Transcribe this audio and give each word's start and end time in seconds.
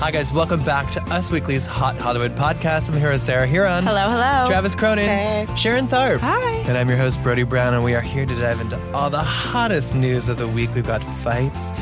Hi, 0.00 0.12
guys. 0.12 0.32
Welcome 0.32 0.62
back 0.62 0.92
to 0.92 1.02
Us 1.12 1.28
Weekly's 1.32 1.66
Hot 1.66 1.96
Hollywood 1.98 2.30
podcast. 2.36 2.88
I'm 2.88 2.96
here 3.00 3.10
with 3.10 3.20
Sarah 3.20 3.48
Hearon. 3.48 3.82
Hello, 3.82 4.08
hello. 4.08 4.46
Travis 4.46 4.76
Cronin. 4.76 5.08
Hey. 5.08 5.46
Sharon 5.56 5.88
Tharp. 5.88 6.20
Hi. 6.20 6.52
And 6.68 6.78
I'm 6.78 6.88
your 6.88 6.96
host, 6.96 7.20
Brody 7.20 7.42
Brown, 7.42 7.74
and 7.74 7.82
we 7.82 7.96
are 7.96 8.00
here 8.00 8.24
to 8.24 8.34
dive 8.36 8.60
into 8.60 8.80
all 8.92 9.10
the 9.10 9.18
hottest 9.18 9.96
news 9.96 10.28
of 10.28 10.36
the 10.36 10.46
week. 10.46 10.72
We've 10.72 10.86
got 10.86 11.02
fights, 11.02 11.72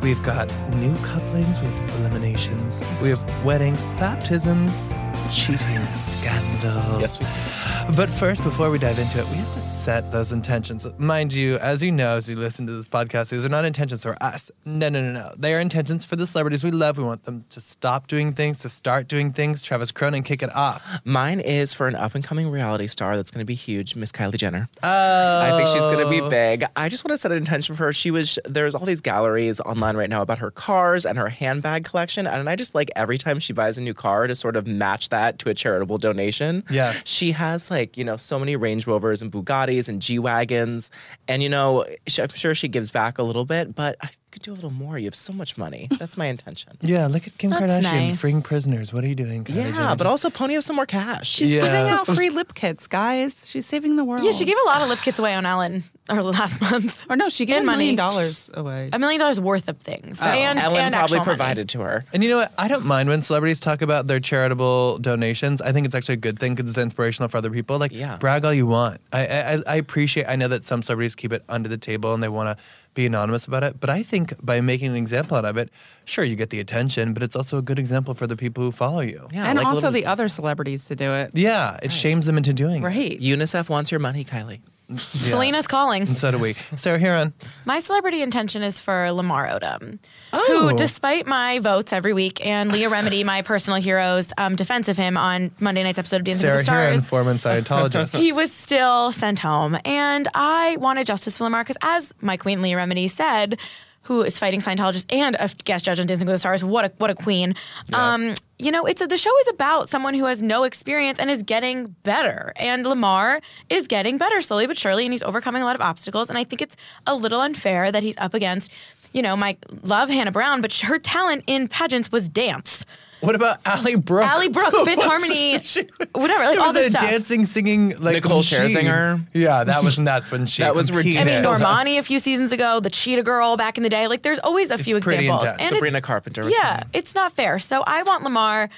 we've 0.00 0.22
got 0.22 0.48
new 0.76 0.96
couplings, 1.04 1.60
we 1.60 1.66
have 1.66 2.00
eliminations, 2.00 2.80
we 3.02 3.10
have 3.10 3.44
weddings, 3.44 3.84
baptisms, 4.00 4.90
cheating 5.28 5.84
scandal. 5.86 7.00
Yes, 7.00 7.18
we 7.18 7.26
do. 7.26 7.96
But 7.96 8.10
first, 8.10 8.42
before 8.42 8.70
we 8.70 8.78
dive 8.78 8.98
into 8.98 9.20
it, 9.20 9.28
we 9.28 9.36
have 9.36 9.54
to 9.54 9.60
set 9.60 10.10
those 10.10 10.32
intentions. 10.32 10.86
Mind 10.98 11.32
you, 11.32 11.56
as 11.58 11.82
you 11.82 11.92
know, 11.92 12.16
as 12.16 12.28
you 12.28 12.36
listen 12.36 12.66
to 12.66 12.72
this 12.72 12.88
podcast, 12.88 13.30
these 13.30 13.44
are 13.44 13.48
not 13.48 13.64
intentions 13.64 14.02
for 14.02 14.20
us. 14.22 14.50
No, 14.64 14.88
no, 14.88 15.00
no, 15.00 15.12
no. 15.12 15.32
They 15.38 15.54
are 15.54 15.60
intentions 15.60 16.04
for 16.04 16.16
the 16.16 16.26
celebrities 16.26 16.64
we 16.64 16.72
love. 16.72 16.98
We 16.98 17.04
want 17.04 17.24
them 17.24 17.44
to 17.50 17.60
stop 17.60 18.08
doing 18.08 18.32
things, 18.32 18.58
to 18.60 18.68
start 18.68 19.08
doing 19.08 19.32
things. 19.32 19.62
Travis 19.62 19.92
Cronin, 19.92 20.24
kick 20.24 20.42
it 20.42 20.54
off. 20.54 21.00
Mine 21.04 21.40
is 21.40 21.72
for 21.72 21.86
an 21.86 21.94
up 21.94 22.14
and 22.14 22.24
coming 22.24 22.48
reality 22.50 22.86
star 22.86 23.16
that's 23.16 23.30
going 23.30 23.40
to 23.40 23.46
be 23.46 23.54
huge, 23.54 23.94
Miss 23.96 24.12
Kylie 24.12 24.36
Jenner. 24.36 24.68
Oh. 24.82 25.40
I 25.42 25.56
think 25.56 25.68
she's 25.68 25.82
going 25.82 26.04
to 26.04 26.10
be 26.10 26.20
oh. 26.20 26.28
big. 26.28 26.64
I 26.76 26.88
just 26.88 27.04
want 27.04 27.12
to 27.12 27.18
set 27.18 27.30
an 27.30 27.38
intention 27.38 27.76
for 27.76 27.84
her. 27.84 27.92
She 27.92 28.10
was 28.10 28.38
there's 28.44 28.74
all 28.74 28.84
these 28.84 29.00
galleries 29.00 29.60
online 29.60 29.96
right 29.96 30.10
now 30.10 30.22
about 30.22 30.38
her 30.38 30.50
cars 30.50 31.06
and 31.06 31.18
her 31.18 31.28
handbag 31.28 31.84
collection, 31.84 32.26
and 32.26 32.48
I 32.48 32.56
just 32.56 32.74
like 32.74 32.90
every 32.96 33.18
time 33.18 33.38
she 33.38 33.52
buys 33.52 33.78
a 33.78 33.80
new 33.80 33.94
car 33.94 34.26
to 34.26 34.34
sort 34.34 34.56
of 34.56 34.66
match 34.66 35.08
that 35.10 35.15
to 35.38 35.50
a 35.50 35.54
charitable 35.54 35.98
donation. 35.98 36.64
Yeah. 36.70 36.92
she 37.04 37.32
has 37.32 37.70
like 37.70 37.96
you 37.96 38.04
know 38.04 38.16
so 38.16 38.38
many 38.38 38.56
Range 38.56 38.86
Rovers 38.86 39.22
and 39.22 39.30
Bugattis 39.30 39.88
and 39.88 40.00
G 40.00 40.18
wagons, 40.18 40.90
and 41.28 41.42
you 41.42 41.48
know 41.48 41.84
I'm 42.18 42.28
sure 42.28 42.54
she 42.54 42.68
gives 42.68 42.90
back 42.90 43.18
a 43.18 43.22
little 43.22 43.44
bit, 43.44 43.74
but 43.74 43.96
I 44.02 44.08
could 44.36 44.42
do 44.42 44.52
a 44.52 44.54
little 44.60 44.70
more. 44.70 44.98
You 44.98 45.06
have 45.06 45.14
so 45.14 45.32
much 45.32 45.56
money. 45.56 45.88
That's 45.98 46.16
my 46.18 46.26
intention. 46.26 46.76
Yeah, 46.82 47.06
look 47.06 47.26
at 47.26 47.38
Kim 47.38 47.50
That's 47.50 47.62
Kardashian 47.62 47.82
nice. 48.08 48.20
freeing 48.20 48.42
prisoners. 48.42 48.92
What 48.92 49.02
are 49.02 49.08
you 49.08 49.14
doing? 49.14 49.44
Kylie 49.44 49.56
Yeah, 49.56 49.62
Jenner? 49.70 49.88
but 49.96 50.04
Just- 50.04 50.06
also 50.10 50.30
Pony 50.30 50.54
have 50.54 50.64
some 50.64 50.76
more 50.76 50.84
cash. 50.84 51.28
She's 51.30 51.50
Yeah. 51.52 51.62
giving 51.62 51.88
out 51.88 52.06
free 52.06 52.28
lip 52.38 52.52
kits, 52.54 52.86
guys. 52.86 53.44
She's 53.48 53.64
saving 53.64 53.96
the 53.96 54.04
world. 54.04 54.24
Yeah, 54.24 54.32
she 54.32 54.44
gave 54.44 54.56
a 54.62 54.66
lot 54.66 54.82
of 54.82 54.88
lip 54.88 54.98
kits 55.00 55.18
away 55.18 55.34
on 55.34 55.46
Ellen 55.46 55.84
or 56.10 56.22
last 56.22 56.60
month. 56.60 57.04
Or 57.08 57.16
no, 57.16 57.30
she 57.30 57.46
gave 57.46 57.56
And 57.58 57.64
a 57.68 57.72
million 57.72 57.96
money. 57.96 57.96
dollars 57.96 58.50
away. 58.52 58.90
A 58.92 58.98
million 58.98 59.18
dollars 59.20 59.40
worth 59.40 59.68
of 59.70 59.78
things. 59.78 60.20
Oh. 60.22 60.26
and 60.26 60.58
Ellen 60.58 60.76
and 60.84 60.92
probably 60.94 61.02
actual 61.02 61.16
money. 61.18 61.24
provided 61.36 61.68
to 61.70 61.80
her. 61.80 62.04
And 62.12 62.22
you 62.22 62.28
know 62.28 62.36
what? 62.38 62.52
I 62.58 62.68
don't 62.68 62.84
mind 62.84 63.08
when 63.08 63.22
celebrities 63.22 63.58
talk 63.60 63.80
about 63.80 64.06
their 64.06 64.20
charitable 64.20 64.98
donations. 64.98 65.62
I 65.62 65.72
think 65.72 65.86
it's 65.86 65.94
actually 65.94 66.14
a 66.14 66.18
good 66.18 66.38
thing 66.38 66.54
because 66.54 66.70
it's 66.70 66.78
inspirational 66.78 67.28
for 67.30 67.38
other 67.38 67.50
people. 67.50 67.78
Like, 67.78 67.92
Yeah. 67.92 68.18
brag 68.18 68.44
all 68.44 68.52
you 68.52 68.66
want. 68.66 69.00
I, 69.14 69.26
I 69.26 69.62
I 69.66 69.76
appreciate. 69.76 70.26
I 70.26 70.36
know 70.36 70.48
that 70.48 70.64
some 70.66 70.82
celebrities 70.82 71.14
keep 71.14 71.32
it 71.32 71.42
under 71.48 71.68
the 71.70 71.78
table 71.78 72.12
and 72.12 72.22
they 72.22 72.28
want 72.28 72.56
to 72.58 72.64
be 72.96 73.06
anonymous 73.06 73.46
about 73.46 73.62
it. 73.62 73.78
But 73.78 73.90
I 73.90 74.02
think 74.02 74.34
by 74.44 74.60
making 74.60 74.88
an 74.90 74.96
example 74.96 75.36
out 75.36 75.44
of 75.44 75.56
it, 75.56 75.70
sure 76.04 76.24
you 76.24 76.34
get 76.34 76.50
the 76.50 76.58
attention, 76.58 77.14
but 77.14 77.22
it's 77.22 77.36
also 77.36 77.58
a 77.58 77.62
good 77.62 77.78
example 77.78 78.14
for 78.14 78.26
the 78.26 78.34
people 78.36 78.64
who 78.64 78.72
follow 78.72 79.00
you. 79.00 79.28
Yeah, 79.32 79.44
and 79.46 79.56
like 79.58 79.66
also 79.66 79.76
little- 79.82 79.92
the 79.92 80.06
other 80.06 80.28
celebrities 80.28 80.86
to 80.86 80.96
do 80.96 81.12
it. 81.12 81.30
Yeah, 81.34 81.76
it 81.82 81.92
shames 81.92 82.26
them 82.26 82.36
into 82.36 82.52
doing 82.52 82.82
it. 82.82 82.84
Right. 82.84 83.20
UNICEF 83.20 83.68
wants 83.68 83.92
your 83.92 84.00
money, 84.00 84.24
Kylie. 84.24 84.60
Selena's 84.96 85.66
calling. 85.66 86.02
And 86.02 86.16
so 86.16 86.30
do 86.30 86.38
we. 86.38 86.52
Sarah 86.76 86.98
Hearon. 86.98 87.32
My 87.64 87.80
celebrity 87.80 88.22
intention 88.22 88.62
is 88.62 88.80
for 88.80 89.10
Lamar 89.12 89.48
Odom, 89.48 89.98
Oh. 90.32 90.68
who, 90.70 90.76
despite 90.76 91.26
my 91.26 91.58
votes 91.58 91.92
every 91.92 92.12
week 92.12 92.44
and 92.44 92.70
Leah 92.70 92.90
Remini, 92.90 93.24
my 93.24 93.42
personal 93.42 93.80
hero's 93.80 94.32
um, 94.38 94.54
defense 94.54 94.88
of 94.88 94.96
him 94.96 95.16
on 95.16 95.50
Monday 95.60 95.82
night's 95.82 95.98
episode 95.98 96.16
of 96.18 96.24
Dancing 96.24 96.42
Sarah 96.42 96.56
with 96.56 96.66
the 96.66 96.72
Hearon, 96.72 96.98
Stars, 96.98 97.08
former 97.08 97.34
Scientologist. 97.34 98.16
he 98.18 98.32
was 98.32 98.52
still 98.52 99.12
sent 99.12 99.38
home. 99.40 99.76
And 99.84 100.28
I 100.34 100.76
wanted 100.78 101.06
justice 101.06 101.38
for 101.38 101.44
Lamar 101.44 101.64
because, 101.64 101.78
as 101.82 102.12
my 102.20 102.36
queen 102.36 102.62
Leah 102.62 102.76
Remini 102.76 103.08
said, 103.10 103.58
who 104.06 104.22
is 104.22 104.38
fighting 104.38 104.60
Scientologists 104.60 105.12
and 105.12 105.36
a 105.36 105.50
guest 105.64 105.84
judge 105.84 105.98
on 105.98 106.06
Dancing 106.06 106.26
with 106.26 106.34
the 106.34 106.38
Stars, 106.38 106.62
what 106.62 106.84
a 106.84 106.92
what 106.98 107.10
a 107.10 107.14
queen. 107.14 107.54
Um, 107.92 108.34
you 108.58 108.70
know, 108.70 108.86
it's 108.86 109.02
a, 109.02 109.06
the 109.06 109.18
show 109.18 109.36
is 109.40 109.48
about 109.48 109.88
someone 109.88 110.14
who 110.14 110.24
has 110.26 110.40
no 110.40 110.62
experience 110.62 111.18
and 111.18 111.30
is 111.30 111.42
getting 111.42 111.88
better. 112.04 112.52
And 112.56 112.86
Lamar 112.86 113.40
is 113.68 113.88
getting 113.88 114.16
better 114.16 114.40
slowly 114.40 114.66
but 114.66 114.78
surely, 114.78 115.04
and 115.04 115.12
he's 115.12 115.22
overcoming 115.22 115.62
a 115.62 115.64
lot 115.64 115.74
of 115.74 115.82
obstacles. 115.82 116.28
And 116.28 116.38
I 116.38 116.44
think 116.44 116.62
it's 116.62 116.76
a 117.06 117.14
little 117.14 117.40
unfair 117.40 117.90
that 117.90 118.02
he's 118.02 118.16
up 118.18 118.32
against. 118.32 118.70
You 119.12 119.22
know, 119.22 119.36
my 119.36 119.56
love 119.82 120.08
Hannah 120.08 120.32
Brown, 120.32 120.60
but 120.60 120.72
her 120.80 120.98
talent 120.98 121.44
in 121.46 121.68
pageants 121.68 122.12
was 122.12 122.28
dance. 122.28 122.84
What 123.20 123.34
about 123.34 123.58
Ally 123.64 123.94
Brooke? 123.96 124.26
Ally 124.26 124.48
Brooke, 124.48 124.74
Fifth 124.84 125.02
Harmony, 125.02 125.58
she- 125.60 125.88
whatever, 126.14 126.44
like 126.44 126.56
There 126.56 126.60
all 126.64 126.72
this 126.72 126.88
a 126.88 126.90
stuff. 126.90 127.02
dancing, 127.02 127.46
singing 127.46 127.92
like 127.98 128.14
Nicole 128.16 128.38
machine. 128.38 128.60
Scherzinger. 128.68 129.26
Yeah, 129.32 129.64
that 129.64 129.82
was 129.82 129.98
nuts 129.98 130.30
when 130.30 130.46
she. 130.46 130.62
That 130.66 130.74
was 130.74 130.90
competed. 130.90 131.20
I 131.20 131.24
mean. 131.24 131.42
Normani 131.42 131.98
a 131.98 132.02
few 132.02 132.18
seasons 132.18 132.52
ago, 132.52 132.80
the 132.80 132.90
Cheetah 132.90 133.22
Girl 133.22 133.56
back 133.56 133.76
in 133.78 133.82
the 133.84 133.88
day. 133.90 134.06
Like, 134.08 134.22
there's 134.22 134.38
always 134.40 134.70
a 134.70 134.78
few 134.78 135.00
pretty 135.00 135.24
examples. 135.24 135.42
intense. 135.48 135.58
And 135.60 135.66
it's- 135.66 135.78
Sabrina 135.78 136.00
Carpenter. 136.02 136.44
Was 136.44 136.52
yeah, 136.52 136.76
fine. 136.80 136.90
it's 136.92 137.14
not 137.14 137.32
fair. 137.32 137.58
So 137.58 137.82
I 137.86 138.02
want 138.02 138.22
Lamar. 138.24 138.68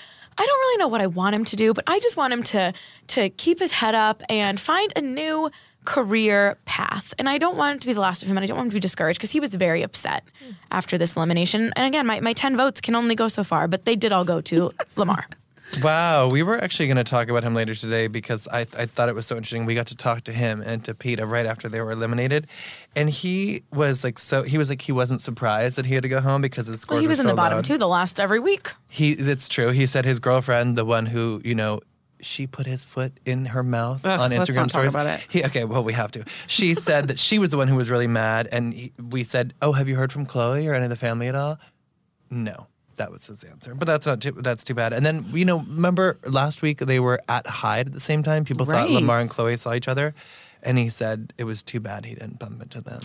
I 0.41 0.47
don't 0.47 0.59
really 0.60 0.76
know 0.78 0.87
what 0.88 1.00
I 1.00 1.09
want 1.09 1.34
him 1.34 1.44
to 1.47 1.56
do, 1.56 1.75
but 1.75 1.82
I 1.88 1.99
just 1.99 2.16
want 2.16 2.32
him 2.32 2.44
to 2.44 2.72
to 3.09 3.28
keep 3.31 3.59
his 3.59 3.72
head 3.72 3.97
up 3.97 4.22
and 4.28 4.60
find 4.60 4.93
a 4.94 5.00
new 5.00 5.50
career 5.88 6.56
path. 6.66 7.15
And 7.19 7.28
I 7.28 7.38
don't 7.38 7.56
want 7.56 7.76
it 7.76 7.81
to 7.81 7.87
be 7.87 7.94
the 7.94 8.00
last 8.00 8.22
of 8.22 8.28
him, 8.28 8.37
and 8.37 8.44
I 8.44 8.47
don't 8.47 8.56
want 8.59 8.66
him 8.66 8.71
to 8.72 8.75
be 8.75 8.81
discouraged 8.81 9.19
because 9.19 9.32
he 9.32 9.41
was 9.41 9.54
very 9.54 9.82
upset 9.82 10.22
after 10.71 10.99
this 10.99 11.16
elimination. 11.16 11.72
And 11.76 11.87
again, 11.87 12.06
my, 12.06 12.21
my 12.21 12.34
10 12.34 12.56
votes 12.59 12.81
can 12.82 12.94
only 12.94 13.15
go 13.15 13.28
so 13.28 13.43
far, 13.43 13.66
but 13.69 13.87
they 13.87 13.97
did 13.97 14.12
all 14.12 14.25
go 14.25 14.41
to 14.43 14.71
Lamar. 14.97 15.25
Wow, 15.82 16.28
we 16.28 16.43
were 16.43 16.59
actually 16.62 16.87
going 16.87 16.97
to 16.97 17.04
talk 17.04 17.28
about 17.28 17.43
him 17.43 17.54
later 17.54 17.75
today 17.75 18.06
because 18.06 18.49
I, 18.49 18.60
I 18.60 18.87
thought 18.87 19.09
it 19.10 19.15
was 19.15 19.26
so 19.26 19.37
interesting. 19.37 19.66
We 19.66 19.75
got 19.75 19.87
to 19.88 19.97
talk 19.97 20.25
to 20.25 20.32
him 20.32 20.62
and 20.62 20.82
to 20.84 20.94
Peta 20.94 21.26
right 21.26 21.44
after 21.47 21.69
they 21.69 21.81
were 21.82 21.91
eliminated, 21.91 22.47
and 22.97 23.10
he 23.10 23.62
was 23.70 24.03
like 24.03 24.19
so 24.19 24.44
he 24.44 24.56
was 24.56 24.70
like 24.70 24.81
he 24.81 24.93
wasn't 24.93 25.20
surprised 25.20 25.76
that 25.76 25.84
he 25.84 25.93
had 25.93 26.03
to 26.05 26.09
go 26.09 26.20
home 26.22 26.41
because 26.41 26.66
his 26.69 26.81
scores 26.81 26.97
Well, 26.97 27.00
he 27.03 27.06
were 27.06 27.10
was 27.10 27.19
in 27.20 27.25
so 27.25 27.28
the 27.28 27.34
bottom 27.34 27.59
loud. 27.59 27.65
too 27.66 27.76
the 27.76 27.87
last 27.87 28.19
every 28.19 28.41
week. 28.41 28.72
He 28.88 29.12
that's 29.15 29.47
true. 29.47 29.69
He 29.70 29.84
said 29.84 30.06
his 30.06 30.19
girlfriend, 30.19 30.76
the 30.78 30.87
one 30.87 31.05
who 31.06 31.43
you 31.44 31.55
know. 31.55 31.81
She 32.21 32.47
put 32.47 32.67
his 32.67 32.84
foot 32.84 33.12
in 33.25 33.47
her 33.47 33.62
mouth 33.62 34.05
Ugh, 34.05 34.21
on 34.21 34.31
Instagram 34.31 34.69
stories. 34.71 34.95
He, 35.29 35.45
okay, 35.45 35.65
well 35.65 35.84
we 35.84 35.93
have 35.93 36.11
to. 36.12 36.25
She 36.47 36.75
said 36.89 37.09
that 37.09 37.19
she 37.19 37.39
was 37.39 37.51
the 37.51 37.56
one 37.56 37.69
who 37.69 37.77
was 37.77 37.91
really 37.91 38.06
mad, 38.06 38.49
and 38.51 38.75
he, 38.75 38.93
we 39.11 39.25
said, 39.25 39.55
"Oh, 39.62 39.73
have 39.73 39.89
you 39.89 39.97
heard 39.97 40.12
from 40.12 40.27
Khloé 40.27 40.69
or 40.69 40.75
any 40.75 40.84
of 40.84 40.91
the 40.91 40.97
family 40.97 41.29
at 41.29 41.34
all?" 41.34 41.59
No, 42.31 42.67
that 42.98 43.10
was 43.10 43.26
his 43.26 43.43
answer. 43.44 43.75
But 43.75 43.87
that's 43.87 44.06
not 44.06 44.20
too, 44.20 44.32
that's 44.32 44.62
too 44.62 44.75
bad. 44.75 44.93
And 44.93 45.05
then 45.05 45.25
you 45.32 45.44
know, 45.44 45.61
remember 45.61 46.19
last 46.25 46.62
week 46.62 46.78
they 46.78 47.00
were 47.00 47.19
at 47.28 47.46
Hyde 47.46 47.88
at 47.88 47.93
the 47.94 48.00
same 48.00 48.23
time. 48.23 48.44
People 48.44 48.67
thought 48.67 48.90
Lamar 48.90 49.19
and 49.19 49.31
Khloé 49.31 49.58
saw 49.58 49.75
each 49.75 49.88
other, 49.88 50.14
and 50.62 50.76
he 50.78 50.88
said 50.88 51.32
it 51.38 51.44
was 51.44 51.62
too 51.62 51.81
bad 51.81 52.05
he 52.05 52.14
didn't 52.14 52.38
bump 52.38 52.62
into 52.62 52.81
them. 52.81 53.00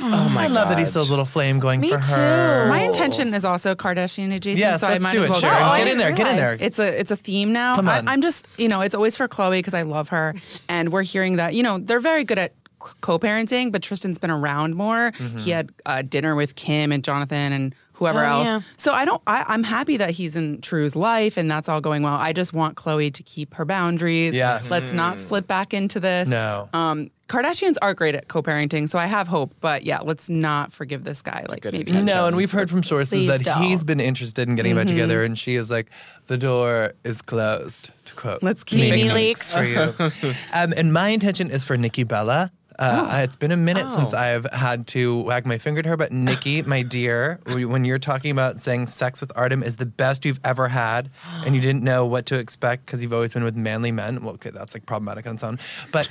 Oh 0.00 0.28
my 0.30 0.44
I 0.44 0.46
love 0.46 0.68
that 0.70 0.78
he 0.78 0.86
still 0.86 1.02
has 1.02 1.10
a 1.10 1.12
little 1.12 1.24
flame 1.26 1.58
going 1.58 1.80
Me 1.80 1.90
for 1.90 1.98
too. 1.98 2.14
her. 2.14 2.66
My 2.68 2.80
intention 2.80 3.34
is 3.34 3.44
also 3.44 3.74
Kardashian 3.74 4.34
adjacent, 4.34 4.58
Yes, 4.60 4.80
so 4.80 4.86
I 4.86 4.92
let's 4.92 5.04
might 5.04 5.12
do 5.12 5.18
as 5.18 5.24
it, 5.26 5.30
well 5.30 5.40
Sharon. 5.40 5.58
go. 5.58 5.64
I 5.64 5.78
Get 5.78 5.88
in 5.88 5.98
there, 5.98 6.08
didn't 6.08 6.18
get 6.18 6.26
in 6.28 6.36
there. 6.36 6.56
It's 6.60 6.78
a 6.78 7.00
it's 7.00 7.10
a 7.10 7.16
theme 7.16 7.52
now. 7.52 7.76
Come 7.76 7.88
I, 7.88 7.98
on. 7.98 8.08
I'm 8.08 8.22
just 8.22 8.46
you 8.56 8.68
know 8.68 8.80
it's 8.80 8.94
always 8.94 9.16
for 9.16 9.28
Khloé 9.28 9.58
because 9.58 9.74
I 9.74 9.82
love 9.82 10.08
her, 10.10 10.34
and 10.68 10.90
we're 10.92 11.02
hearing 11.02 11.36
that 11.36 11.54
you 11.54 11.62
know 11.62 11.78
they're 11.78 12.00
very 12.00 12.24
good 12.24 12.38
at 12.38 12.54
co-parenting, 13.00 13.70
but 13.70 13.80
Tristan's 13.82 14.18
been 14.18 14.30
around 14.30 14.74
more. 14.74 15.12
Mm-hmm. 15.12 15.38
He 15.38 15.50
had 15.50 15.70
uh, 15.86 16.02
dinner 16.02 16.34
with 16.34 16.56
Kim 16.56 16.90
and 16.90 17.04
Jonathan 17.04 17.52
and 17.52 17.74
whoever 18.02 18.24
Oh, 18.24 18.28
else. 18.40 18.46
yeah. 18.48 18.60
So 18.76 18.92
I 18.92 19.04
don't. 19.04 19.22
I, 19.26 19.44
I'm 19.48 19.62
happy 19.64 19.96
that 19.96 20.10
he's 20.10 20.36
in 20.36 20.60
True's 20.60 20.94
life 20.96 21.36
and 21.36 21.50
that's 21.50 21.68
all 21.68 21.80
going 21.80 22.02
well. 22.02 22.14
I 22.14 22.32
just 22.32 22.52
want 22.52 22.76
Khloé 22.76 23.12
to 23.14 23.22
keep 23.22 23.54
her 23.54 23.64
boundaries. 23.64 24.34
Yes. 24.34 24.70
Let's 24.70 24.92
not 24.92 25.18
slip 25.20 25.46
back 25.46 25.72
into 25.74 26.00
this. 26.00 26.28
No. 26.28 26.68
Um, 26.72 27.10
Kardashians 27.28 27.76
are 27.80 27.94
great 27.94 28.14
at 28.14 28.28
co-parenting, 28.28 28.86
so 28.90 28.98
I 28.98 29.06
have 29.06 29.26
hope. 29.26 29.54
But 29.60 29.84
yeah, 29.86 30.00
let's 30.00 30.28
not 30.28 30.70
forgive 30.70 31.04
this 31.04 31.22
guy. 31.22 31.46
Like 31.48 31.62
good 31.62 31.72
maybe 31.72 31.90
intention. 31.90 32.04
No, 32.04 32.26
and 32.26 32.36
we've 32.36 32.50
heard 32.52 32.68
from 32.68 32.82
sources 32.82 33.08
Please 33.10 33.28
that 33.38 33.42
don't. 33.44 33.62
he's 33.62 33.84
been 33.84 34.00
interested 34.00 34.48
in 34.50 34.56
getting 34.56 34.74
back 34.74 34.86
together, 34.86 35.22
and 35.24 35.38
she 35.38 35.54
is 35.54 35.70
like, 35.70 35.88
"The 36.26 36.36
door 36.36 36.92
is 37.04 37.22
closed." 37.22 37.90
To 38.04 38.14
quote, 38.14 38.42
Let's 38.42 38.64
keep 38.64 38.80
Mimi 38.80 39.08
it. 39.08 39.14
leaks. 39.14 39.54
for 39.54 39.62
you. 39.64 39.94
um, 40.52 40.74
and 40.76 40.92
my 40.92 41.08
intention 41.08 41.50
is 41.50 41.64
for 41.64 41.78
Nikki 41.78 42.04
Bella. 42.04 42.50
Uh, 42.82 43.20
It's 43.22 43.36
been 43.36 43.52
a 43.52 43.56
minute 43.56 43.88
since 43.90 44.12
I've 44.12 44.44
had 44.52 44.86
to 44.88 45.20
wag 45.22 45.46
my 45.46 45.56
finger 45.58 45.78
at 45.80 45.86
her, 45.86 45.96
but 45.96 46.10
Nikki, 46.12 46.62
my 46.62 46.82
dear, 46.96 47.38
when 47.46 47.84
you're 47.84 47.98
talking 48.00 48.30
about 48.30 48.60
saying 48.60 48.88
sex 48.88 49.20
with 49.20 49.30
Artem 49.36 49.62
is 49.62 49.76
the 49.76 49.86
best 49.86 50.24
you've 50.24 50.40
ever 50.44 50.68
had, 50.68 51.10
and 51.44 51.54
you 51.54 51.60
didn't 51.60 51.82
know 51.84 52.04
what 52.04 52.26
to 52.26 52.38
expect 52.38 52.86
because 52.86 53.00
you've 53.02 53.12
always 53.12 53.32
been 53.32 53.44
with 53.44 53.56
manly 53.56 53.92
men, 53.92 54.22
well, 54.22 54.34
okay, 54.34 54.50
that's 54.50 54.74
like 54.74 54.84
problematic 54.86 55.26
on 55.26 55.34
its 55.34 55.44
own. 55.44 55.58
But 55.92 56.08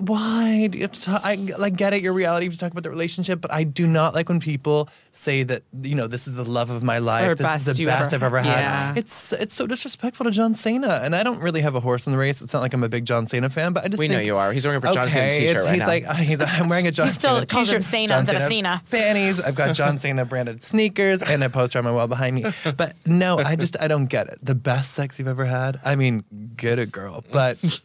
why 0.00 0.66
do 0.68 0.78
you 0.78 0.84
have 0.84 0.92
to 0.92 1.00
talk? 1.02 1.20
I 1.24 1.36
like 1.58 1.76
get 1.76 1.92
it, 1.94 2.02
your 2.02 2.12
reality, 2.12 2.44
you 2.44 2.50
have 2.50 2.58
to 2.58 2.64
talk 2.64 2.72
about 2.72 2.82
the 2.82 2.90
relationship, 2.90 3.40
but 3.40 3.52
I 3.52 3.64
do 3.64 3.86
not 3.86 4.14
like 4.14 4.28
when 4.28 4.38
people 4.40 4.88
say 5.14 5.42
that 5.42 5.62
you 5.82 5.94
know 5.94 6.06
this 6.06 6.26
is 6.28 6.34
the 6.34 6.44
love 6.44 6.70
of 6.70 6.82
my 6.82 6.98
life, 6.98 7.28
Or 7.28 7.34
this 7.34 7.66
is 7.66 7.76
the 7.76 7.84
best 7.86 8.12
ever 8.12 8.26
I've 8.26 8.32
ever 8.34 8.38
had. 8.40 8.54
had. 8.54 8.60
Yeah. 8.60 8.94
It's 8.96 9.32
it's 9.32 9.54
so 9.54 9.66
disrespectful 9.66 10.24
to 10.24 10.30
John 10.30 10.54
Cena, 10.54 11.00
and 11.02 11.16
I 11.16 11.22
don't 11.22 11.40
really 11.40 11.62
have 11.62 11.74
a 11.74 11.80
horse 11.80 12.06
in 12.06 12.12
the 12.12 12.18
race. 12.18 12.42
It's 12.42 12.52
not 12.52 12.60
like 12.60 12.74
I'm 12.74 12.82
a 12.84 12.88
big 12.88 13.04
John 13.06 13.26
Cena 13.26 13.48
fan, 13.50 13.72
but 13.72 13.84
I 13.84 13.88
just 13.88 13.98
We 13.98 14.08
know 14.08 14.18
you 14.20 14.36
are. 14.36 14.52
He's 14.52 14.66
wearing 14.66 14.84
a 14.84 14.92
John 14.92 15.08
Cena 15.08 15.32
t-shirt 15.32 15.64
right 15.64 15.70
he's 15.70 15.78
now. 15.80 15.86
like 15.86 16.06
uh, 16.06 16.14
he's, 16.14 16.40
I'm 16.40 16.68
wearing 16.68 16.86
a 16.86 16.90
John 16.92 17.06
He 17.08 17.12
still 17.14 17.34
Cena 17.36 17.46
calls 17.46 17.70
him 17.70 17.76
t-shirt, 17.80 17.84
Cena 17.84 18.08
John 18.08 18.18
instead 18.20 18.36
of 18.36 18.42
Cena. 18.42 18.82
Fannies. 18.86 19.40
I've 19.40 19.54
got 19.54 19.74
John 19.74 19.98
Cena 20.02 20.24
branded 20.24 20.62
sneakers 20.62 21.22
and 21.22 21.42
a 21.42 21.50
poster 21.50 21.78
on 21.78 21.84
my 21.84 21.92
wall 21.92 22.08
behind 22.08 22.36
me. 22.36 22.44
But 22.76 22.94
no, 23.06 23.38
I 23.38 23.56
just 23.56 23.80
I 23.80 23.88
don't 23.88 24.06
get 24.06 24.28
it. 24.28 24.38
The 24.42 24.54
best 24.54 24.92
sex 24.92 25.18
you've 25.18 25.28
ever 25.28 25.44
had. 25.46 25.80
I 25.84 25.96
mean, 25.96 26.24
get 26.56 26.78
it, 26.78 26.92
girl. 26.92 27.24
But 27.32 27.58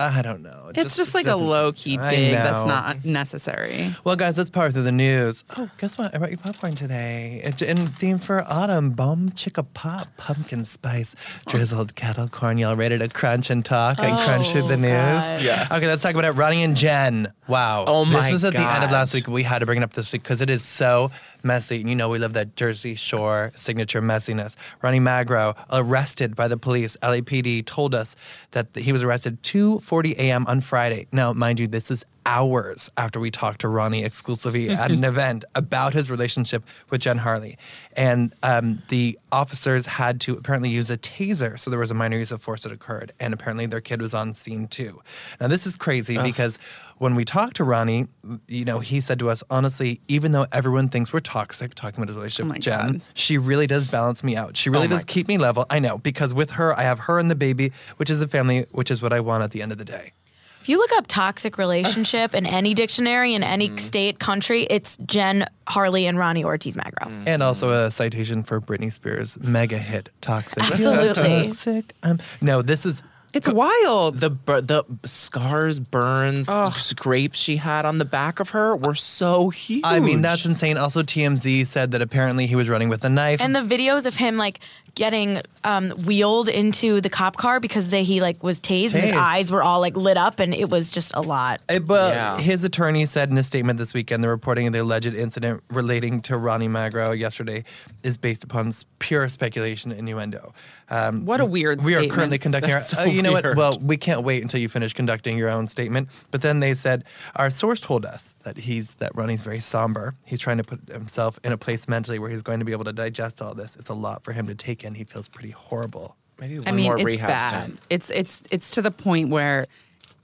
I 0.00 0.22
don't 0.22 0.42
know. 0.42 0.70
It 0.70 0.78
It's 0.78 0.96
just 0.96 1.14
like 1.14 1.26
a 1.26 1.36
low 1.36 1.72
key 1.72 1.98
I 1.98 2.10
dig 2.10 2.32
that's 2.32 2.64
not 2.64 3.04
necessary. 3.04 3.94
Well, 4.02 4.16
guys, 4.16 4.38
let's 4.38 4.48
power 4.48 4.70
through 4.70 4.84
the 4.84 4.92
news. 4.92 5.44
Oh, 5.56 5.68
guess 5.78 5.98
what? 5.98 6.14
I 6.14 6.18
brought 6.18 6.30
you 6.30 6.38
popcorn 6.38 6.74
today. 6.74 7.42
It's 7.44 7.60
in 7.60 7.76
theme 7.86 8.18
for 8.18 8.42
autumn. 8.48 8.90
Bomb 8.90 9.30
chicka 9.30 9.66
pop, 9.74 10.08
pumpkin 10.16 10.64
spice, 10.64 11.14
drizzled 11.46 11.94
kettle 11.96 12.28
corn. 12.28 12.56
Y'all 12.56 12.76
ready 12.76 12.96
to 12.96 13.08
crunch 13.08 13.50
and 13.50 13.64
talk 13.64 13.98
and 13.98 14.16
crunch 14.16 14.52
through 14.52 14.68
the 14.68 14.74
oh, 14.74 14.76
news? 14.76 14.90
God. 14.90 15.42
Yeah. 15.42 15.66
Okay, 15.70 15.86
let's 15.86 16.02
talk 16.02 16.14
about 16.14 16.24
it. 16.24 16.32
Ronnie 16.32 16.62
and 16.62 16.76
Jen. 16.76 17.28
Wow. 17.46 17.84
Oh 17.86 18.04
my. 18.04 18.22
This 18.22 18.32
was 18.32 18.44
at 18.44 18.52
the 18.54 18.60
end 18.60 18.84
of 18.84 18.90
last 18.90 19.14
week. 19.14 19.26
We 19.26 19.42
had 19.42 19.58
to 19.58 19.66
bring 19.66 19.78
it 19.78 19.84
up 19.84 19.92
this 19.92 20.12
week 20.12 20.22
because 20.22 20.40
it 20.40 20.48
is 20.48 20.64
so 20.64 21.10
messy. 21.42 21.80
And 21.80 21.88
you 21.88 21.96
know 21.96 22.08
we 22.08 22.18
love 22.18 22.32
that 22.34 22.56
Jersey 22.56 22.94
Shore 22.94 23.52
signature 23.56 24.00
messiness. 24.00 24.56
Ronnie 24.82 25.00
Magro 25.00 25.54
arrested 25.70 26.36
by 26.36 26.48
the 26.48 26.56
police. 26.56 26.96
LAPD 27.02 27.66
told 27.66 27.94
us 27.94 28.16
that 28.52 28.68
he 28.76 28.92
was 28.92 29.02
arrested 29.02 29.42
2:40 29.90 30.12
a.m. 30.18 30.46
on 30.46 30.60
Friday. 30.60 31.06
Now, 31.12 31.32
mind 31.32 31.58
you, 31.58 31.66
this 31.66 31.90
is 31.90 32.04
hours 32.26 32.90
after 32.96 33.18
we 33.20 33.30
talked 33.30 33.60
to 33.62 33.68
Ronnie 33.68 34.04
exclusively 34.04 34.70
at 34.70 34.90
an 34.90 35.04
event 35.12 35.44
about 35.54 35.92
his 35.92 36.10
relationship 36.10 36.64
with 36.90 37.00
Jen 37.00 37.18
Harley. 37.18 37.58
And 37.96 38.34
um, 38.42 38.82
the 38.88 39.18
officers 39.32 39.86
had 39.86 40.20
to 40.22 40.36
apparently 40.36 40.70
use 40.70 40.90
a 40.90 40.96
taser. 40.98 41.58
So 41.58 41.70
there 41.70 41.80
was 41.80 41.90
a 41.90 41.94
minor 41.94 42.18
use 42.18 42.30
of 42.30 42.42
force 42.42 42.62
that 42.62 42.72
occurred. 42.72 43.12
And 43.20 43.32
apparently 43.34 43.66
their 43.66 43.80
kid 43.80 44.00
was 44.02 44.14
on 44.14 44.34
scene 44.34 44.68
too. 44.68 45.00
Now, 45.40 45.48
this 45.48 45.66
is 45.66 45.76
crazy 45.76 46.18
because 46.18 46.58
when 46.98 47.14
we 47.14 47.24
talked 47.24 47.56
to 47.56 47.64
Ronnie, 47.64 48.06
you 48.46 48.64
know, 48.64 48.80
he 48.80 49.00
said 49.00 49.18
to 49.20 49.30
us, 49.30 49.42
honestly, 49.50 50.00
even 50.08 50.32
though 50.32 50.46
everyone 50.52 50.88
thinks 50.88 51.12
we're 51.12 51.20
toxic, 51.20 51.74
talking 51.74 51.98
about 52.02 52.08
his 52.08 52.16
relationship 52.16 52.50
Oh 52.50 52.54
with 52.54 52.62
Jen, 52.62 52.92
God. 52.92 53.00
she 53.14 53.38
really 53.38 53.66
does 53.66 53.90
balance 53.90 54.22
me 54.22 54.36
out. 54.36 54.56
She 54.56 54.68
really 54.70 54.86
Oh 54.86 54.90
does 54.90 55.04
keep 55.04 55.26
me 55.26 55.38
level. 55.38 55.64
I 55.70 55.78
know, 55.78 55.96
because 55.98 56.34
with 56.34 56.52
her, 56.52 56.74
I 56.78 56.82
have 56.82 56.98
her 57.00 57.18
and 57.18 57.30
the 57.30 57.34
baby, 57.34 57.72
which 57.96 58.10
is 58.10 58.20
a 58.20 58.28
family, 58.28 58.66
which 58.72 58.90
is 58.90 59.00
what 59.00 59.12
I 59.12 59.20
want 59.20 59.42
at 59.42 59.50
the 59.50 59.62
end 59.62 59.72
of 59.72 59.78
the 59.78 59.84
day. 59.84 60.12
If 60.60 60.68
you 60.68 60.76
look 60.76 60.92
up 60.92 61.06
toxic 61.06 61.56
relationship 61.56 62.34
in 62.34 62.44
any 62.44 62.74
dictionary 62.74 63.32
in 63.32 63.42
any 63.42 63.74
state, 63.78 64.18
country, 64.18 64.64
it's 64.64 64.98
Jen 65.06 65.46
Harley 65.66 66.06
and 66.06 66.18
Ronnie 66.18 66.44
Ortiz 66.44 66.76
Magro. 66.76 67.10
And 67.26 67.42
also 67.42 67.70
a 67.70 67.90
citation 67.90 68.42
for 68.42 68.60
Britney 68.60 68.92
Spears' 68.92 69.40
mega 69.40 69.78
hit 69.78 70.10
"Toxic." 70.20 70.62
Absolutely. 70.62 71.46
Toxic. 71.46 71.94
Um, 72.02 72.18
no, 72.42 72.60
this 72.60 72.84
is 72.84 73.02
It's 73.32 73.52
wild. 73.52 74.18
the 74.18 74.30
bur- 74.30 74.60
the 74.60 74.84
scars, 75.04 75.78
burns, 75.80 76.48
scrapes 76.76 77.38
she 77.38 77.56
had 77.56 77.84
on 77.84 77.98
the 77.98 78.04
back 78.04 78.40
of 78.40 78.50
her 78.50 78.74
were 78.76 78.94
so 78.94 79.50
huge. 79.50 79.82
I 79.84 80.00
mean, 80.00 80.22
that's 80.22 80.44
insane. 80.44 80.76
Also, 80.76 81.02
TMZ 81.02 81.66
said 81.66 81.92
that 81.92 82.02
apparently 82.02 82.46
he 82.46 82.56
was 82.56 82.68
running 82.68 82.88
with 82.88 83.04
a 83.04 83.08
knife. 83.08 83.40
And 83.40 83.54
the 83.54 83.60
videos 83.60 84.06
of 84.06 84.16
him 84.16 84.36
like 84.36 84.60
getting 84.96 85.40
um, 85.62 85.90
wheeled 86.04 86.48
into 86.48 87.00
the 87.00 87.08
cop 87.08 87.36
car 87.36 87.60
because 87.60 87.88
they, 87.88 88.02
he 88.02 88.20
like 88.20 88.42
was 88.42 88.58
tased, 88.58 88.92
and 88.92 89.02
his 89.04 89.12
Tased. 89.12 89.16
eyes 89.16 89.52
were 89.52 89.62
all 89.62 89.78
like 89.80 89.96
lit 89.96 90.16
up 90.16 90.40
and 90.40 90.52
it 90.52 90.68
was 90.68 90.90
just 90.90 91.12
a 91.14 91.20
lot. 91.20 91.60
Uh, 91.68 91.78
But 91.78 92.12
Yeah. 92.14 92.38
his 92.38 92.64
attorney 92.64 93.06
said 93.06 93.30
in 93.30 93.38
a 93.38 93.44
statement 93.44 93.78
this 93.78 93.94
weekend 93.94 94.24
the 94.24 94.28
reporting 94.28 94.66
of 94.66 94.72
the 94.72 94.80
alleged 94.82 95.14
incident 95.14 95.62
relating 95.70 96.20
to 96.22 96.36
Ronnie 96.36 96.66
Magro 96.68 97.12
yesterday 97.12 97.62
is 98.02 98.16
based 98.18 98.42
upon 98.42 98.68
s- 98.68 98.84
pure 98.98 99.28
speculation 99.28 99.92
and 99.92 100.00
innuendo. 100.00 100.52
Um, 100.90 101.24
What 101.24 101.40
a 101.40 101.44
weird 101.44 101.82
We 101.84 101.94
are 101.94 102.06
currently 102.08 102.38
conducting 102.38 102.70
That's 102.72 102.92
our. 102.94 103.04
so 103.04 103.10
uh, 103.10 103.12
you 103.12 103.22
know 103.22 103.32
what? 103.32 103.44
Well, 103.56 103.78
we 103.80 103.96
can't 103.96 104.22
wait 104.24 104.42
until 104.42 104.60
you 104.60 104.68
finish 104.68 104.92
conducting 104.92 105.38
your 105.38 105.48
own 105.48 105.68
statement. 105.68 106.08
But 106.30 106.42
then 106.42 106.60
they 106.60 106.74
said 106.74 107.04
our 107.36 107.50
source 107.50 107.80
told 107.80 108.04
us 108.04 108.34
that 108.42 108.56
he's 108.58 108.94
that 108.96 109.14
Ronnie's 109.14 109.42
very 109.42 109.60
somber. 109.60 110.14
He's 110.24 110.40
trying 110.40 110.58
to 110.58 110.64
put 110.64 110.88
himself 110.88 111.38
in 111.44 111.52
a 111.52 111.56
place 111.58 111.88
mentally 111.88 112.18
where 112.18 112.28
he's 112.30 112.42
going 112.42 112.58
to 112.58 112.64
be 112.64 112.72
able 112.72 112.84
to 112.84 112.92
digest 112.92 113.40
all 113.40 113.54
this. 113.54 113.76
It's 113.76 113.88
a 113.88 113.94
lot 113.94 114.24
for 114.24 114.32
him 114.32 114.46
to 114.48 114.54
take 114.54 114.82
in. 114.84 114.94
He 114.94 115.04
feels 115.04 115.28
pretty 115.28 115.50
horrible. 115.50 116.16
maybe 116.40 116.58
one 116.58 116.68
I 116.68 116.72
mean, 116.72 116.84
more 116.86 116.96
it's 116.96 117.04
rehab 117.04 117.28
bad. 117.28 117.62
stint. 117.64 117.80
It's 117.90 118.10
it's 118.10 118.42
it's 118.50 118.70
to 118.72 118.82
the 118.82 118.90
point 118.90 119.28
where, 119.28 119.66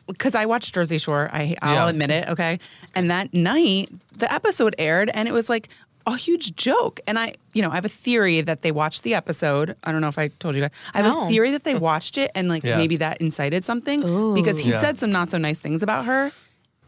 because 0.08 0.34
I 0.34 0.46
watched 0.46 0.74
Jersey 0.74 0.98
Shore, 0.98 1.28
I 1.32 1.56
I'll 1.62 1.74
Yeah. 1.74 1.88
admit 1.90 2.10
it, 2.10 2.28
okay. 2.30 2.58
And 2.94 3.10
that 3.10 3.32
night, 3.34 3.88
the 4.16 4.32
episode 4.32 4.74
aired, 4.78 5.10
and 5.14 5.28
it 5.28 5.32
was 5.32 5.48
like 5.48 5.68
a 6.06 6.16
huge 6.16 6.54
joke. 6.56 7.00
And 7.08 7.18
I, 7.18 7.34
you 7.52 7.62
know, 7.62 7.70
I 7.70 7.74
have 7.74 7.84
a 7.84 7.88
theory 7.88 8.40
that 8.40 8.62
they 8.62 8.70
watched 8.72 9.02
the 9.02 9.14
episode. 9.14 9.76
I 9.84 9.92
don't 9.92 10.00
know 10.00 10.08
if 10.08 10.18
I 10.18 10.28
told 10.28 10.54
you 10.54 10.60
guys. 10.60 10.70
I 10.94 11.02
have 11.02 11.12
No. 11.14 11.26
a 11.26 11.28
theory 11.28 11.50
that 11.50 11.64
they 11.64 11.74
watched 11.74 12.16
it, 12.16 12.30
and 12.34 12.48
like 12.48 12.62
Yeah. 12.64 12.76
maybe 12.76 12.96
that 12.98 13.20
incited 13.20 13.64
something 13.64 14.00
because 14.34 14.60
he 14.60 14.70
Yeah. 14.70 14.80
said 14.80 14.98
some 14.98 15.10
not 15.10 15.30
so 15.30 15.38
nice 15.38 15.60
things 15.60 15.82
about 15.82 16.04
her, 16.04 16.30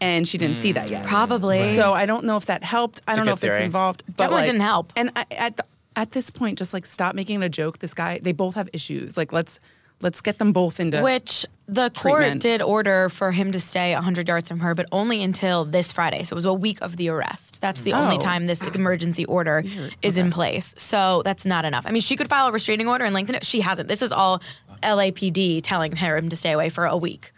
and 0.00 0.26
she 0.28 0.38
didn't 0.38 0.56
see 0.58 0.72
that 0.72 0.90
yet. 0.90 1.04
Probably. 1.06 1.74
So 1.74 1.92
I 1.94 2.06
don't 2.06 2.24
know 2.24 2.36
if 2.36 2.46
that 2.46 2.62
helped. 2.62 3.00
I 3.08 3.14
don't 3.16 3.26
know 3.26 3.32
good 3.32 3.38
if 3.38 3.44
it's 3.50 3.56
theory. 3.56 3.64
involved. 3.66 4.04
But 4.06 4.16
Definitely 4.16 4.36
like- 4.36 4.46
didn't 4.46 4.60
help. 4.62 4.92
And 4.94 5.10
I, 5.16 5.26
at 5.32 5.56
the, 5.56 5.64
at 5.96 6.12
this 6.12 6.30
point, 6.30 6.56
just 6.58 6.72
like 6.72 6.86
stop 6.86 7.16
making 7.16 7.42
it 7.42 7.46
a 7.46 7.48
joke. 7.48 7.80
This 7.80 7.94
guy, 7.94 8.20
they 8.22 8.30
both 8.32 8.54
have 8.54 8.68
issues. 8.72 9.16
Like 9.16 9.32
let's 9.32 9.58
let's 10.00 10.20
get 10.20 10.38
them 10.38 10.52
both 10.52 10.80
into. 10.80 11.02
Which 11.02 11.44
the 11.66 11.90
court 11.90 12.20
Treatment. 12.20 12.40
did 12.42 12.62
order 12.62 13.08
for 13.08 13.30
him 13.30 13.52
to 13.52 13.60
stay 13.60 13.92
100 13.94 14.26
yards 14.28 14.48
from 14.48 14.60
her, 14.60 14.74
but 14.74 14.86
only 14.92 15.22
until 15.22 15.64
this 15.64 15.92
Friday. 15.92 16.22
So 16.22 16.32
it 16.34 16.36
was 16.36 16.44
a 16.46 16.54
week 16.54 16.80
of 16.80 16.96
the 16.96 17.08
arrest. 17.10 17.60
That's 17.60 17.82
the 17.82 17.92
only 17.92 18.16
Oh. 18.16 18.20
time 18.20 18.46
this 18.46 18.62
emergency 18.62 19.24
order 19.26 19.62
is 20.00 20.16
in 20.16 20.30
place. 20.30 20.74
So 20.78 21.22
that's 21.24 21.44
not 21.44 21.64
enough. 21.64 21.84
I 21.86 21.90
mean, 21.90 22.00
she 22.00 22.16
could 22.16 22.28
file 22.28 22.46
a 22.46 22.52
restraining 22.52 22.88
order 22.88 23.04
and 23.04 23.12
lengthen 23.12 23.34
it. 23.34 23.44
She 23.44 23.60
hasn't. 23.60 23.88
This 23.88 24.00
is 24.02 24.12
all 24.12 24.40
LAPD 24.82 25.60
telling 25.62 25.94
him 25.94 26.28
to 26.28 26.36
stay 26.36 26.52
away 26.52 26.68
for 26.68 26.84
a 26.86 26.96
week. 26.96 27.32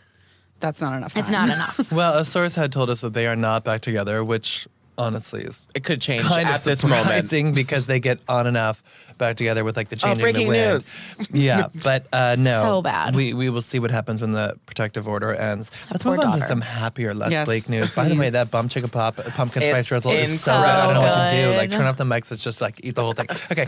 that's 0.61 0.83
not 0.83 0.95
enough. 0.95 1.17
It's 1.17 1.31
not 1.31 1.49
enough. 1.57 1.91
Well, 1.91 2.19
a 2.19 2.25
source 2.25 2.55
had 2.55 2.71
told 2.71 2.91
us 2.91 3.01
that 3.01 3.15
they 3.15 3.27
are 3.27 3.35
not 3.37 3.65
back 3.65 3.81
together, 3.81 4.23
which 4.23 4.69
honestly 5.01 5.43
is 5.43 5.69
It 5.75 5.83
could 5.85 6.01
change 6.01 6.23
kind 6.25 6.49
at 6.49 6.59
of 6.59 6.65
this 6.65 6.85
moment. 6.85 7.55
because 7.55 7.87
they 7.87 8.01
get 8.01 8.21
on 8.29 8.47
and 8.47 8.57
off 8.57 8.83
back 9.19 9.37
together 9.37 9.65
with 9.65 9.77
like 9.77 9.89
the 9.89 9.97
changing 9.97 10.21
breaking 10.23 10.47
the 10.47 10.49
wind. 10.49 10.73
news. 10.75 10.95
yeah, 11.33 11.69
but 11.83 12.07
uh, 12.13 12.37
no, 12.39 12.61
So 12.61 12.83
bad. 12.83 13.15
We 13.15 13.35
we 13.35 13.51
will 13.51 13.63
see 13.63 13.79
what 13.79 13.91
happens 13.91 14.21
when 14.21 14.33
the 14.33 14.57
protective 14.67 15.09
order 15.09 15.35
ends. 15.35 15.71
Let's 15.91 16.05
poor 16.05 16.17
move 16.17 16.25
on 16.27 16.33
to 16.33 16.39
daughter. 16.41 16.49
some 16.49 16.61
happier, 16.61 17.15
less 17.15 17.31
Yes, 17.31 17.47
Blake 17.47 17.69
news. 17.69 17.91
By 17.95 18.09
the 18.09 18.15
way, 18.15 18.27
please. 18.27 18.33
that 18.33 18.51
bum 18.51 18.69
chicka 18.69 18.91
pop 18.91 19.17
pumpkin 19.17 19.63
It's 19.63 19.71
spice 19.71 19.87
drizzle 19.87 20.13
is 20.13 20.41
so 20.41 20.53
so 20.53 20.59
good. 20.59 20.67
I 20.69 20.85
don't 20.85 20.95
know 20.95 21.03
what 21.03 21.29
to 21.31 21.37
do. 21.37 21.43
good. 21.51 21.57
Like 21.57 21.71
turn 21.71 21.87
off 21.87 21.97
the 21.97 22.05
mics. 22.05 22.31
It's 22.33 22.45
just 22.45 22.61
like 22.61 22.81
eat 22.85 22.95
the 22.95 23.03
whole 23.03 23.13
thing. 23.13 23.27
Okay, 23.53 23.67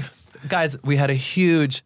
guys, 0.48 0.76
we 0.82 0.96
had 0.96 1.10
a 1.10 1.14
huge 1.14 1.82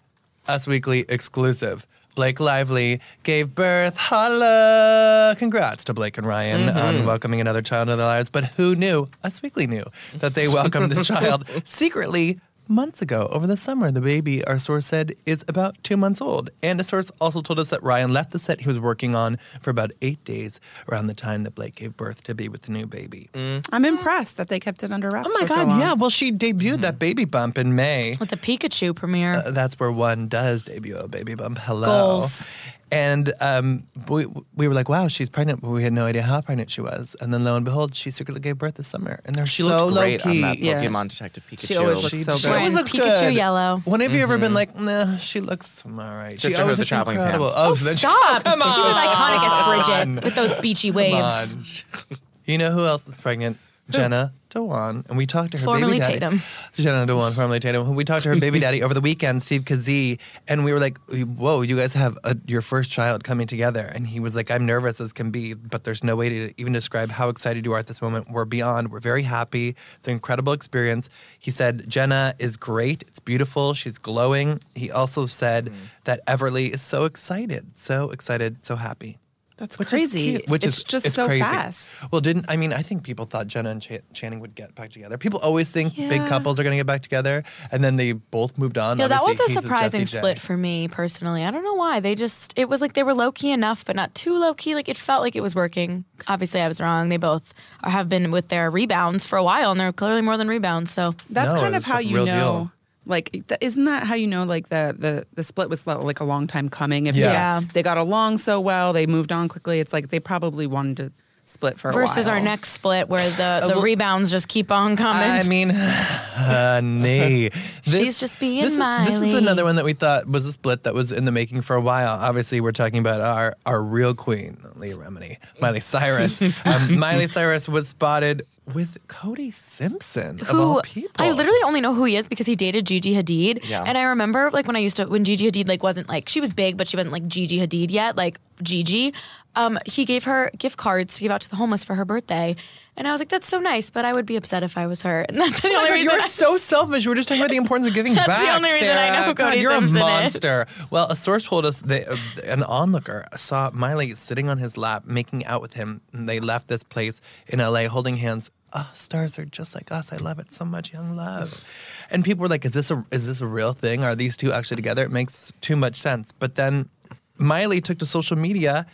Us 0.49 0.67
Weekly 0.67 1.05
exclusive. 1.09 1.87
Blake 2.17 2.41
Lively 2.41 3.01
gave 3.23 3.55
birth. 3.55 3.97
Holla! 3.97 5.37
Congrats 5.39 5.85
to 5.85 5.95
Blake 5.95 6.17
and 6.19 6.27
Ryan 6.27 6.69
mm-hmm. 6.69 6.79
on 6.79 7.07
welcoming 7.07 7.41
another 7.41 7.63
child 7.63 7.89
into 7.89 7.97
their 7.97 8.07
lives. 8.07 8.31
But 8.31 8.45
who 8.45 8.75
knew? 8.75 9.09
Us 9.23 9.43
Weekly 9.43 9.67
knew 9.67 9.85
that 10.15 10.35
they 10.35 10.49
welcomed 10.49 10.91
this 10.91 11.07
child 11.09 11.47
secretly 11.67 12.41
months 12.69 13.03
ago 13.03 13.29
over 13.33 13.47
the 13.47 13.57
summer. 13.57 13.91
The 13.91 14.01
baby, 14.01 14.45
our 14.45 14.59
source 14.59 14.87
said, 14.87 15.15
is 15.25 15.45
about 15.49 15.77
two 15.83 15.97
months 15.97 16.21
old. 16.21 16.51
And 16.63 16.81
a 16.81 16.85
source 16.85 17.11
also 17.21 17.41
told 17.43 17.59
us 17.59 17.71
that 17.71 17.83
Ryan 17.83 18.13
left 18.13 18.33
the 18.33 18.39
set 18.39 18.61
he 18.61 18.69
was 18.69 18.81
working 18.81 19.15
on 19.15 19.39
for 19.61 19.71
about 19.71 19.93
eight 20.03 20.23
days 20.25 20.61
around 20.91 21.07
the 21.07 21.15
time 21.15 21.45
that 21.45 21.55
Blake 21.55 21.77
gave 21.77 21.97
birth 21.97 22.23
to 22.25 22.35
be 22.35 22.49
with 22.49 22.63
the 22.63 22.73
new 22.73 22.87
baby. 22.87 23.29
I'm 23.73 23.85
impressed 23.85 24.37
that 24.37 24.49
they 24.49 24.61
kept 24.61 24.83
it 24.83 24.93
under 24.93 25.11
wraps. 25.11 25.29
Oh 25.31 25.35
my 25.35 25.43
for 25.43 25.49
so 25.49 25.55
God, 25.57 25.69
long. 25.69 25.81
yeah. 25.81 25.93
Well, 25.95 26.11
she 26.11 26.33
debuted 26.33 26.81
that 26.83 26.99
baby 26.99 27.25
bump 27.25 27.59
in 27.59 27.75
May. 27.75 28.15
With 28.19 28.31
the 28.31 28.37
Pikachu 28.37 28.95
premiere. 28.95 29.35
Uh, 29.35 29.51
that's 29.51 29.79
where 29.79 29.93
one 29.93 30.29
does 30.29 30.63
debut 30.63 30.97
a 30.97 31.09
baby 31.09 31.35
bump. 31.35 31.59
Hello. 31.59 31.87
Goals. 31.87 32.45
And 32.93 33.33
um, 33.41 33.83
we, 34.09 34.27
we 34.55 34.69
were 34.69 34.75
like, 34.75 34.89
wow, 34.89 35.09
she's 35.09 35.29
pregnant, 35.29 35.61
but 35.61 35.71
we 35.71 35.83
had 35.83 35.93
no 35.93 36.07
idea 36.07 36.23
how 36.23 36.41
pregnant 36.41 36.71
she 36.71 36.81
was. 36.81 37.17
And 37.21 37.35
then 37.35 37.43
lo 37.43 37.57
and 37.57 37.65
behold, 37.65 37.97
she 37.97 38.13
secretly 38.13 38.41
gave 38.41 38.59
birth 38.59 38.75
this 38.77 38.87
summer. 38.87 39.19
And 39.25 39.35
they're 39.35 39.45
She 39.45 39.63
so 39.63 39.87
looked 39.89 39.99
great 39.99 40.25
low 40.25 40.33
key. 40.33 40.43
on 40.45 40.51
that 40.51 40.59
Yeah. 40.61 40.83
Pokemon 40.85 41.09
Detective 41.09 41.45
Pikachu. 41.51 41.67
She 41.67 41.77
always 41.77 42.03
looks 42.05 42.25
so 42.25 42.37
she 42.37 42.47
good. 42.47 42.57
always 42.57 42.75
looks 42.75 42.93
Pikachu 42.93 43.21
good. 43.21 43.35
yellow. 43.35 43.81
When 43.85 44.01
have 44.01 44.15
you 44.15 44.23
ever 44.23 44.39
been 44.39 44.55
like, 44.55 44.77
nah, 44.79 45.17
she 45.17 45.41
looks 45.41 45.83
all 45.85 45.91
right. 45.93 46.35
Sister 46.39 46.51
she 46.51 46.55
of 46.55 46.61
always 46.61 46.77
the 46.77 46.83
looks 46.83 46.89
traveling 46.91 47.17
incredible. 47.17 47.47
pants. 47.47 47.59
Oh, 47.59 47.73
Oh, 47.73 47.75
then- 47.75 47.97
stop! 47.97 48.45
Come 48.45 48.61
She 48.61 48.81
was 48.81 48.97
iconic 48.97 49.43
as. 49.43 50.07
Bridget 50.15 50.25
with 50.25 50.35
those 50.37 50.55
beachy 50.57 50.91
Come 50.91 50.97
waves. 50.99 51.85
on. 52.11 52.19
You 52.45 52.59
know 52.59 52.71
who 52.71 52.85
else 52.87 53.09
is 53.09 53.17
pregnant? 53.17 53.59
Jenna 53.91 54.33
Dewan. 54.57 55.05
And 55.09 55.19
we 55.19 55.27
talked 55.27 55.53
to 55.53 55.59
her 55.59 55.65
Formerly 55.65 55.99
baby 55.99 56.19
daddy. 56.19 56.37
Tatum. 56.37 56.43
Jenna 56.75 57.07
Dewan, 57.07 57.35
formerly 57.35 57.61
Tatum. 57.61 57.95
We 57.95 58.05
talked 58.05 58.23
to 58.23 58.31
her 58.31 58.41
baby 58.41 58.59
daddy 58.59 58.83
over 58.83 58.95
the 58.95 59.03
weekend, 59.03 59.43
Steve 59.43 59.63
Kazee, 59.63 60.19
and 60.49 60.65
we 60.65 60.73
were 60.73 60.81
like, 60.81 60.99
whoa, 61.11 61.61
you 61.61 61.77
guys 61.77 61.93
have 61.93 62.19
a, 62.25 62.37
your 62.47 62.63
first 62.63 62.91
child 62.91 63.23
coming 63.23 63.47
together. 63.47 63.85
And 63.95 64.07
he 64.07 64.19
was 64.19 64.35
like, 64.35 64.51
I'm 64.51 64.65
nervous 64.65 65.01
as 65.01 65.13
can 65.13 65.31
be, 65.31 65.53
but 65.53 65.85
there's 65.85 66.03
no 66.03 66.17
way 66.17 66.29
to 66.31 66.55
even 66.57 66.73
describe 66.73 67.11
how 67.11 67.29
excited 67.29 67.67
you 67.67 67.75
are 67.75 67.79
at 67.79 67.87
this 67.87 68.01
moment. 68.01 68.31
We're 68.31 68.47
beyond. 68.47 68.91
We're 68.91 69.01
very 69.01 69.23
happy. 69.23 69.77
It's 69.99 70.09
an 70.09 70.15
incredible 70.15 70.55
experience. 70.55 71.11
He 71.39 71.51
said, 71.51 71.85
Jenna 71.87 72.35
is 72.39 72.57
great. 72.57 73.03
It's 73.09 73.21
beautiful. 73.21 73.75
She's 73.75 73.99
glowing. 73.99 74.61
He 74.75 74.91
also 74.91 75.27
said 75.27 75.67
mm. 75.67 75.75
that 76.05 76.25
Everly 76.27 76.73
is 76.75 76.81
so 76.81 77.05
excited, 77.05 77.77
so 77.77 78.11
excited, 78.11 78.65
so 78.65 78.77
happy. 78.77 79.19
That's 79.59 79.79
Which 79.79 79.87
is 79.95 80.11
crazy. 80.13 80.33
cute, 80.33 80.49
which 80.51 80.65
it's 80.67 80.79
is 80.79 80.85
just 80.85 81.07
it's 81.07 81.15
so 81.15 81.27
crazy. 81.27 81.41
fast. 81.43 81.89
Well, 82.13 82.21
didn't 82.21 82.45
I 82.51 82.59
mean? 82.59 82.75
I 82.75 82.83
think 82.83 83.03
people 83.05 83.25
thought 83.25 83.47
Jenna 83.47 83.71
and 83.71 83.81
Ch- 83.81 84.01
Channing 84.13 84.41
would 84.41 84.55
get 84.55 84.75
back 84.75 84.91
together. 84.91 85.17
People 85.17 85.41
always 85.41 85.71
think 85.71 85.97
big 85.97 86.27
couples 86.27 86.61
are 86.61 86.63
going 86.63 86.73
to 86.73 86.77
get 86.77 86.87
back 86.87 87.01
together, 87.01 87.43
and 87.73 87.83
then 87.83 87.97
they 87.97 88.13
both 88.13 88.59
moved 88.59 88.77
on. 88.77 88.99
Yeah, 88.99 89.09
that 89.09 89.23
was 89.23 89.41
a 89.41 89.49
surprising 89.49 90.01
J. 90.01 90.19
split 90.19 90.39
for 90.41 90.59
me 90.59 90.89
personally. 90.89 91.43
I 91.43 91.51
don't 91.51 91.65
know 91.65 91.73
why. 91.73 92.01
They 92.01 92.15
just, 92.15 92.53
it 92.59 92.69
was 92.69 92.83
like 92.83 92.93
they 92.93 93.03
were 93.03 93.15
low 93.15 93.33
key 93.33 93.51
enough, 93.51 93.83
but 93.83 93.97
not 93.97 94.15
too 94.15 94.39
low 94.39 94.53
key. 94.53 94.75
Like 94.75 94.91
it 94.91 94.99
felt 94.99 95.23
like 95.23 95.35
it 95.35 95.43
was 95.43 95.55
working. 95.55 96.05
Obviously, 96.29 96.61
I 96.61 96.69
was 96.69 96.79
wrong. 96.79 97.09
They 97.09 97.17
both 97.17 97.55
have 97.83 98.11
been 98.11 98.31
with 98.31 98.49
their 98.49 98.71
rebounds 98.71 99.25
for 99.25 99.39
a 99.39 99.43
while, 99.45 99.71
and 99.71 99.81
they're 99.81 99.91
clearly 99.93 100.21
more 100.21 100.37
than 100.37 100.49
rebounds. 100.49 100.91
So 100.91 101.15
That's 101.31 101.55
No, 101.55 101.61
kind 101.61 101.75
of 101.75 101.85
how 101.85 101.99
you 101.99 102.17
know. 102.17 102.25
deal. 102.27 102.73
Like, 103.07 103.45
isn't 103.61 103.85
that 103.85 104.03
how 104.05 104.15
you 104.17 104.27
know? 104.27 104.43
Like 104.45 104.69
the 104.69 104.95
the 104.99 105.27
the 105.35 105.43
split 105.45 105.71
was 105.71 105.87
like 105.87 106.21
a 106.21 106.25
long 106.25 106.47
time 106.47 106.69
coming. 106.69 107.07
If 107.07 107.15
Yeah. 107.15 107.27
they, 107.29 107.33
Yeah. 107.33 107.61
they 107.73 107.83
got 107.83 107.99
along 107.99 108.39
so 108.39 108.61
well, 108.61 108.93
they 108.93 109.07
moved 109.07 109.31
on 109.33 109.49
quickly. 109.49 109.79
It's 109.81 109.93
like 109.93 110.09
they 110.09 110.21
probably 110.21 110.67
wanted 110.67 110.97
to 110.99 111.13
split 111.45 111.79
for 111.79 111.91
a 111.91 111.93
versus 111.93 112.27
while. 112.27 112.35
our 112.35 112.41
next 112.41 112.71
split 112.71 113.09
where 113.09 113.31
the, 113.31 113.61
the 113.69 113.75
well- 113.75 113.81
rebounds 113.83 114.33
just 114.33 114.49
keep 114.49 114.73
on 114.73 114.97
coming. 114.97 115.23
I 115.31 115.45
mean, 115.45 115.71
honey, 115.71 117.51
She's 117.83 118.19
just 118.19 118.39
being 118.41 118.63
this, 118.65 118.77
This 118.77 119.19
was 119.19 119.35
another 119.35 119.65
one 119.65 119.77
that 119.77 119.85
we 119.85 119.93
thought 119.93 120.27
was 120.29 120.45
a 120.47 120.53
split 120.53 120.85
that 120.85 120.95
was 120.95 121.13
in 121.13 121.25
the 121.25 121.33
making 121.33 121.63
for 121.63 121.77
a 121.77 121.81
while. 121.81 122.19
Obviously, 122.21 122.61
we're 122.61 122.73
talking 122.73 122.99
about 122.99 123.21
our 123.21 123.57
our 123.65 123.83
real 123.83 124.15
queen, 124.15 124.57
Leah 124.77 124.97
Remini, 124.97 125.37
Miley 125.61 125.81
Cyrus. 125.81 126.41
um, 126.65 126.99
Miley 126.99 127.29
Cyrus 127.29 127.69
was 127.69 127.89
spotted 127.89 128.43
with 128.75 128.99
Cody 129.09 129.51
Simpson 129.51 130.41
of 130.41 130.51
all 130.55 130.75
who 130.75 130.83
people. 130.83 131.11
I 131.25 131.31
literally 131.31 131.59
only 131.65 131.81
know 131.81 131.95
who 131.95 132.05
he 132.05 132.17
is 132.17 132.29
because 132.29 132.47
he 132.47 132.57
dated 132.57 132.87
Gigi 132.87 133.15
Hadid. 133.15 133.69
Yeah. 133.69 133.85
And 133.87 133.97
I 133.97 134.03
remember 134.05 134.51
like 134.53 134.67
when 134.67 134.77
I 134.77 134.81
used 134.81 134.97
to 134.97 135.07
when 135.07 135.25
Gigi 135.25 135.51
Hadid 135.51 135.69
like 135.69 135.83
wasn't 135.83 136.09
like 136.09 136.29
she 136.29 136.41
was 136.41 136.53
big 136.53 136.77
but 136.77 136.89
she 136.89 136.97
wasn't 136.97 137.13
like 137.13 137.27
Gigi 137.29 137.59
Hadid 137.59 137.91
yet, 137.91 138.17
like 138.17 138.39
Gigi. 138.63 139.13
Um, 139.55 139.79
he 139.87 140.05
gave 140.05 140.25
her 140.25 140.51
gift 140.59 140.77
cards 140.77 141.15
to 141.15 141.21
give 141.23 141.31
out 141.33 141.41
to 141.43 141.49
the 141.51 141.57
homeless 141.57 141.83
for 141.85 141.95
her 141.95 142.05
birthday. 142.05 142.57
And 142.99 143.07
I 143.09 143.13
was 143.13 143.21
like, 143.21 143.29
that's 143.31 143.47
so 143.47 143.59
nice, 143.59 143.89
but 143.91 144.05
I 144.05 144.13
would 144.13 144.27
be 144.27 144.37
upset 144.37 144.63
if 144.63 144.77
I 144.77 144.87
was 144.87 145.03
her. 145.03 145.25
And 145.29 145.39
that's 145.41 145.61
the 145.61 145.69
Oh 145.69 145.77
only 145.77 145.89
God, 145.89 145.95
reason 145.95 146.13
you're 146.13 146.23
I- 146.23 146.27
so 146.27 146.57
selfish. 146.57 147.07
We 147.07 147.11
We're 147.11 147.15
just 147.17 147.29
talking 147.29 147.43
about 147.43 147.51
the 147.51 147.57
importance 147.57 147.89
of 147.89 147.95
giving 147.95 148.15
That's 148.17 148.27
the 148.27 148.33
back. 148.47 148.57
only 148.57 148.73
reason 148.73 148.91
I 148.97 149.11
know 149.21 149.23
who 149.27 149.35
God, 149.35 149.49
Cody 149.51 149.61
you're 149.61 149.71
Simpson 149.73 149.97
a 149.99 150.01
is. 150.01 150.07
monster. 150.07 150.67
Well, 150.91 151.07
a 151.09 151.17
source 151.17 151.47
told 151.47 151.65
us 151.67 151.81
that 151.83 152.09
uh, 152.09 152.17
an 152.45 152.63
onlooker 152.65 153.27
saw 153.37 153.71
Miley 153.73 154.15
sitting 154.15 154.51
on 154.51 154.59
his 154.59 154.77
lap, 154.77 155.07
making 155.07 155.45
out 155.47 155.63
with 155.63 155.75
him, 155.75 156.01
and 156.13 156.29
they 156.29 156.41
left 156.41 156.69
this 156.69 156.83
place 156.83 157.21
in 157.47 157.61
LA 157.61 157.89
holding 157.89 158.17
hands. 158.17 158.51
Oh, 158.79 158.91
stars 158.93 159.39
are 159.39 159.47
just 159.47 159.75
like 159.75 159.91
us. 159.91 160.13
I 160.13 160.17
love 160.17 160.39
it 160.39 160.53
so 160.53 160.67
much, 160.67 160.93
young 160.93 161.17
love. 161.17 161.65
And 162.11 162.23
people 162.23 162.43
were 162.43 162.49
like, 162.49 162.67
"Is 162.67 162.73
this 162.73 162.91
a 162.91 163.07
is 163.11 163.27
this 163.27 163.41
a 163.41 163.47
real 163.47 163.73
thing? 163.73 164.05
Are 164.05 164.15
these 164.15 164.37
two 164.37 164.53
actually 164.53 164.77
together?" 164.77 165.03
It 165.03 165.11
makes 165.11 165.51
too 165.63 165.77
much 165.77 165.97
sense. 165.97 166.33
But 166.33 166.57
then 166.57 166.91
Miley 167.39 167.81
took 167.81 167.99
to 168.01 168.07
social 168.07 168.37
media 168.37 168.85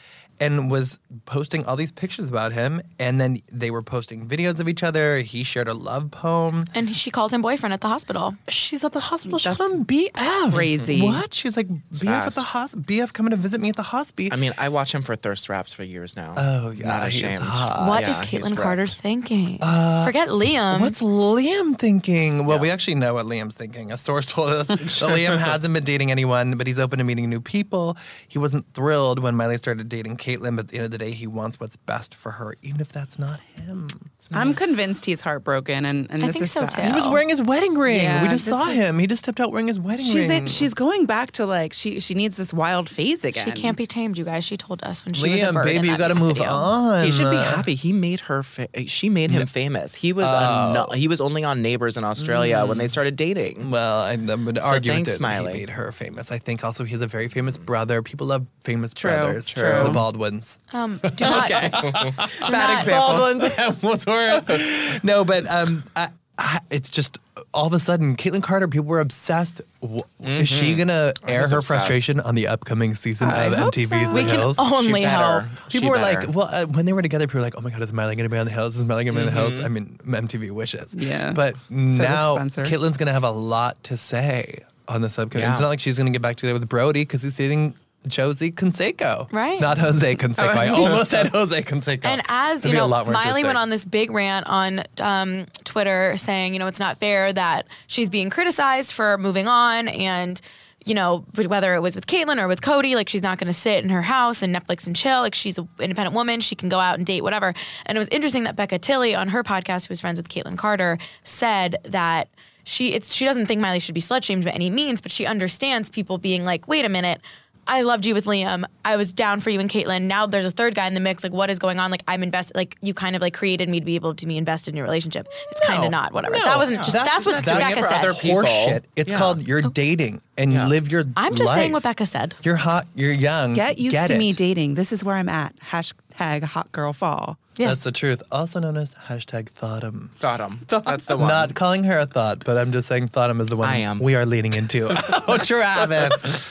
and 0.41 0.71
was 0.71 0.99
posting 1.25 1.64
all 1.66 1.76
these 1.76 1.92
pictures 1.92 2.28
about 2.28 2.52
him. 2.52 2.81
And 2.99 3.21
then 3.21 3.38
they 3.50 3.71
were 3.71 3.83
posting 3.83 4.26
videos 4.28 4.59
of 4.61 4.69
each 4.69 4.83
other. 4.83 5.19
He 5.19 5.45
shared 5.45 5.69
a 5.69 5.75
love 5.75 6.11
poem. 6.11 6.64
and 6.75 6.90
she 6.95 7.11
called 7.11 7.33
him 7.33 7.42
boyfriend 7.42 7.73
at 7.73 7.81
the 7.81 7.88
hospital. 7.88 8.35
She's 8.49 8.85
at 8.85 8.92
the 8.92 9.00
hospital. 9.00 9.38
She 9.38 9.49
That's 9.49 9.57
called 9.59 9.73
him 9.73 9.85
BF. 9.85 10.52
crazy. 10.52 11.00
What? 11.02 11.33
She's 11.35 11.57
was 11.57 11.57
like, 11.57 11.69
BF 11.69 12.07
at 12.26 12.35
the 12.35 12.42
hospital. 12.42 12.85
BF 12.85 13.12
coming 13.12 13.31
to 13.31 13.37
visit 13.37 13.61
me 13.61 13.69
at 13.69 13.76
the 13.76 13.83
hospital. 13.83 14.31
I 14.33 14.37
mean, 14.40 14.52
I 14.59 14.69
watch 14.69 14.95
him 14.95 15.02
for 15.02 15.16
thirst 15.16 15.49
raps 15.49 15.73
for 15.73 15.85
years 15.85 16.16
now. 16.16 16.35
Oh, 16.37 16.71
yeah, 16.71 16.87
not 16.87 17.02
he 17.11 17.19
is 17.19 17.25
ashamed. 17.25 17.42
hot. 17.42 17.88
what 17.88 18.02
yeah, 18.02 18.11
is 18.11 18.28
he's 18.28 18.40
Kaitlynn. 18.42 18.57
Carter 18.57 18.87
thinking? 18.87 19.59
Uh, 19.61 20.04
Forget 20.04 20.28
Liam. 20.28 20.81
What's 20.81 21.02
Liam 21.02 21.76
thinking? 21.78 22.47
Well, 22.47 22.59
we 22.59 22.71
actually 22.71 22.95
know 22.97 23.14
what 23.14 23.26
Liam's 23.26 23.54
thinking. 23.54 23.92
A 23.92 23.97
source 23.99 24.26
told 24.26 24.50
us 24.50 24.66
that 24.69 24.78
Liam 24.78 25.38
hasn't 25.38 25.75
been 25.75 25.85
dating 25.85 26.11
anyone, 26.11 26.57
but 26.57 26.66
he's 26.66 26.78
open 26.78 26.99
to 26.99 27.04
meeting 27.04 27.28
new 27.28 27.40
people. 27.40 27.97
He 28.28 28.38
wasn't 28.38 28.64
thrilled 28.75 29.19
when 29.19 29.35
Miley 29.37 29.57
started 29.57 29.88
dating 29.88 30.16
Kaitlynn, 30.16 30.57
but 30.57 30.66
at 30.66 30.69
the 30.69 30.76
end 30.76 30.85
of 30.87 30.90
the 30.90 30.99
day, 31.04 31.11
he 31.12 31.26
wants 31.26 31.59
what's 31.61 31.76
best 31.76 32.14
for 32.14 32.32
her, 32.32 32.54
even 32.62 32.80
if 32.80 32.92
that's 32.92 33.18
not 33.18 33.40
him. 33.40 33.88
I'm 34.30 34.54
convinced 34.54 35.04
he's 35.04 35.21
heartbroken, 35.21 35.85
and, 35.85 36.11
and 36.11 36.23
I 36.23 36.26
this 36.28 36.35
think 36.37 36.42
is 36.44 36.52
so, 36.52 36.61
sad. 36.61 36.71
too. 36.71 36.82
He 36.82 36.92
was 36.92 37.06
wearing 37.09 37.28
his 37.28 37.42
wedding 37.42 37.75
ring. 37.75 38.00
Yeah, 38.02 38.23
we 38.23 38.28
just 38.28 38.44
this 38.47 38.50
saw 38.54 38.68
is- 38.71 38.76
him. 38.76 38.99
He 38.99 39.06
just 39.06 39.25
stepped 39.25 39.40
out 39.40 39.50
wearing 39.50 39.66
his 39.68 39.78
wedding 39.80 40.06
She's 40.06 40.28
ring. 40.28 40.42
in, 40.42 40.47
she's 40.47 40.73
going 40.75 41.06
back 41.06 41.32
to 41.32 41.44
like 41.47 41.73
she 41.73 42.00
she 42.00 42.14
needs 42.14 42.37
this 42.37 42.54
wild 42.54 42.88
phase 42.88 43.25
again. 43.25 43.44
she 43.44 43.52
can't 43.52 43.76
be 43.76 43.87
tamed, 43.87 44.16
you 44.16 44.25
guys. 44.25 44.44
She 44.44 44.56
told 44.56 44.82
us 44.85 45.04
when 45.04 45.12
she 45.14 45.28
was 45.30 45.42
a 45.42 45.47
Liam, 45.47 45.52
bird 45.54 45.68
in 45.68 45.76
baby, 45.76 45.88
you 45.88 45.92
that 45.97 45.99
got 45.99 46.09
to 46.09 46.14
music 46.14 46.28
move 46.28 46.37
video. 46.38 46.52
on. 46.52 47.04
He 47.04 47.11
should 47.11 47.30
be 47.30 47.37
happy. 47.37 47.75
He 47.75 47.92
made 47.92 48.21
her. 48.21 48.42
Fa- 48.42 48.68
she 48.87 49.09
made 49.11 49.30
him 49.30 49.47
famous. 49.47 49.94
He 49.94 50.12
was 50.12 50.26
a 50.26 50.73
no- 50.73 50.87
he 50.94 51.09
was 51.09 51.21
only 51.21 51.44
on 51.44 51.61
Neighbors 51.61 51.97
in 51.97 52.04
Australia 52.04 52.64
when 52.64 52.78
they 52.78 52.88
started 52.88 53.16
dating. 53.16 53.71
Well, 53.71 54.02
I, 54.02 54.12
I'm 54.12 54.26
going 54.26 54.54
to 54.54 54.64
argue 54.64 54.92
thanks, 54.92 55.09
with 55.09 55.14
it. 55.16 55.18
Smiley. 55.18 55.52
He 55.54 55.59
made 55.61 55.71
her 55.71 55.90
famous. 55.92 56.30
I 56.32 56.38
think 56.38 56.64
also 56.64 56.85
he's 56.85 57.02
a 57.02 57.06
very 57.06 57.28
famous 57.28 57.59
brother. 57.59 58.02
People 58.02 58.28
love 58.28 58.47
famous 58.62 58.94
True, 58.94 59.11
brothers. 59.11 59.47
true. 59.47 59.62
The 59.85 59.90
Baldwins. 59.90 60.59
Um, 60.73 60.91
do 60.99 61.25
not, 61.25 61.49
do 61.49 61.61
Bad 62.50 62.50
not- 62.50 62.78
example. 62.78 62.90
Baldwins 62.90 63.56
Hemsworth. 63.56 65.04
no, 65.04 65.25
but 65.25 65.49
um, 65.50 65.84
I, 65.96 66.08
I, 66.38 66.61
it's 66.70 66.88
just 66.88 67.18
all 67.54 67.66
of 67.66 67.72
a 67.72 67.78
sudden, 67.78 68.16
Kaitlynn 68.16 68.42
Carter. 68.42 68.66
People 68.68 68.87
were 68.88 69.00
obsessed. 69.00 69.61
W- 69.80 70.02
Is 70.20 70.49
she 70.49 70.75
gonna 70.75 71.12
air 71.28 71.40
her 71.40 71.44
obsessed. 71.58 71.66
frustration 71.66 72.20
on 72.20 72.34
the 72.34 72.49
upcoming 72.49 72.94
season 72.94 73.28
I 73.28 73.44
of 73.44 73.52
MTV's 73.52 73.88
so. 73.90 74.08
The 74.08 74.12
We 74.14 74.25
can 74.25 74.38
Hills? 74.38 74.56
only 74.58 74.84
She 74.84 75.04
better. 75.04 75.40
hope. 75.40 75.70
She 75.70 75.78
People 75.78 75.90
were 75.90 75.96
better. 75.99 76.26
like, 76.26 76.34
well, 76.34 76.49
uh, 76.50 76.66
when 76.66 76.87
they 76.87 76.92
were 76.92 77.02
together, 77.02 77.26
people 77.26 77.40
were 77.40 77.44
like, 77.44 77.54
oh 77.56 77.61
my 77.61 77.70
God, 77.70 77.82
is 77.82 77.92
Miley 77.92 78.16
going 78.16 78.28
to 78.28 78.34
be 78.34 78.38
on 78.38 78.46
the 78.46 78.52
hills? 78.52 78.76
Is 78.76 78.84
Miley 78.84 79.04
going 79.04 79.14
to 79.14 79.20
be 79.22 79.28
on 79.28 79.34
the 79.34 79.40
hills? 79.40 79.62
I 79.64 79.68
mean, 79.68 79.99
MTV 80.04 80.50
wishes. 80.52 80.94
Yeah. 80.94 81.32
But 81.32 81.54
does 81.70 81.99
now 81.99 82.34
Spencer. 82.37 82.62
Kaitlynn's 82.62 82.96
going 82.96 83.08
to 83.08 83.12
have 83.12 83.25
a 83.25 83.30
lot 83.30 83.82
to 83.84 83.96
say 83.96 84.64
on 84.88 85.00
the 85.02 85.11
subcommittee. 85.11 85.49
It's 85.50 85.61
not 85.61 85.68
like 85.68 85.80
she's 85.80 85.96
going 85.99 86.11
to 86.11 86.16
get 86.16 86.22
back 86.22 86.37
together 86.37 86.58
with 86.58 86.68
Brody 86.68 87.02
because 87.02 87.22
he's 87.22 87.37
dating 87.37 87.75
Josie 88.06 88.50
Canseco. 88.50 89.30
Right. 89.32 89.61
Not 89.61 89.78
Jose 89.78 90.14
Canseco. 90.16 90.56
I 90.56 90.68
almost 90.71 91.11
said 91.11 91.28
Jose 91.28 91.62
Canseco. 91.62 92.04
And 92.04 92.23
as 92.28 92.61
It'd 92.61 92.73
you 92.73 92.78
know, 92.78 92.88
Miley 92.88 93.44
went 93.44 93.59
on 93.59 93.71
this 93.71 93.85
big 93.85 94.11
rant 94.11 94.47
on 94.47 94.82
um, 95.00 95.47
Twitter 95.64 96.16
saying, 96.16 96.52
you 96.52 96.59
know, 96.59 96.66
it's 96.66 96.80
not 96.80 96.99
fair 96.99 97.32
that 97.32 97.66
she's 97.87 98.09
being 98.09 98.30
criticized 98.30 98.92
for 98.92 99.18
moving 99.18 99.49
on 99.49 99.88
and. 99.88 100.40
You 100.85 100.94
know, 100.94 101.25
whether 101.37 101.76
it 101.76 101.80
was 101.80 101.94
with 101.94 102.09
Kaitlynn 102.09 102.42
or 102.42 102.49
with 102.49 102.61
Cody, 102.61 102.97
like 102.97 103.09
she's 103.09 103.23
not 103.23 103.38
going 103.38 103.47
to 103.47 103.52
sit 103.52 103.85
in 103.85 103.90
her 103.90 104.02
house 104.02 104.42
and 104.42 104.52
Netflix 104.52 104.85
and 104.85 104.97
chill. 104.97 105.21
Like 105.21 105.32
she's 105.32 105.56
an 105.56 105.68
independent 105.78 106.12
woman, 106.12 106.40
she 106.40 106.56
can 106.56 106.68
go 106.68 106.80
out 106.80 106.97
and 106.97 107.06
date 107.06 107.23
whatever. 107.23 107.54
And 107.87 107.97
it 107.97 108.00
was 108.00 108.09
interesting 108.09 108.42
that 108.42 108.56
Becca 108.56 108.80
Tilley 108.80 109.14
on 109.14 109.28
her 109.28 109.44
podcast, 109.44 109.87
who 109.87 109.92
was 109.92 110.00
friends 110.00 110.18
with 110.18 110.28
Kaitlynn 110.28 110.59
Carter, 110.59 110.99
said 111.23 111.76
that 111.85 112.30
she 112.64 112.94
it's 112.94 113.14
she 113.14 113.25
doesn't 113.25 113.47
think 113.47 113.61
Miley 113.61 113.80
should 113.80 113.94
be 113.94 114.00
slut 114.00 114.25
shamed 114.25 114.44
by 114.44 114.50
any 114.50 114.71
means, 114.71 115.00
but 115.00 115.12
she 115.12 115.26
understands 115.26 115.88
people 115.88 116.18
being 116.18 116.44
like, 116.44 116.68
wait 116.68 116.85
a 116.85 116.88
minute, 116.88 117.21
I 117.66 117.83
loved 117.83 118.07
you 118.07 118.14
with 118.14 118.25
Liam. 118.25 118.64
I 118.85 118.97
was 118.97 119.12
down 119.12 119.38
for 119.40 119.50
you 119.50 119.61
and 119.61 119.71
Kaitlynn. 119.71 120.02
Now 120.02 120.26
there's 120.26 120.45
a 120.45 120.50
third 120.50 120.75
guy 120.75 120.87
in 120.88 120.95
the 120.95 121.00
mix. 121.00 121.23
Like, 121.23 121.33
what 121.33 121.49
is 121.49 121.59
going 121.61 121.78
on? 121.78 121.90
Like, 121.90 122.02
I'm 122.09 122.23
invested. 122.23 122.57
Like, 122.57 122.76
you 122.83 122.92
kind 122.92 123.14
of 123.14 123.23
like 123.23 123.35
created 123.35 123.69
me 123.69 123.78
to 123.78 123.87
be 123.87 123.95
able 123.95 124.14
to 124.16 124.26
be 124.26 124.37
invested 124.37 124.71
in 124.73 124.76
your 124.76 124.85
relationship. 124.85 125.26
It's 125.52 125.64
kind 125.66 125.85
of 125.85 125.90
not. 125.90 126.12
Whatever. 126.12 126.35
No. 126.35 126.45
that 126.45 126.59
wasn't 126.59 126.78
No. 126.78 126.83
just. 126.83 126.92
That's 126.95 127.09
That's, 127.09 127.26
what 127.26 127.33
not 127.33 127.45
doing 127.45 127.57
it 127.59 127.61
Becca 127.61 127.81
for 127.83 127.88
said. 127.88 127.99
other 128.04 128.14
people. 128.14 128.42
Horseshit. 128.42 128.83
It's 128.97 129.12
Yeah. 129.12 129.19
called 129.19 129.47
you're 129.47 129.62
dating 129.62 130.21
and 130.37 130.52
Yeah. 130.52 130.64
you 130.64 130.69
live 130.71 130.90
your 130.90 131.04
life. 131.04 131.12
I'm 131.16 131.35
just 131.37 131.52
saying 131.54 131.73
what 131.73 131.85
Becca 131.85 132.04
said. 132.07 132.35
You're 132.42 132.57
hot, 132.57 132.87
you're 132.97 133.12
young. 133.12 133.54
Get 133.54 133.78
used 133.78 133.95
Get 133.95 134.09
to 134.09 134.19
me 134.19 134.33
dating. 134.33 134.75
This 134.75 134.92
is 134.92 135.04
where 135.04 135.16
I'm 135.16 135.28
at. 135.28 135.54
Hashtag 135.71 136.42
hot 136.42 136.73
girl 136.73 136.92
fall. 136.92 137.38
Yes. 137.56 137.68
That's 137.71 137.85
the 137.85 137.92
truth. 137.92 138.23
Also 138.32 138.61
known 138.61 138.76
as 138.76 138.94
hashtag 138.94 139.49
thoughtum. 139.50 140.09
Thought 140.16 140.40
him. 140.40 140.61
That's 140.68 141.06
the 141.06 141.16
one. 141.18 141.28
Not 141.28 141.54
calling 141.54 141.85
her 141.85 141.99
a 141.99 142.06
thought, 142.06 142.44
but 142.44 142.56
I'm 142.56 142.73
just 142.73 142.88
saying 142.88 143.09
Thoughtum 143.09 143.40
is 143.40 143.49
the 143.49 143.56
one 143.56 143.68
I 143.68 143.78
am. 143.78 143.99
we 143.99 144.14
are 144.14 144.25
leaning 144.25 144.54
into. 144.54 144.88
oh, 145.28 145.38
Travis. 145.38 146.50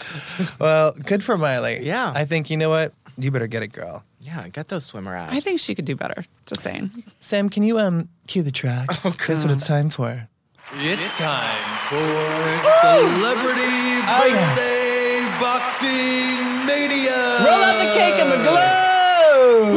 well, 0.59 0.91
good 0.93 1.23
for 1.23 1.37
Miley. 1.37 1.79
Yeah. 1.81 2.11
I 2.15 2.25
think, 2.25 2.49
you 2.49 2.57
know 2.57 2.69
what? 2.69 2.93
You 3.17 3.31
better 3.31 3.47
get 3.47 3.61
it, 3.63 3.71
girl. 3.73 4.03
yeah, 4.19 4.47
get 4.49 4.67
those 4.69 4.85
swimmer 4.85 5.13
abs. 5.15 5.35
I 5.35 5.39
think 5.41 5.59
she 5.59 5.75
could 5.75 5.85
do 5.85 5.95
better. 5.95 6.23
Just 6.45 6.61
saying. 6.63 6.91
Sam, 7.19 7.49
can 7.49 7.63
you 7.63 7.77
um 7.79 8.07
cue 8.27 8.41
the 8.43 8.51
track? 8.51 8.87
Oh, 9.03 9.09
That's 9.27 9.43
what 9.43 9.51
it's 9.51 9.67
time 9.67 9.89
for. 9.89 10.27
It's 10.73 11.17
time 11.17 11.79
for 11.89 11.97
Celebrity 11.97 13.61
Oh, 14.07 14.27
yeah. 14.31 14.55
Birthday 14.55 15.41
Boxing 15.41 16.65
Mania. 16.65 17.11
Roll 17.43 17.63
out 17.63 17.77
the 17.79 17.99
cake 17.99 18.21
and 18.21 18.31
the 18.31 18.37
glow. 18.49 18.90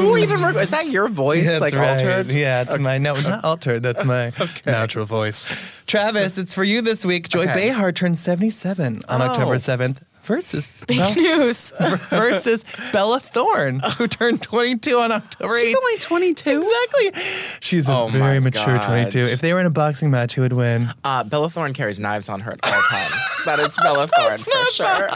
Who 0.01 0.17
even 0.17 0.43
rec- 0.43 0.57
is 0.57 0.71
that 0.71 0.89
your 0.89 1.09
voice 1.09 1.47
That's 1.47 1.61
like 1.61 1.75
right. 1.75 1.93
altered? 1.93 2.33
Yeah, 2.33 2.63
it's 2.63 2.79
my 2.79 2.99
no, 2.99 3.15
not 3.21 3.45
altered. 3.45 3.83
That's 3.83 4.05
my 4.05 4.33
natural 4.67 5.07
voice. 5.07 5.43
Travis, 5.87 6.39
it's 6.39 6.55
for 6.55 6.65
you 6.65 6.81
this 6.83 7.05
week. 7.05 7.29
Joy 7.29 7.43
Okay. 7.43 7.69
Behar 7.69 7.93
turned 7.93 8.19
77 8.19 9.03
on 9.09 9.23
Oh. 9.23 9.25
October 9.27 9.57
7th 9.57 9.99
versus 10.25 10.83
Big 10.87 10.99
Bella, 10.99 11.15
news. 11.15 11.73
versus 12.11 12.65
Bella 12.93 13.21
Thorne, 13.21 13.81
who 13.99 14.07
turned 14.07 14.43
22 14.43 14.99
on 14.99 15.13
October 15.13 15.55
8th. 15.55 15.61
She's 15.63 15.77
only 15.77 15.99
22. 15.99 16.63
Exactly. 16.63 17.23
She's 17.61 17.89
a 17.89 17.93
Oh 17.93 18.09
my 18.09 18.19
very 18.19 18.41
mature 18.41 18.79
God. 18.79 18.83
22. 19.11 19.19
If 19.33 19.41
they 19.41 19.53
were 19.53 19.61
in 19.61 19.67
a 19.67 19.71
boxing 19.71 20.11
match, 20.11 20.35
who 20.35 20.43
would 20.43 20.53
win? 20.53 20.89
Uh, 21.05 21.25
Bella 21.25 21.49
Thorne 21.51 21.73
carries 21.73 21.99
knives 22.01 22.29
on 22.29 22.41
her 22.41 22.53
at 22.53 22.61
all 22.65 22.71
times. 22.83 23.45
that 23.45 23.59
is 23.61 23.77
Bella 23.77 24.07
Thorne 24.09 24.39
for 24.39 24.65
sure. 24.73 25.09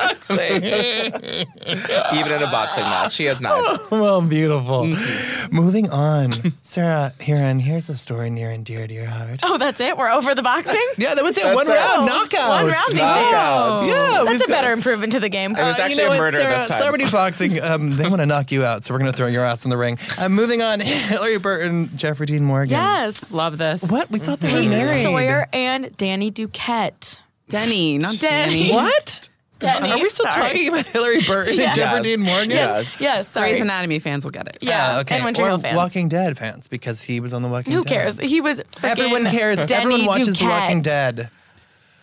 Even 2.14 2.32
in 2.32 2.42
a 2.42 2.50
boxing 2.50 2.84
match, 2.84 3.12
she 3.12 3.24
has 3.26 3.40
knives. 3.40 3.78
Well, 3.90 4.22
beautiful. 4.22 4.82
Mm-hmm. 4.84 5.54
Moving 5.56 5.90
on. 5.90 6.32
Sarah, 6.62 7.12
Hearon, 7.18 7.60
here's 7.60 7.88
a 7.88 7.96
story 7.96 8.30
near 8.30 8.50
and 8.50 8.64
dear 8.64 8.86
to 8.86 8.94
your 8.94 9.06
heart. 9.06 9.40
Oh, 9.42 9.58
that's 9.58 9.80
it. 9.80 9.96
We're 9.96 10.10
over 10.10 10.34
the 10.34 10.42
boxing. 10.42 10.84
Yeah, 10.96 11.14
that 11.14 11.24
was 11.24 11.36
it. 11.36 11.42
That's 11.44 11.56
One 11.56 11.66
it. 11.66 11.70
round 11.70 12.02
Oh, 12.02 12.06
knockout. 12.06 12.48
One 12.50 12.66
round 12.72 12.84
these 12.88 12.94
days. 12.94 13.00
Knockout. 13.00 13.82
Yeah, 13.86 14.24
That's 14.24 14.28
we've 14.30 14.40
a 14.42 14.46
better 14.46 14.74
got- 14.76 14.82
improvement 14.98 15.12
to 15.14 15.20
the 15.20 15.28
game. 15.28 15.52
It 15.52 15.58
was 15.58 15.78
Uh, 15.78 15.82
actually 15.82 15.90
you 15.94 15.96
know 15.96 16.06
a 16.06 16.08
what, 16.10 16.18
murder 16.20 16.38
Sarah, 16.40 16.58
this 16.58 16.68
time. 16.68 16.78
Celebrity 16.80 17.04
boxing, 17.10 17.62
um, 17.62 17.90
they 17.96 18.08
want 18.08 18.20
to 18.20 18.26
knock 18.26 18.50
you 18.52 18.64
out, 18.64 18.84
so 18.84 18.92
we're 18.94 18.98
going 19.00 19.10
to 19.10 19.16
throw 19.16 19.26
your 19.26 19.44
ass 19.44 19.64
in 19.64 19.70
the 19.70 19.76
ring. 19.76 19.98
Uh, 20.18 20.28
moving 20.28 20.62
on, 20.62 20.80
Hilarie 20.80 21.40
Burton, 21.40 21.90
Jeffrey 21.96 22.26
Dean 22.26 22.44
Morgan. 22.44 22.70
yes. 22.70 23.32
Love 23.32 23.58
this. 23.58 23.82
What? 23.88 24.10
We 24.10 24.18
thought 24.18 24.40
they 24.40 24.48
were 24.48 24.58
Peyton 24.58 24.70
married. 24.70 25.02
Sawyer 25.02 25.48
and 25.52 25.96
Danny 25.96 26.30
Duquette. 26.30 27.20
Denny, 27.48 27.98
not 27.98 28.18
Denny. 28.20 28.68
Danny. 28.68 28.72
What? 28.72 29.28
Denny, 29.58 29.90
Are 29.90 29.98
we 29.98 30.08
still 30.08 30.30
sorry. 30.30 30.42
talking 30.50 30.68
about 30.68 30.84
Hilarie 30.86 31.26
Burton 31.26 31.58
and 31.58 31.74
Jeffrey 31.74 31.96
Yes. 31.96 32.04
Dean 32.04 32.20
Morgan? 32.20 32.50
Yes. 32.50 33.00
Yes, 33.00 33.28
sorry. 33.28 33.50
Grey's 33.50 33.60
Anatomy 33.62 33.98
fans 33.98 34.22
will 34.24 34.30
get 34.30 34.46
it. 34.46 34.58
Yeah, 34.60 34.96
Uh, 34.96 35.00
okay. 35.00 35.16
and 35.16 35.24
Winter 35.24 35.42
or 35.42 35.48
Hill 35.48 35.58
fans. 35.58 35.76
Walking 35.76 36.08
Dead 36.08 36.38
fans, 36.38 36.68
because 36.68 37.02
he 37.02 37.18
was 37.18 37.32
on 37.32 37.42
The 37.42 37.48
Walking 37.48 37.72
Dead. 37.72 37.76
Who 37.78 37.82
Dead. 37.82 37.92
cares? 37.92 38.18
He 38.20 38.40
was. 38.40 38.60
Everyone 38.84 39.24
freaking 39.24 39.30
cares. 39.30 39.56
Denny 39.64 39.74
Everyone 39.94 40.06
watches 40.06 40.38
The 40.38 40.44
Walking 40.44 40.80
Dead. 40.82 41.30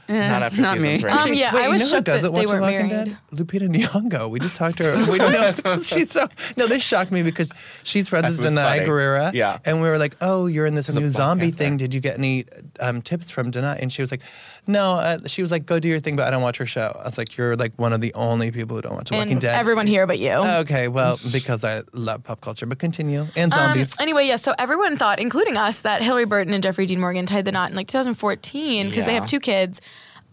Not 0.08 0.44
after 0.44 0.62
not 0.62 0.76
season 0.78 0.92
me. 0.94 0.98
three. 1.00 1.10
Um, 1.10 1.34
yeah, 1.34 1.54
Wait, 1.54 1.62
I 1.64 1.66
you 1.68 1.72
was 1.74 1.82
know 1.82 1.86
who 1.88 1.92
shocked 1.92 2.06
that 2.06 2.14
doesn't 2.14 2.34
they 2.34 2.40
watch 2.42 2.48
The 2.48 2.54
weren't 2.54 2.62
Walking 2.62 2.88
married. 2.90 3.06
Dead? 3.06 3.18
Lupita 3.48 3.68
Nyong'o. 3.76 4.30
We 4.30 4.40
just 4.40 4.56
talked 4.56 4.78
to 4.78 4.84
her. 4.84 5.12
We 5.12 5.18
don't 5.18 5.32
know 5.66 5.80
she's 5.84 6.12
so 6.12 6.28
no. 6.58 6.68
This 6.68 6.84
shocked 6.84 7.12
me 7.12 7.24
because 7.24 7.52
she's 7.84 8.08
friends 8.10 8.26
with 8.30 8.38
That 8.38 8.44
was 8.52 8.54
Denai 8.54 8.78
funny. 8.78 8.86
Guerrera. 8.90 9.34
Yeah. 9.34 9.58
and 9.66 9.82
we 9.82 9.88
were 9.90 9.98
like, 9.98 10.16
"Oh, 10.22 10.46
you're 10.48 10.66
in 10.66 10.76
this 10.76 10.94
new 10.96 11.10
zombie 11.10 11.52
thing. 11.52 11.78
Did 11.78 11.94
you 11.94 12.02
get 12.02 12.18
any 12.18 12.46
um, 12.80 13.02
tips 13.02 13.30
from 13.32 13.52
Danai?" 13.52 13.80
And 13.82 13.92
she 13.92 14.02
was 14.02 14.12
like, 14.12 14.22
"No." 14.68 14.94
Uh, 14.94 15.20
she 15.28 15.42
was 15.42 15.52
like, 15.52 15.66
"Go 15.66 15.80
do 15.80 15.88
your 15.88 16.00
thing, 16.00 16.16
but 16.16 16.26
I 16.28 16.32
don't 16.32 16.42
watch 16.42 16.58
her 16.58 16.66
show." 16.66 16.96
I 17.02 17.06
was 17.06 17.18
like, 17.18 17.38
"You're 17.38 17.56
like 17.56 17.74
one 17.78 17.94
of 17.94 18.02
the 18.02 18.14
only 18.14 18.52
people 18.52 18.76
who 18.76 18.82
don't 18.82 18.96
watch 18.96 19.10
The 19.10 19.16
Walking 19.16 19.34
And 19.34 19.42
Dead." 19.42 19.56
everyone 19.56 19.88
here 19.88 20.06
but 20.08 20.20
you. 20.20 20.32
Okay, 20.32 20.88
well, 20.88 21.20
because 21.32 21.64
I 21.64 21.82
love 21.94 22.24
pop 22.24 22.42
culture, 22.42 22.66
but 22.66 22.80
continue 22.80 23.28
and 23.36 23.54
Um, 23.54 23.60
zombies. 23.60 23.96
anyway, 24.00 24.28
yeah, 24.28 24.36
so 24.38 24.54
everyone 24.58 24.98
thought, 24.98 25.20
including 25.20 25.58
us, 25.58 25.82
that 25.82 26.02
Hilarie 26.02 26.28
Burton 26.30 26.54
and 26.54 26.64
Jeffrey 26.64 26.86
Dean 26.86 27.00
Morgan 27.00 27.26
tied 27.26 27.46
the 27.46 27.52
knot 27.52 27.70
in 27.70 27.76
like 27.76 27.88
2014 27.88 28.88
because 28.90 29.06
they 29.06 29.14
have 29.14 29.26
two 29.26 29.40
kids 29.40 29.82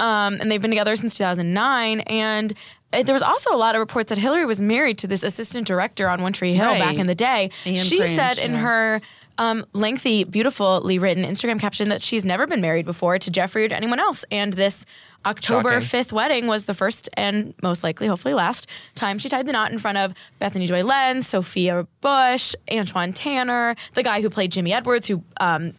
um, 0.01 0.39
and 0.41 0.51
they've 0.51 0.61
been 0.63 0.71
together 0.71 0.97
since 0.97 1.15
2009. 1.15 2.01
And 2.01 2.53
uh, 2.93 3.03
there 3.03 3.13
was 3.13 3.23
also 3.23 3.55
a 3.55 3.57
lot 3.57 3.75
of 3.75 3.81
reports 3.81 4.09
that 4.09 4.19
Hilarie 4.19 4.47
was 4.47 4.61
married 4.61 4.99
to 4.99 5.07
this 5.07 5.23
assistant 5.23 5.67
director 5.67 6.09
on 6.09 6.23
One 6.23 6.33
Tree 6.33 6.55
Hill 6.55 6.67
Right. 6.67 6.81
back 6.81 6.97
in 6.97 7.07
the 7.07 7.15
day. 7.15 7.51
Ian 7.67 7.85
she 7.85 7.99
Cranch, 7.99 8.17
said 8.17 8.39
in 8.39 8.53
yeah. 8.55 8.59
her 8.61 9.01
um, 9.43 9.67
lengthy, 9.73 10.23
beautifully 10.23 11.01
written 11.01 11.25
Instagram 11.25 11.59
caption 11.59 11.89
that 11.89 12.01
she's 12.01 12.25
never 12.25 12.47
been 12.47 12.61
married 12.61 12.87
before 12.87 13.19
to 13.19 13.29
Jeffrey 13.29 13.65
or 13.65 13.69
to 13.69 13.77
anyone 13.77 13.99
else. 13.99 14.25
And 14.31 14.53
this 14.53 14.87
October 15.27 15.81
Shocking. 15.81 16.05
5th 16.05 16.13
wedding 16.13 16.47
was 16.47 16.67
the 16.67 16.75
first 16.75 17.09
and 17.15 17.53
most 17.61 17.83
likely, 17.83 18.07
hopefully 18.07 18.35
last, 18.35 18.69
time 18.95 19.19
she 19.19 19.29
tied 19.29 19.47
the 19.47 19.53
knot 19.53 19.73
in 19.73 19.79
front 19.81 19.99
of 19.99 20.15
Bethany 20.39 20.67
Joy 20.69 20.85
Lenz, 20.85 21.27
Sophia 21.27 21.89
Bush, 22.01 22.55
Antwon 22.69 23.13
Tanner, 23.15 23.75
the 23.95 24.05
guy 24.05 24.21
who 24.21 24.31
played 24.31 24.53
Jimmy 24.53 24.73
Edwards, 24.73 25.09
who 25.09 25.25
um, 25.41 25.73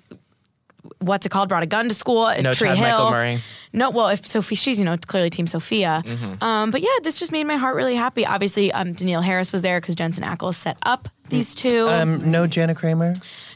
what's 0.99 1.25
it 1.25 1.29
called? 1.29 1.49
Brought 1.49 1.63
a 1.63 1.67
gun 1.67 1.87
to 1.87 1.95
school 1.95 2.27
at 2.27 2.43
No 2.43 2.53
Tree 2.53 2.67
Chad 2.69 2.77
Hill. 2.77 2.87
Michael 2.87 3.11
Murray. 3.11 3.39
No, 3.71 3.89
well, 3.89 4.09
if 4.09 4.25
Sophie, 4.25 4.55
she's 4.55 4.77
you 4.77 4.85
know 4.85 4.97
clearly 4.97 5.29
Team 5.29 5.47
Sophia. 5.47 6.03
Mm-hmm. 6.05 6.43
Um, 6.43 6.71
but 6.71 6.81
yeah, 6.81 6.89
this 7.01 7.19
just 7.19 7.31
made 7.31 7.45
my 7.45 7.55
heart 7.55 7.75
really 7.75 7.95
happy. 7.95 8.25
Obviously, 8.25 8.71
um, 8.71 8.93
Danielle 8.93 9.21
Harris 9.21 9.51
was 9.51 9.61
there 9.61 9.79
because 9.79 9.95
Jensen 9.95 10.23
Ackles 10.23 10.55
set 10.55 10.77
up 10.83 11.09
these 11.29 11.55
two. 11.55 11.87
Um, 11.87 12.29
no 12.29 12.47
Jana 12.47 12.75
Kramer. 12.75 13.13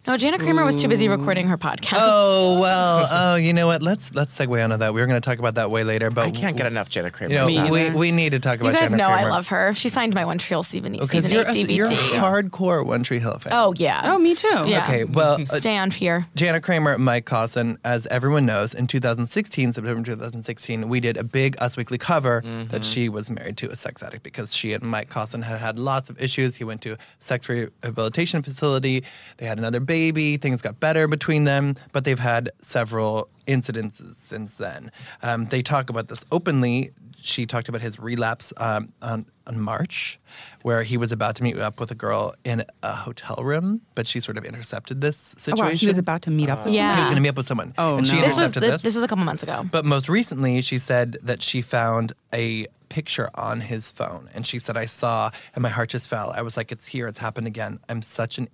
No, 0.08 0.16
Jana 0.16 0.38
Kramer 0.38 0.64
was 0.64 0.82
too 0.82 0.88
busy 0.88 1.10
recording 1.10 1.50
her 1.50 1.58
podcast. 1.58 1.98
Oh 2.00 2.58
well. 2.62 3.08
Oh, 3.12 3.36
you 3.36 3.52
know 3.52 3.68
what? 3.68 3.82
Let's 3.84 4.16
let's 4.16 4.38
segue 4.38 4.64
onto 4.64 4.78
that. 4.78 4.94
We 4.94 5.02
were 5.02 5.08
going 5.08 5.20
to 5.20 5.30
talk 5.30 5.38
about 5.38 5.56
that 5.56 5.70
way 5.70 5.84
later, 5.84 6.10
but 6.10 6.24
I 6.28 6.32
can't 6.32 6.56
get 6.56 6.66
enough 6.66 6.88
Jana 6.88 7.12
Kramer. 7.12 7.34
You 7.34 7.40
know, 7.42 7.46
stuff. 7.48 7.70
we, 7.70 7.90
we 7.90 8.12
need 8.14 8.32
to 8.32 8.40
talk 8.40 8.62
about. 8.62 8.68
you 8.72 8.80
guys 8.80 8.92
Jana 8.92 9.04
know 9.04 9.10
I 9.10 9.28
love 9.28 9.50
her. 9.50 9.74
She 9.74 9.90
signed 9.90 10.14
my 10.14 10.24
One 10.24 10.38
Tree 10.38 10.54
Hill 10.54 10.64
season, 10.64 10.94
Because 10.94 11.10
season 11.10 11.32
you're, 11.32 11.42
eight 11.42 11.50
a, 11.50 11.68
DVD. 11.68 11.76
you're 11.76 11.88
a 11.88 11.92
hardcore 12.24 12.86
One 12.86 13.04
Tree 13.04 13.20
Hill 13.20 13.38
fan. 13.38 13.52
oh 13.54 13.74
yeah. 13.76 14.02
Oh, 14.06 14.18
me 14.18 14.34
too. 14.34 14.48
Yeah. 14.48 14.86
Okay, 14.86 15.04
well, 15.04 15.42
uh, 15.42 15.46
Stay 15.58 15.76
on 15.76 15.92
here. 15.92 16.26
Jana 16.36 16.62
Kramer, 16.62 16.98
Mike 16.98 17.26
Caussin, 17.26 17.78
as 17.84 18.08
everyone 18.08 18.46
knows, 18.46 18.74
in 18.74 18.88
2016, 18.88 19.74
September 19.74 20.02
2016, 20.02 20.88
we 20.88 21.02
did 21.02 21.18
a 21.18 21.24
big 21.26 21.58
Us 21.60 21.76
Weekly 21.76 21.98
cover 21.98 22.44
that 22.70 22.86
she 22.86 23.10
was 23.10 23.30
married 23.30 23.58
to 23.58 23.70
a 23.72 23.76
sex 23.76 24.02
addict 24.02 24.24
because 24.24 24.54
she 24.56 24.72
and 24.72 24.84
Mike 24.84 25.10
Caussin 25.10 25.42
had 25.42 25.60
had 25.60 25.78
lots 25.78 26.10
of 26.10 26.22
issues. 26.22 26.56
He 26.56 26.64
went 26.64 26.80
to 26.84 26.94
a 26.94 26.98
sex 27.20 27.50
rehabilitation 27.50 28.42
facility. 28.42 29.04
They 29.36 29.46
had 29.46 29.58
another 29.58 29.82
baby. 29.82 29.97
Things 29.98 30.62
got 30.62 30.80
better 30.80 31.08
between 31.08 31.44
them, 31.46 31.76
but 31.92 32.04
they've 32.06 32.20
had 32.20 32.50
several 32.62 33.30
incidences 33.48 34.14
since 34.16 34.56
then. 34.56 34.92
Um, 35.24 35.46
they 35.46 35.62
talk 35.62 35.90
about 35.90 36.08
this 36.08 36.24
openly. 36.32 36.92
She 37.20 37.46
talked 37.46 37.68
about 37.68 37.82
his 37.82 38.00
relapse 38.00 38.54
um, 38.58 38.94
on, 39.02 39.26
on 39.48 39.60
March, 39.60 40.20
where 40.62 40.84
he 40.84 40.98
was 40.98 41.12
about 41.12 41.36
to 41.38 41.44
meet 41.44 41.58
up 41.58 41.80
with 41.80 41.90
a 41.92 41.96
girl 41.96 42.36
in 42.46 42.64
a 42.84 42.94
hotel 42.96 43.38
room, 43.44 43.82
but 43.96 44.06
she 44.08 44.20
sort 44.20 44.38
of 44.38 44.46
intercepted 44.46 45.02
this 45.02 45.34
Oh, 45.36 45.40
situation. 45.40 45.66
wow, 45.66 45.72
he 45.72 45.88
was 45.88 45.98
about 45.98 46.22
to 46.24 46.32
meet 46.32 46.50
up 46.50 46.64
with 46.64 46.74
Yeah. 46.76 46.94
He 46.94 47.00
was 47.00 47.08
going 47.10 47.16
to 47.16 47.22
meet 47.22 47.30
up 47.30 47.38
with 47.38 47.48
someone. 47.48 47.74
Oh, 47.78 47.98
and 47.98 48.06
she 48.08 48.16
no. 48.16 48.22
This 48.22 48.36
was 48.36 48.42
intercepted 48.44 48.64
this, 48.64 48.70
this. 48.70 48.82
this 48.84 48.96
was 48.96 49.04
a 49.04 49.08
couple 49.08 49.26
months 49.26 49.44
ago. 49.44 49.66
but 49.70 49.84
most 49.84 50.08
recently, 50.08 50.62
she 50.62 50.78
said 50.78 51.18
that 51.24 51.42
she 51.42 51.62
found 51.62 52.14
a 52.34 52.68
picture 52.90 53.30
on 53.36 53.62
his 53.62 53.90
phone, 53.92 54.30
and 54.34 54.46
she 54.46 54.60
said, 54.60 54.78
"I 54.78 54.86
saw, 54.86 55.32
and 55.56 55.62
my 55.64 55.70
heart 55.70 55.90
just 55.90 56.08
fell. 56.08 56.32
I 56.36 56.42
was 56.44 56.56
like, 56.56 56.72
it's 56.72 56.86
here. 56.86 57.08
It's 57.08 57.20
happened 57.20 57.48
again. 57.48 57.80
I'm 57.90 58.02
such 58.04 58.38
an." 58.38 58.48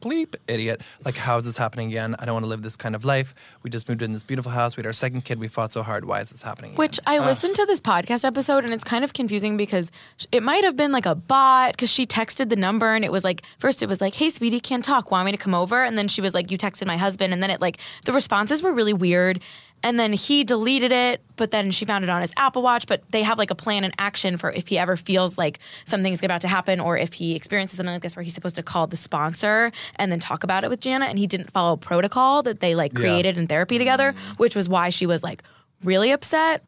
Bleep, 0.00 0.36
idiot. 0.46 0.80
Like, 1.04 1.16
how 1.16 1.38
is 1.38 1.44
this 1.44 1.56
happening 1.56 1.88
again? 1.88 2.14
I 2.18 2.24
don't 2.24 2.34
want 2.34 2.44
to 2.44 2.48
live 2.48 2.62
this 2.62 2.76
kind 2.76 2.94
of 2.94 3.04
life. 3.04 3.34
We 3.62 3.70
just 3.70 3.88
moved 3.88 4.02
in 4.02 4.12
this 4.12 4.22
beautiful 4.22 4.52
house. 4.52 4.76
We 4.76 4.82
had 4.82 4.86
our 4.86 4.92
second 4.92 5.24
kid. 5.24 5.38
We 5.38 5.48
fought 5.48 5.72
so 5.72 5.82
hard. 5.82 6.04
Why 6.04 6.20
is 6.20 6.30
this 6.30 6.42
happening? 6.42 6.70
again? 6.72 6.78
Which 6.78 7.00
I 7.06 7.18
listened 7.18 7.56
to 7.56 7.66
this 7.66 7.80
podcast 7.80 8.24
episode 8.24 8.64
and 8.64 8.72
it's 8.72 8.84
kind 8.84 9.04
of 9.04 9.12
confusing 9.12 9.56
because 9.56 9.90
it 10.32 10.42
might 10.42 10.64
have 10.64 10.76
been 10.76 10.92
like 10.92 11.06
a 11.06 11.14
bot 11.14 11.72
because 11.72 11.90
she 11.90 12.06
texted 12.06 12.48
the 12.48 12.56
number 12.56 12.94
and 12.94 13.04
it 13.04 13.12
was 13.12 13.24
like 13.24 13.42
first 13.58 13.82
it 13.82 13.88
was 13.88 14.00
like 14.00 14.14
hey 14.14 14.30
sweetie 14.30 14.60
can't 14.60 14.84
talk 14.84 15.10
want 15.10 15.26
me 15.26 15.32
to 15.32 15.38
come 15.38 15.54
over 15.54 15.82
and 15.82 15.96
then 15.98 16.08
she 16.08 16.20
was 16.20 16.34
like 16.34 16.50
you 16.50 16.58
texted 16.58 16.86
my 16.86 16.96
husband 16.96 17.32
and 17.32 17.42
then 17.42 17.50
it 17.50 17.60
like 17.60 17.78
the 18.04 18.12
responses 18.12 18.62
were 18.62 18.72
really 18.72 18.92
weird 18.92 19.40
and 19.82 19.98
then 19.98 20.12
he 20.12 20.44
deleted 20.44 20.92
it 20.92 21.22
but 21.36 21.52
then 21.52 21.70
she 21.70 21.84
found 21.84 22.02
it 22.02 22.10
on 22.10 22.20
his 22.20 22.32
Apple 22.36 22.62
Watch. 22.62 22.86
But 22.88 23.02
they 23.12 23.22
have 23.22 23.38
like 23.38 23.52
a 23.52 23.54
plan 23.54 23.84
and 23.84 23.94
action 23.98 24.36
for 24.36 24.50
if 24.50 24.66
he 24.66 24.76
ever 24.76 24.96
feels 24.96 25.38
like 25.38 25.60
something's 25.84 26.22
about 26.24 26.40
to 26.40 26.48
happen 26.48 26.80
or 26.80 26.96
if 26.96 27.12
he 27.12 27.36
experiences 27.36 27.76
something 27.76 27.92
like 27.92 28.02
this 28.02 28.16
where 28.16 28.24
he's 28.24 28.34
supposed 28.34 28.56
to 28.56 28.62
call 28.64 28.88
the 28.88 28.96
sponsor 28.96 29.70
and 29.96 30.10
then 30.10 30.18
talk 30.18 30.42
about 30.42 30.64
it 30.64 30.70
with 30.70 30.80
Jana. 30.80 31.04
And 31.06 31.16
he 31.16 31.28
didn't 31.28 31.52
follow 31.52 31.76
protocol 31.76 32.42
that 32.42 32.58
they 32.58 32.74
like 32.74 32.92
Yeah. 32.94 32.98
created 33.00 33.38
in 33.38 33.46
therapy 33.46 33.78
together 33.78 34.14
which 34.36 34.56
was 34.56 34.68
why 34.68 34.88
she 34.88 35.06
was 35.06 35.22
like 35.22 35.44
really 35.84 36.10
upset. 36.10 36.64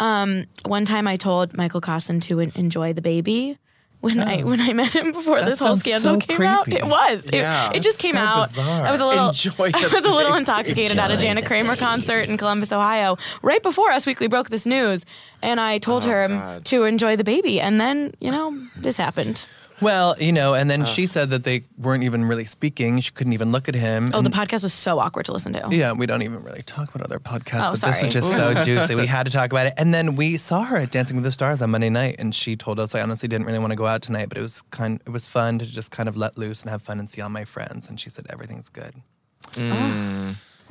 Um, 0.00 0.46
one 0.66 0.84
time 0.84 1.06
I 1.06 1.14
told 1.14 1.56
Michael 1.56 1.80
Caussin 1.80 2.18
to 2.20 2.40
enjoy 2.40 2.92
the 2.92 3.02
baby 3.02 3.56
when 4.02 4.20
I 4.20 4.42
when 4.42 4.60
I 4.60 4.72
met 4.74 4.92
him 4.92 5.12
before 5.12 5.38
That 5.40 5.48
this 5.48 5.58
whole 5.58 5.76
scandal 5.76 6.20
so 6.20 6.26
came 6.26 6.42
out. 6.42 6.68
It 6.68 6.84
was. 6.84 7.24
It- 7.24 7.34
Yeah. 7.36 7.72
it, 7.72 7.82
just 7.82 7.98
came 7.98 8.12
so 8.16 8.18
out. 8.20 8.48
bizarre. 8.48 8.84
I 8.86 8.90
was 8.90 9.00
a 9.00 9.06
little 9.06 9.28
Enjoy 9.28 9.70
I 9.74 9.88
was 9.92 10.04
a 10.04 10.10
little 10.10 10.32
baby. 10.32 10.38
intoxicated 10.40 10.98
at 10.98 11.10
a 11.10 11.16
Jana 11.16 11.40
Kramer 11.42 11.76
concert 11.76 12.28
in 12.28 12.36
Columbus, 12.36 12.70
Ohio, 12.72 13.16
right 13.40 13.62
before 13.62 13.90
Us 13.90 14.04
Weekly 14.06 14.26
broke 14.26 14.50
this 14.50 14.66
news, 14.66 15.06
and 15.40 15.58
I 15.60 15.78
told 15.78 16.04
her 16.04 16.24
um, 16.24 16.38
God. 16.38 16.64
to 16.66 16.84
enjoy 16.84 17.16
the 17.16 17.24
baby, 17.24 17.60
and 17.60 17.80
then 17.80 18.12
you 18.20 18.30
know 18.30 18.58
this 18.76 18.96
happened. 18.98 19.46
Well, 19.82 20.14
you 20.18 20.32
know, 20.32 20.54
and 20.54 20.70
then 20.70 20.84
she 20.84 21.06
said 21.06 21.30
that 21.30 21.44
they 21.44 21.64
weren't 21.76 22.04
even 22.04 22.24
really 22.24 22.44
speaking. 22.44 23.00
She 23.00 23.10
couldn't 23.12 23.32
even 23.34 23.52
look 23.52 23.68
at 23.68 23.74
him. 23.74 24.10
Oh, 24.14 24.18
and 24.18 24.26
the 24.26 24.30
podcast 24.30 24.62
was 24.62 24.72
so 24.72 24.98
awkward 24.98 25.26
to 25.26 25.32
listen 25.32 25.52
to. 25.52 25.68
Yeah, 25.70 25.92
we 25.92 26.06
don't 26.06 26.22
even 26.22 26.42
really 26.42 26.62
talk 26.62 26.94
about 26.94 27.04
other 27.04 27.18
podcasts, 27.18 27.66
Oh, 27.66 27.70
but 27.72 27.78
sorry. 27.78 27.92
this 27.94 28.04
was 28.04 28.14
just 28.14 28.34
so 28.36 28.54
juicy. 28.62 28.94
We 28.94 29.06
had 29.06 29.26
to 29.26 29.32
talk 29.32 29.50
about 29.52 29.66
it. 29.66 29.74
And 29.76 29.92
then 29.92 30.16
we 30.16 30.36
saw 30.38 30.62
her 30.64 30.76
at 30.78 30.90
Dancing 30.90 31.16
with 31.16 31.24
the 31.24 31.32
Stars 31.32 31.60
on 31.60 31.70
Monday 31.70 31.90
night, 31.90 32.16
and 32.18 32.34
she 32.34 32.56
told 32.56 32.80
us, 32.80 32.94
I 32.94 33.02
honestly 33.02 33.28
didn't 33.28 33.46
really 33.46 33.58
want 33.58 33.72
to 33.72 33.76
go 33.76 33.86
out 33.86 34.02
tonight, 34.02 34.28
but 34.28 34.38
it 34.38 34.42
was 34.42 34.62
kind 34.70 35.00
it 35.06 35.10
was 35.10 35.26
fun 35.26 35.58
to 35.58 35.66
just 35.66 35.90
kind 35.90 36.08
of 36.08 36.16
let 36.16 36.38
loose 36.38 36.62
and 36.62 36.70
have 36.70 36.82
fun 36.82 36.98
and 36.98 37.10
see 37.10 37.20
all 37.20 37.28
my 37.30 37.44
friends. 37.44 37.88
And 37.88 37.98
she 38.00 38.08
said, 38.10 38.26
everything's 38.30 38.68
good. 38.68 38.94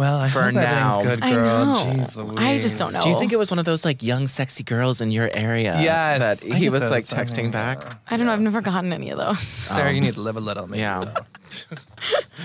Well, 0.02 0.18
I 0.18 0.30
For 0.30 0.42
hope 0.42 0.56
now. 0.56 0.98
everything's 1.00 1.10
good, 1.16 1.24
I 1.24 1.32
girl. 1.32 1.66
know. 1.68 1.74
Jeez 1.74 2.40
I 2.40 2.60
just 2.60 2.80
don't 2.80 2.92
know. 2.92 3.04
Do 3.04 3.10
you 3.10 3.20
think 3.20 3.32
it 3.34 3.38
was 3.38 3.52
one 3.52 3.60
of 3.60 3.66
those 3.66 3.86
like 3.86 4.02
young, 4.02 4.26
sexy 4.26 4.64
girls 4.64 5.00
in 5.00 5.12
your 5.12 5.30
area? 5.32 5.76
Yes, 5.80 6.18
That 6.42 6.52
I 6.52 6.56
he 6.58 6.64
get 6.66 6.72
was 6.72 6.82
those. 6.82 6.90
like 6.90 7.14
I 7.14 7.22
texting 7.24 7.44
mean, 7.44 7.52
back. 7.52 7.84
I 8.10 8.18
don't 8.18 8.26
know. 8.26 8.34
I've 8.34 8.42
never 8.42 8.62
gotten 8.62 8.94
any 8.94 9.12
of 9.12 9.20
those. 9.20 9.40
Sarah, 9.42 9.92
you 9.92 10.00
um, 10.00 10.04
need 10.06 10.16
to 10.16 10.22
live 10.22 10.38
a 10.38 10.40
little. 10.40 10.66
Maybe. 10.66 10.82
Yeah. 10.82 11.06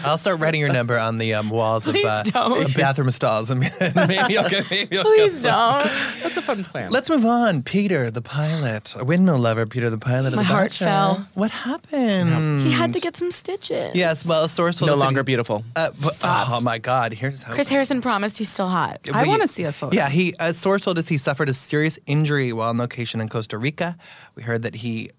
I'll 0.04 0.18
start 0.18 0.40
writing 0.40 0.60
your 0.60 0.72
number 0.72 0.98
on 0.98 1.18
the 1.18 1.34
um, 1.34 1.50
walls 1.50 1.86
of 1.86 1.94
Please 1.94 2.04
uh, 2.04 2.22
don't. 2.24 2.74
bathroom 2.76 3.10
stalls, 3.10 3.50
and 3.50 3.60
maybe 3.96 4.32
you'll 4.34 4.48
get. 4.48 4.70
Maybe 4.70 4.94
you'll 4.94 5.04
Please 5.04 5.32
get 5.34 5.42
some. 5.42 5.82
don't. 5.82 6.22
That's 6.22 6.36
a 6.36 6.42
fun 6.42 6.64
plan. 6.64 6.90
Let's 6.90 7.08
move 7.10 7.24
on. 7.24 7.62
Peter, 7.62 8.10
the 8.10 8.22
pilot, 8.22 8.94
a 8.98 9.04
windmill 9.04 9.38
lover. 9.38 9.66
Peter, 9.66 9.88
the 9.90 9.98
pilot. 9.98 10.28
Of 10.28 10.36
My 10.36 10.42
the 10.42 10.46
heart 10.48 10.70
Bachelor. 10.70 10.86
fell. 10.86 11.28
What 11.34 11.50
happened? 11.50 12.62
He 12.62 12.70
had 12.72 12.92
to 12.92 13.00
get 13.00 13.16
some 13.16 13.30
stitches. 13.30 13.92
Yes. 13.94 14.24
Well, 14.26 14.44
a 14.44 14.48
source 14.48 14.78
told 14.78 14.88
no 14.90 14.94
us 14.96 15.00
longer 15.00 15.20
he- 15.20 15.24
beautiful. 15.26 15.64
Uh, 15.74 15.90
but, 16.00 16.20
oh 16.24 16.60
my 16.60 16.78
God! 16.78 17.12
Here's 17.12 17.42
how. 17.42 17.54
Chris 17.54 17.68
Harrison 17.68 18.00
promised 18.00 18.38
he's 18.38 18.48
still 18.48 18.68
hot. 18.68 19.00
I 19.12 19.22
We- 19.22 19.28
want 19.28 19.42
to 19.42 19.48
see 19.48 19.64
a 19.64 19.72
photo. 19.72 19.94
Yeah, 19.96 20.08
he 20.08 20.34
a 20.40 20.52
source 20.54 20.82
told 20.82 20.98
us 20.98 21.08
he 21.08 21.18
suffered 21.18 21.48
a 21.48 21.54
serious 21.54 21.98
injury 22.06 22.52
while 22.52 22.68
on 22.68 22.78
location 22.78 23.20
in 23.20 23.28
Costa 23.28 23.56
Rica. 23.58 23.96
We 24.34 24.42
heard 24.42 24.62
that 24.62 24.76
he 24.76 25.10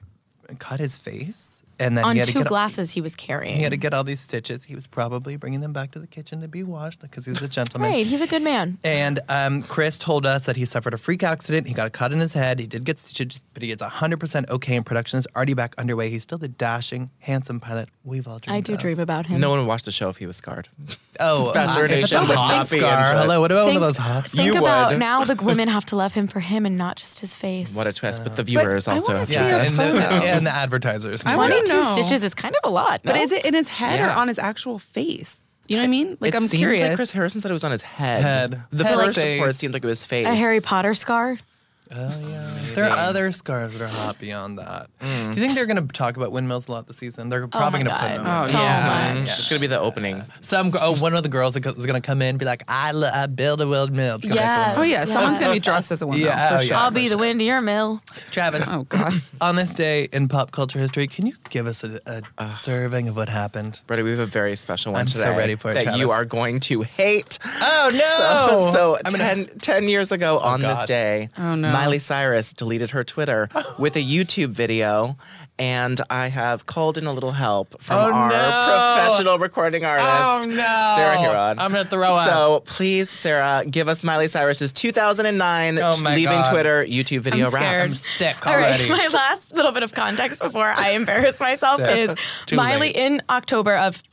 cut 0.59 0.79
his 0.79 0.97
face 0.97 1.63
and 1.79 1.97
then 1.97 2.05
On 2.05 2.13
he 2.13 2.19
had 2.19 2.27
to 2.27 2.33
two 2.33 2.39
get, 2.39 2.47
glasses 2.47 2.91
he 2.91 3.01
was 3.01 3.15
carrying. 3.15 3.55
He 3.55 3.63
had 3.63 3.71
to 3.71 3.77
get 3.77 3.93
all 3.93 4.03
these 4.03 4.19
stitches. 4.19 4.63
He 4.63 4.75
was 4.75 4.87
probably 4.87 5.35
bringing 5.35 5.61
them 5.61 5.73
back 5.73 5.91
to 5.91 5.99
the 5.99 6.07
kitchen 6.07 6.41
to 6.41 6.47
be 6.47 6.63
washed 6.63 6.99
because 6.99 7.25
he's 7.25 7.41
a 7.41 7.47
gentleman. 7.47 7.91
Right, 7.91 8.05
he's 8.05 8.21
a 8.21 8.27
good 8.27 8.41
man. 8.41 8.77
And 8.83 9.19
um, 9.29 9.63
Chris 9.63 9.99
told 9.99 10.25
us 10.25 10.45
that 10.45 10.55
he 10.55 10.65
suffered 10.65 10.93
a 10.93 10.97
freak 10.97 11.23
accident. 11.23 11.67
He 11.67 11.73
got 11.73 11.87
a 11.87 11.89
cut 11.91 12.11
in 12.11 12.19
his 12.19 12.33
head. 12.33 12.59
He 12.59 12.67
did 12.67 12.83
get 12.83 12.97
stitches, 12.99 13.43
but 13.53 13.63
he 13.63 13.71
is 13.71 13.77
100% 13.77 14.49
okay 14.49 14.75
and 14.75 14.85
production 14.85 15.19
is 15.19 15.27
already 15.35 15.53
back 15.53 15.75
underway. 15.77 16.09
He's 16.09 16.23
still 16.23 16.37
the 16.37 16.47
dashing, 16.47 17.09
handsome 17.19 17.59
pilot 17.59 17.89
we've 18.03 18.27
all 18.27 18.39
dreamed 18.39 18.47
about. 18.47 18.55
I 18.57 18.61
do 18.61 18.73
of. 18.73 18.79
dream 18.79 18.99
about 18.99 19.25
him. 19.27 19.39
No 19.39 19.49
one 19.49 19.59
would 19.59 19.67
watch 19.67 19.83
the 19.83 19.91
show 19.91 20.09
if 20.09 20.17
he 20.17 20.25
was 20.25 20.37
scarred. 20.37 20.69
Oh, 21.19 21.53
Bachelor 21.57 21.85
if 21.85 21.91
it's 21.91 22.11
a 22.11 22.15
Nation 22.15 22.27
would 22.29 22.37
hot 22.37 22.57
not 22.57 22.69
be 22.69 22.79
scar. 22.79 23.05
Hello, 23.15 23.41
what 23.41 23.51
about 23.51 23.65
think, 23.65 23.79
one 23.79 23.83
of 23.83 23.87
those 23.87 23.97
hot 23.97 24.27
think 24.27 24.53
You 24.53 24.59
about 24.59 24.91
would. 24.91 24.99
now 25.07 25.23
the 25.23 25.35
women 25.43 25.67
have 25.67 25.85
to 25.87 25.95
love 25.95 26.13
him 26.13 26.27
for 26.27 26.39
him 26.39 26.65
and 26.65 26.77
not 26.77 26.97
just 26.97 27.19
his 27.19 27.35
face. 27.35 27.75
What 27.75 27.87
a 27.87 27.93
twist! 27.93 28.23
But 28.23 28.35
the 28.35 28.43
viewers 28.43 28.87
I 28.87 28.95
also. 28.95 29.13
wanna 29.13 29.25
see 29.25 29.33
Yeah, 29.33 29.57
a 29.57 29.59
and 29.59 29.77
the, 29.77 29.83
photo. 29.83 29.99
and 29.99 30.45
the 30.47 30.51
advertisers. 30.51 31.23
I 31.25 31.35
wanna 31.35 31.55
22 31.55 31.66
know. 31.75 31.83
stitches 31.83 32.23
is 32.23 32.33
kind 32.33 32.55
of 32.55 32.69
a 32.69 32.73
lot. 32.73 33.01
But 33.03 33.17
is 33.17 33.31
it 33.31 33.45
in 33.45 33.53
his 33.53 33.67
head 33.67 33.99
or 33.99 34.11
on 34.11 34.27
his 34.27 34.39
actual 34.39 34.79
face? 34.79 35.41
You 35.67 35.75
know 35.75 35.81
what 35.81 35.87
I 35.87 35.89
mean? 35.89 36.17
Like 36.19 36.33
it 36.33 36.37
I'm 36.41 36.47
curious. 36.47 36.81
Like 36.81 36.95
Chris 36.95 37.11
Harrison 37.11 37.41
said 37.41 37.51
it 37.51 37.53
was 37.53 37.63
on 37.63 37.71
his 37.71 37.81
head. 37.81 38.21
Head. 38.21 38.63
The 38.71 38.83
Head, 38.85 38.95
first 38.95 39.17
face. 39.19 39.39
report 39.39 39.55
seemed 39.55 39.73
like 39.73 39.83
it 39.83 39.87
was 39.87 40.05
face. 40.05 40.25
a 40.25 40.33
Harry 40.33 40.61
Potter 40.61 40.93
scar? 40.93 41.37
Oh, 41.91 42.11
oh, 42.11 42.71
there 42.73 42.85
are 42.85 42.97
other 42.97 43.31
scars 43.31 43.73
that 43.73 43.81
are 43.81 43.87
hot 43.87 44.19
beyond 44.19 44.59
that. 44.59 44.89
Do 44.99 45.05
mm. 45.05 45.27
you 45.27 45.33
think 45.33 45.55
they're 45.55 45.65
going 45.65 45.85
to 45.85 45.93
talk 45.93 46.17
about 46.17 46.31
windmills 46.31 46.67
a 46.67 46.71
lot 46.71 46.87
this 46.87 46.97
season? 46.97 47.29
They're 47.29 47.43
oh 47.43 47.47
probably 47.47 47.81
Oh 47.81 47.83
going 47.85 47.95
to 47.95 47.99
put 48.01 48.15
them. 48.15 48.25
Oh, 48.27 48.47
so 48.47 48.57
yeah. 48.57 49.13
much. 49.13 49.17
Mm, 49.17 49.23
it's 49.23 49.49
gonna 49.49 49.59
be 49.59 49.67
the 49.67 49.79
opening. 49.79 50.21
Some 50.41 50.71
oh, 50.79 50.99
one 50.99 51.13
of 51.13 51.23
the 51.23 51.29
girls 51.29 51.55
is 51.55 51.61
going 51.61 52.01
to 52.01 52.05
come 52.05 52.21
in 52.21 52.29
and 52.29 52.39
be 52.39 52.45
like, 52.45 52.63
"I, 52.67 52.91
lo- 52.91 53.09
I 53.13 53.27
build 53.27 53.61
a 53.61 53.67
windmill." 53.67 54.15
It's 54.15 54.25
gonna 54.25 54.35
make 54.35 54.43
Yes. 54.43 54.71
them- 54.71 54.79
oh 54.79 54.83
yeah, 54.83 55.05
someone's 55.05 55.37
gonna 55.37 55.53
be 55.53 55.59
dressed 55.59 55.91
as 55.91 56.01
a 56.01 56.07
woman 56.07 56.21
Yeah, 56.21 56.49
for 56.49 56.55
oh, 56.55 56.61
sure. 56.61 56.75
I'll 56.77 56.91
be 56.91 57.07
the 57.07 57.17
wind 57.17 57.39
to 57.39 57.45
your 57.45 57.61
mill. 57.61 58.01
Travis. 58.31 58.67
Oh 58.67 58.83
God. 58.83 59.13
On 59.41 59.55
this 59.55 59.73
day 59.73 60.07
in 60.11 60.27
pop 60.27 60.51
culture 60.51 60.79
history, 60.79 61.07
can 61.07 61.25
you 61.25 61.33
give 61.49 61.67
us 61.67 61.83
a, 61.83 61.99
a 62.05 62.21
uh. 62.37 62.51
serving 62.51 63.07
of 63.07 63.15
what 63.15 63.29
happened? 63.29 63.81
Brady, 63.87 64.03
we 64.03 64.11
have 64.11 64.19
a 64.19 64.25
very 64.25 64.55
special 64.55 64.93
one 64.93 65.01
I'm 65.01 65.07
so 65.07 65.35
ready 65.35 65.55
for 65.55 65.71
it, 65.71 65.75
that 65.75 65.83
Travis. 65.83 65.99
you 66.01 66.11
are 66.11 66.25
going 66.25 66.59
to 66.61 66.81
hate. 66.81 67.39
Oh 67.61 67.91
So, 68.17 68.71
so 68.71 68.99
I'm 69.03 69.11
gonna- 69.11 69.45
10, 69.45 69.59
10 69.59 69.89
years 69.89 70.11
ago 70.11 70.39
on 70.39 70.61
this 70.61 70.85
day, 70.85 71.29
Oh, 71.37 71.55
no. 71.55 71.71
Miley 71.81 71.99
Cyrus 71.99 72.53
deleted 72.53 72.91
her 72.91 73.03
Twitter 73.03 73.49
with 73.79 73.95
a 73.95 74.03
YouTube 74.03 74.49
video. 74.49 75.17
And 75.59 75.99
I 76.11 76.27
have 76.27 76.67
called 76.67 76.99
in 76.99 77.07
a 77.07 77.13
little 77.13 77.31
help 77.31 77.81
from 77.81 77.97
Oh, 77.97 78.13
our 78.13 78.29
no. 78.29 78.95
professional 78.99 79.39
recording 79.39 79.83
oh, 79.83 79.87
artist, 79.87 80.07
Oh, 80.07 80.41
no. 80.51 80.93
Sarah 80.95 81.17
Hearon. 81.17 81.55
I'm 81.57 81.71
gonna 81.71 81.83
throw 81.83 82.13
up. 82.13 82.29
So 82.29 82.59
please, 82.67 83.09
Sarah, 83.09 83.65
give 83.67 83.87
us 83.87 84.03
Miley 84.03 84.27
Cyrus's 84.27 84.71
2009 84.71 85.79
Oh, 85.79 85.99
my 86.03 86.13
leaving 86.15 86.35
God. 86.43 86.51
Twitter 86.51 86.85
YouTube 86.85 87.21
video 87.21 87.47
I'm 87.47 87.53
wrap. 87.53 87.63
scared. 87.63 87.81
I'm 87.87 87.93
sick 87.95 88.45
All 88.45 88.55
right, 88.55 88.65
already. 88.81 88.87
my 88.89 89.07
last 89.11 89.55
little 89.55 89.71
bit 89.71 89.81
of 89.81 89.93
context 89.93 90.41
before 90.43 90.67
I 90.67 90.91
embarrass 90.91 91.39
myself 91.49 91.81
is 91.81 92.13
Too 92.45 92.55
Miley 92.55 92.89
late. 92.89 92.95
in 92.95 93.21
October 93.27 93.75
of 93.77 94.03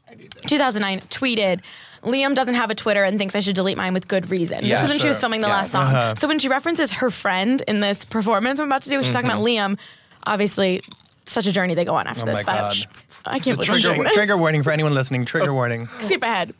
2009 0.47 1.01
tweeted. 1.11 1.61
Liam 2.05 2.35
doesn't 2.35 2.55
have 2.55 2.71
a 2.71 2.75
Twitter 2.75 3.03
and 3.05 3.19
thinks 3.19 3.35
I 3.35 3.41
should 3.41 3.55
delete 3.57 3.77
mine 3.77 3.95
with 3.95 4.07
good 4.09 4.31
reason. 4.31 4.65
Yeah, 4.65 4.75
this 4.77 4.85
is 4.85 4.89
when 4.91 4.99
she 4.99 5.09
was 5.09 5.21
filming 5.21 5.41
the 5.41 5.49
Yeah. 5.49 5.55
last 5.55 5.73
song. 5.73 5.87
Uh-huh. 5.87 6.15
So 6.15 6.29
when 6.29 6.39
she 6.39 6.49
references 6.49 6.91
her 6.93 7.11
friend 7.11 7.63
in 7.67 7.81
this 7.81 8.05
performance 8.05 8.59
I'm 8.61 8.67
about 8.67 8.83
to 8.83 8.89
do, 8.91 9.03
she's 9.03 9.13
talking 9.13 9.31
about 9.31 9.43
Liam. 9.43 9.79
Obviously, 10.27 10.83
such 11.27 11.47
a 11.47 11.53
journey 11.53 11.75
they 11.75 11.85
go 11.85 11.95
on 11.95 12.07
after 12.07 12.21
Mm-hmm. 12.23 12.31
Oh 12.31 12.35
this. 12.35 12.47
my 12.47 12.53
but 12.53 12.61
God. 12.75 12.87
I 13.27 13.39
can't 13.39 13.57
believe 13.57 13.71
I'm 13.71 13.81
Trigger, 13.81 13.95
doing 13.95 14.05
this. 14.05 14.15
trigger 14.15 14.37
warning 14.37 14.63
for 14.63 14.71
anyone 14.71 14.93
listening. 14.93 15.25
Trigger 15.25 15.55
warning. 15.55 15.89
Skip 15.99 16.23
ahead. 16.23 16.53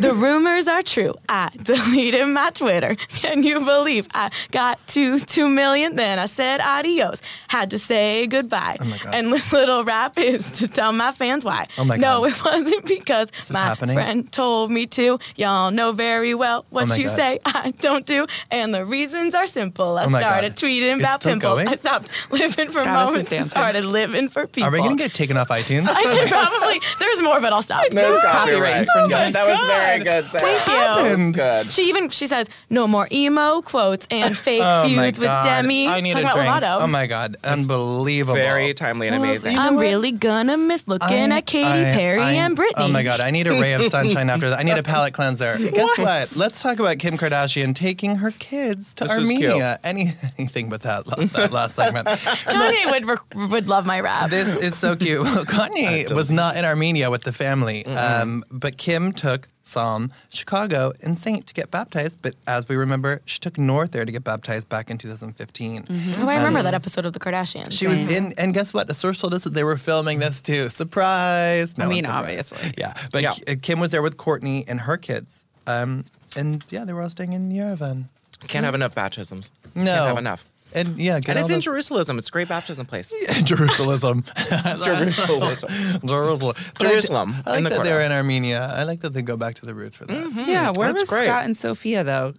The 0.00 0.12
rumors 0.14 0.68
are 0.68 0.82
true. 0.82 1.14
I 1.28 1.50
deleted 1.62 2.26
my 2.28 2.50
Twitter. 2.50 2.94
Can 3.08 3.42
you 3.42 3.60
believe 3.64 4.08
I 4.14 4.30
got 4.50 4.84
to 4.88 5.18
two 5.20 5.48
million? 5.48 5.96
Then 5.96 6.18
I 6.18 6.26
said 6.26 6.60
adios. 6.60 7.22
Had 7.48 7.70
to 7.70 7.78
say 7.78 8.26
goodbye. 8.26 8.76
Oh 8.80 8.84
my 8.84 8.98
God. 8.98 9.14
And 9.14 9.32
this 9.32 9.52
little 9.52 9.84
rap 9.84 10.18
is 10.18 10.50
to 10.52 10.68
tell 10.68 10.92
my 10.92 11.12
fans 11.12 11.44
why. 11.44 11.66
Oh 11.78 11.84
my 11.84 11.96
no, 11.96 12.24
it 12.24 12.44
wasn't 12.44 12.84
because 12.86 13.30
this 13.30 13.50
my 13.50 13.60
happening? 13.60 13.94
friend 13.96 14.30
told 14.32 14.70
me 14.70 14.86
to. 14.88 15.18
Y'all 15.36 15.70
know 15.70 15.92
very 15.92 16.34
well 16.34 16.64
oh 16.64 16.66
what 16.70 16.90
Oh 16.90 16.94
you 16.94 17.06
God. 17.06 17.16
say 17.16 17.38
I 17.44 17.70
don't 17.80 18.06
do. 18.06 18.26
And 18.50 18.74
the 18.74 18.84
reasons 18.84 19.34
are 19.34 19.46
simple. 19.46 19.98
I 19.98 20.04
Oh 20.04 20.10
my 20.10 20.20
God. 20.20 20.28
started 20.28 20.56
tweeting 20.56 20.94
It's 20.94 21.02
about 21.02 21.22
pimples. 21.22 21.40
going? 21.54 21.68
I 21.68 21.76
stopped 21.76 22.30
living 22.32 22.68
for 22.68 22.82
Travis 22.82 22.86
is 22.86 23.06
moments 23.30 23.32
and 23.32 23.50
started 23.50 23.84
living 23.84 24.28
for 24.28 24.46
people. 24.46 24.68
Are 24.68 24.72
we 24.72 24.78
going 24.78 24.96
to 24.96 25.02
get 25.02 25.14
taken 25.14 25.36
off 25.36 25.48
iTunes? 25.60 25.86
I 25.88 26.02
should 26.02 26.28
probably. 26.28 26.80
There's 26.98 27.22
more, 27.22 27.40
but 27.40 27.52
I'll 27.52 27.62
stop. 27.62 27.90
No 27.92 28.02
copyright 28.20 28.24
oh 28.24 28.32
copyright. 28.32 28.76
infringement. 28.80 29.32
that 29.32 29.46
was 29.46 29.58
very 29.76 30.04
good, 30.04 30.24
Sarah. 30.24 30.58
Thank 30.58 31.26
you. 31.26 31.32
Good. 31.32 31.72
She 31.72 31.88
even 31.88 32.08
she 32.10 32.26
says 32.26 32.48
no 32.70 32.86
more 32.86 33.08
emo 33.12 33.62
quotes 33.62 34.06
and 34.10 34.36
fake 34.46 34.62
Oh 34.64 34.84
feuds 34.88 35.18
with 35.18 35.28
Demi. 35.44 35.88
I 35.88 36.00
need 36.00 36.12
Talking 36.12 36.28
a 36.28 36.32
drink. 36.32 36.48
Lovato. 36.48 36.80
Oh 36.80 36.86
my 36.86 37.06
God. 37.06 37.36
Unbelievable. 37.44 38.34
Very 38.34 38.74
timely 38.74 39.08
and 39.08 39.20
Well, 39.20 39.30
amazing. 39.30 39.52
you 39.52 39.56
know 39.58 39.64
I'm 39.64 39.74
what? 39.76 39.82
really 39.82 40.12
gonna 40.12 40.56
miss 40.56 40.86
looking 40.88 41.32
I- 41.32 41.38
at 41.38 41.46
Katy 41.46 41.66
I- 41.68 41.94
Perry 41.94 42.20
I- 42.20 42.32
and 42.32 42.56
Britney. 42.56 42.72
Oh 42.76 42.88
my 42.88 43.02
God, 43.02 43.20
I 43.20 43.30
need 43.30 43.46
a 43.46 43.50
ray 43.60 43.72
of 43.74 43.82
sunshine 43.90 44.30
after 44.30 44.50
that. 44.50 44.58
I 44.58 44.62
need 44.62 44.78
a 44.78 44.82
palate 44.82 45.14
cleanser. 45.14 45.56
Guess 45.72 45.98
what? 45.98 46.36
Let's 46.36 46.62
talk 46.62 46.78
about 46.78 46.98
Kim 46.98 47.16
Kardashian 47.18 47.74
taking 47.74 48.16
her 48.16 48.30
kids 48.32 48.94
to 48.94 49.04
This. 49.04 49.12
Armenia. 49.12 49.78
Any, 49.84 50.12
anything 50.38 50.68
but 50.68 50.82
that, 50.82 51.04
that 51.32 51.52
last 51.52 51.74
segment. 51.74 52.08
Kanye 52.08 52.90
would 52.90 53.06
re- 53.06 53.46
would 53.48 53.68
love 53.68 53.86
my 53.86 54.00
rap. 54.00 54.30
This 54.30 54.56
is 54.56 54.76
so 54.76 54.96
cute. 54.96 55.26
Kanye 55.26 56.10
was 56.12 56.30
not 56.30 56.56
in 56.56 56.64
Armenia 56.64 57.10
with 57.10 57.22
the 57.22 57.32
family, 57.32 57.84
um, 57.86 58.44
but 58.50 58.76
Kim 58.78 59.12
took 59.12 59.46
Psalm, 59.66 60.12
Chicago, 60.28 60.92
and 61.02 61.18
Saint 61.18 61.46
to 61.48 61.54
get 61.54 61.70
baptized. 61.70 62.18
But 62.22 62.34
as 62.46 62.68
we 62.68 62.76
remember, 62.76 63.20
she 63.24 63.38
took 63.38 63.58
North 63.58 63.90
there 63.90 64.04
to 64.04 64.12
get 64.12 64.22
baptized 64.24 64.68
back 64.68 64.90
in 64.90 64.98
2015. 64.98 65.86
oh, 66.18 66.28
I 66.28 66.36
remember 66.36 66.62
that 66.62 66.74
episode 66.74 67.04
of 67.04 67.12
The 67.12 67.18
Kardashians. 67.18 67.72
She 67.72 67.86
was 67.86 67.98
in, 68.10 68.32
and 68.38 68.54
guess 68.54 68.72
what? 68.72 68.88
A 68.90 68.94
source 68.94 69.20
told 69.20 69.34
us 69.34 69.44
that 69.44 69.54
they 69.54 69.64
were 69.64 69.76
filming 69.76 70.18
this 70.20 70.40
too. 70.40 70.68
Surprise! 70.68 71.76
No 71.76 71.86
I 71.86 71.88
mean, 71.88 72.04
surprised. 72.04 72.52
obviously. 72.52 72.74
Yeah, 72.78 72.94
but 73.12 73.22
Yeah. 73.22 73.32
Kim 73.62 73.80
was 73.80 73.90
there 73.90 74.02
with 74.02 74.16
Kourtney 74.16 74.64
and 74.68 74.80
her 74.82 74.96
kids. 74.96 75.44
Um, 75.66 76.04
and 76.36 76.64
yeah, 76.70 76.84
they 76.84 76.92
were 76.92 77.02
all 77.02 77.10
staying 77.10 77.32
in 77.32 77.50
Yerevan. 77.50 78.04
Can't 78.46 78.64
have 78.64 78.74
enough 78.74 78.94
baptisms. 78.94 79.50
No, 79.74 79.84
Can't 79.84 80.06
have 80.08 80.18
enough. 80.18 80.44
And 80.76 80.98
yeah, 80.98 81.18
get 81.20 81.30
And 81.30 81.38
it's 81.40 81.48
in 81.48 81.54
those- 81.56 81.64
Jerusalem. 81.64 82.18
It's 82.18 82.28
a 82.28 82.30
great 82.30 82.48
baptism 82.48 82.86
place. 82.86 83.10
Jerusalem. 83.42 84.22
Jerusalem. 84.84 85.56
Jerusalem. 86.06 86.54
But 86.78 86.88
Jerusalem, 86.88 87.36
I, 87.46 87.50
like 87.50 87.58
in 87.58 87.64
the 87.64 87.70
that 87.70 87.84
they're 87.84 88.02
in 88.02 88.12
Armenia. 88.12 88.70
I 88.72 88.84
like 88.84 89.00
that 89.00 89.14
they 89.14 89.22
go 89.22 89.36
back 89.36 89.54
to 89.56 89.66
the 89.66 89.74
roots 89.74 89.96
for 89.96 90.04
that. 90.06 90.32
Yeah, 90.46 90.70
where 90.76 90.88
That's 90.92 91.02
was 91.02 91.08
great. 91.08 91.24
Scott 91.24 91.44
and 91.44 91.56
Sofia 91.56 92.04
though? 92.04 92.34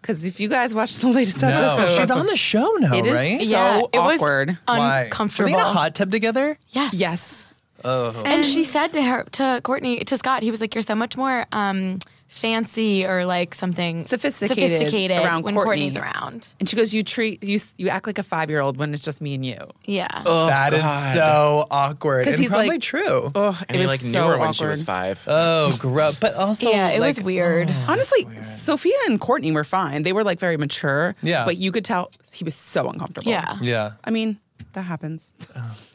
Because 0.00 0.24
if 0.24 0.40
you 0.40 0.48
guys 0.48 0.74
watch 0.74 0.96
the 0.96 1.08
latest 1.08 1.42
No, 1.42 1.48
episode, 1.48 2.00
she's 2.00 2.10
on 2.10 2.26
the 2.26 2.36
show 2.36 2.66
now, 2.80 2.94
It 2.96 3.06
is 3.06 3.14
right? 3.14 3.38
so 3.38 3.44
yeah, 3.44 3.78
it 3.78 3.96
awkward. 3.96 4.48
was 4.48 4.56
Why? 4.66 5.02
uncomfortable. 5.04 5.50
Were 5.50 5.56
they 5.56 5.62
in 5.62 5.66
a 5.68 5.72
hot 5.72 5.94
tub 5.94 6.10
together? 6.10 6.58
yes. 6.70 6.94
Yes. 6.94 7.54
Oh. 7.84 8.22
And 8.24 8.44
she 8.44 8.62
said 8.64 8.92
to 8.92 9.02
her, 9.02 9.24
to 9.32 9.60
Kourtney, 9.64 10.04
to 10.06 10.16
Scott, 10.16 10.42
he 10.44 10.52
was 10.52 10.60
like, 10.60 10.72
"You're 10.74 10.82
so 10.82 10.94
much 10.94 11.16
more 11.16 11.46
um, 11.50 11.98
fancy 12.32 13.04
or 13.06 13.26
like 13.26 13.54
something 13.54 14.02
Sophisticated 14.04 14.78
sophisticated 14.78 15.18
around 15.18 15.42
when 15.44 15.54
Kourtney. 15.54 15.66
Kourtney's 15.90 15.96
around." 15.96 16.48
And 16.58 16.68
she 16.68 16.74
goes, 16.76 16.92
"You 16.94 17.02
treat 17.02 17.44
you 17.44 17.58
you 17.76 17.88
act 17.90 18.06
like 18.06 18.18
a 18.18 18.22
five 18.22 18.48
year 18.50 18.60
old 18.60 18.78
when 18.78 18.94
it's 18.94 19.04
just 19.04 19.20
me 19.20 19.34
and 19.34 19.44
you." 19.44 19.58
Yeah. 19.84 20.08
oh, 20.26 20.46
That 20.46 20.72
is 20.72 20.80
God. 20.82 21.14
so 21.14 21.66
awkward. 21.70 22.24
'Cause 22.24 22.34
And 22.34 22.42
he's 22.42 22.50
probably 22.50 22.68
like- 22.70 22.80
true. 22.80 23.30
Oh, 23.34 23.56
And 23.68 23.76
it 23.76 23.80
he 23.80 23.82
was 23.82 23.88
like 23.88 24.00
so 24.00 24.08
knew 24.08 24.18
her 24.18 24.24
awkward. 24.34 24.40
when 24.40 24.52
she 24.54 24.64
was 24.66 24.82
five. 24.82 25.22
Oh, 25.28 25.76
gross. 25.78 26.18
But 26.18 26.34
also, 26.34 26.70
yeah, 26.70 26.88
it 26.88 27.00
was 27.00 27.18
like, 27.18 27.26
weird. 27.26 27.70
Honestly, 27.86 28.26
Sofia 28.42 28.94
and 29.06 29.20
Kourtney 29.20 29.52
were 29.52 29.64
fine. 29.64 30.02
They 30.02 30.12
were 30.12 30.24
like 30.24 30.40
very 30.40 30.56
mature. 30.56 31.14
Yeah. 31.22 31.44
But 31.44 31.56
you 31.58 31.70
could 31.72 31.84
tell 31.84 32.10
he 32.32 32.44
was 32.44 32.54
so 32.54 32.88
uncomfortable. 32.88 33.30
Yeah. 33.30 33.56
Yeah. 33.60 33.90
I 34.04 34.10
mean, 34.10 34.38
that 34.72 34.82
happens. 34.82 35.32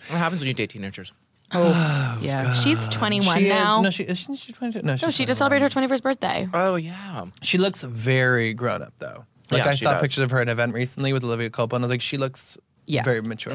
what 0.10 0.18
happens 0.18 0.42
when 0.42 0.48
you 0.48 0.54
date 0.54 0.70
teenagers? 0.70 1.12
Oh, 1.54 1.72
oh, 1.74 2.20
yeah. 2.22 2.54
She's 2.54 2.78
21 2.90 3.38
She 3.40 3.48
now. 3.50 3.78
is. 3.78 3.84
No, 3.84 3.90
she 3.90 4.04
is. 4.04 4.18
She, 4.20 4.36
she's 4.36 4.56
22. 4.56 4.82
No, 4.86 4.92
No, 4.94 4.98
she 4.98 5.26
just 5.26 5.28
21. 5.28 5.36
celebrated 5.38 5.74
her 5.74 5.82
21st 5.82 6.04
birthday. 6.04 6.48
Oh 6.54 6.76
yeah. 6.76 7.26
She 7.42 7.58
looks 7.58 7.84
very 7.84 8.54
grown 8.54 8.82
up 8.82 8.94
though. 8.98 9.26
Like 9.50 9.64
Yeah, 9.64 9.70
I 9.72 9.76
she 9.76 9.86
saw 9.86 9.94
does. 9.94 10.02
pictures 10.02 10.24
of 10.24 10.32
her 10.32 10.40
at 10.40 10.44
an 10.44 10.50
event 10.50 10.74
recently 10.74 11.14
with 11.14 11.24
Olivia 11.24 11.50
Culpo, 11.50 11.74
and 11.74 11.84
I 11.84 11.86
was 11.86 11.90
like, 11.92 12.02
she 12.02 12.18
looks 12.18 12.58
Yeah. 12.88 13.04
very 13.04 13.22
mature. 13.22 13.54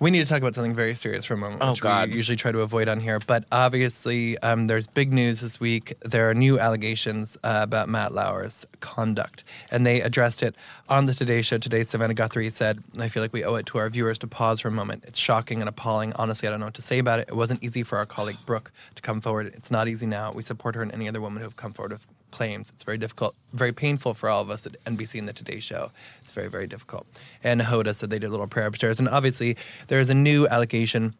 We 0.00 0.10
need 0.10 0.20
to 0.20 0.24
talk 0.26 0.38
about 0.38 0.54
something 0.54 0.74
very 0.74 0.94
serious 0.94 1.24
for 1.26 1.34
a 1.34 1.36
moment, 1.36 1.60
Oh, 1.62 1.70
which 1.72 1.80
God. 1.82 2.08
we 2.08 2.16
usually 2.16 2.36
try 2.36 2.50
to 2.52 2.60
avoid 2.62 2.88
on 2.88 2.98
here. 3.00 3.18
But 3.24 3.44
obviously, 3.52 4.36
um, 4.38 4.66
there's 4.66 4.86
big 4.86 5.12
news 5.12 5.40
this 5.40 5.60
week. 5.60 5.94
There 6.00 6.28
are 6.30 6.34
new 6.34 6.58
allegations 6.58 7.36
uh, 7.44 7.60
about 7.62 7.88
Matt 7.88 8.12
Lauer's 8.12 8.66
conduct, 8.80 9.44
and 9.70 9.86
they 9.86 10.00
addressed 10.00 10.42
it 10.42 10.54
on 10.88 11.06
the 11.06 11.14
Today 11.14 11.42
Show 11.42 11.58
today. 11.58 11.84
Savannah 11.84 12.14
Guthrie 12.14 12.50
said, 12.50 12.82
"I 12.98 13.08
feel 13.08 13.22
like 13.22 13.32
we 13.32 13.44
owe 13.44 13.54
it 13.56 13.66
to 13.66 13.78
our 13.78 13.88
viewers 13.90 14.18
to 14.20 14.26
pause 14.26 14.60
for 14.60 14.68
a 14.68 14.72
moment. 14.72 15.04
It's 15.06 15.18
shocking 15.18 15.60
and 15.60 15.68
appalling. 15.68 16.12
Honestly, 16.16 16.48
I 16.48 16.50
don't 16.50 16.60
know 16.60 16.66
what 16.66 16.74
to 16.74 16.82
say 16.82 16.98
about 16.98 17.20
it. 17.20 17.28
It 17.28 17.36
wasn't 17.36 17.62
easy 17.62 17.82
for 17.82 17.98
our 17.98 18.06
colleague 18.06 18.38
Brooke 18.46 18.72
to 18.96 19.02
come 19.02 19.20
forward. 19.20 19.48
It's 19.54 19.70
not 19.70 19.86
easy 19.86 20.06
now. 20.06 20.32
We 20.32 20.42
support 20.42 20.74
her 20.74 20.82
and 20.82 20.92
any 20.92 21.08
other 21.08 21.20
woman 21.20 21.38
who 21.40 21.44
have 21.44 21.56
come 21.56 21.72
forward 21.72 21.92
with 21.92 22.06
claims. 22.30 22.70
It's 22.70 22.84
very 22.84 22.98
difficult, 22.98 23.34
very 23.52 23.72
painful 23.72 24.14
for 24.14 24.28
all 24.28 24.40
of 24.40 24.50
us 24.50 24.66
at 24.66 24.82
NBC 24.84 25.18
and 25.18 25.28
the 25.28 25.32
Today 25.32 25.60
Show. 25.60 25.90
It's 26.22 26.32
very, 26.32 26.48
very 26.48 26.66
difficult. 26.66 27.06
And 27.42 27.60
Hoda 27.60 27.94
said 27.94 28.10
they 28.10 28.18
did 28.18 28.26
a 28.26 28.30
little 28.30 28.46
prayer 28.46 28.66
upstairs. 28.66 28.98
And 28.98 29.08
obviously, 29.08 29.56
there 29.88 30.00
is 30.00 30.10
a 30.10 30.14
new 30.14 30.46
allegation 30.48 31.14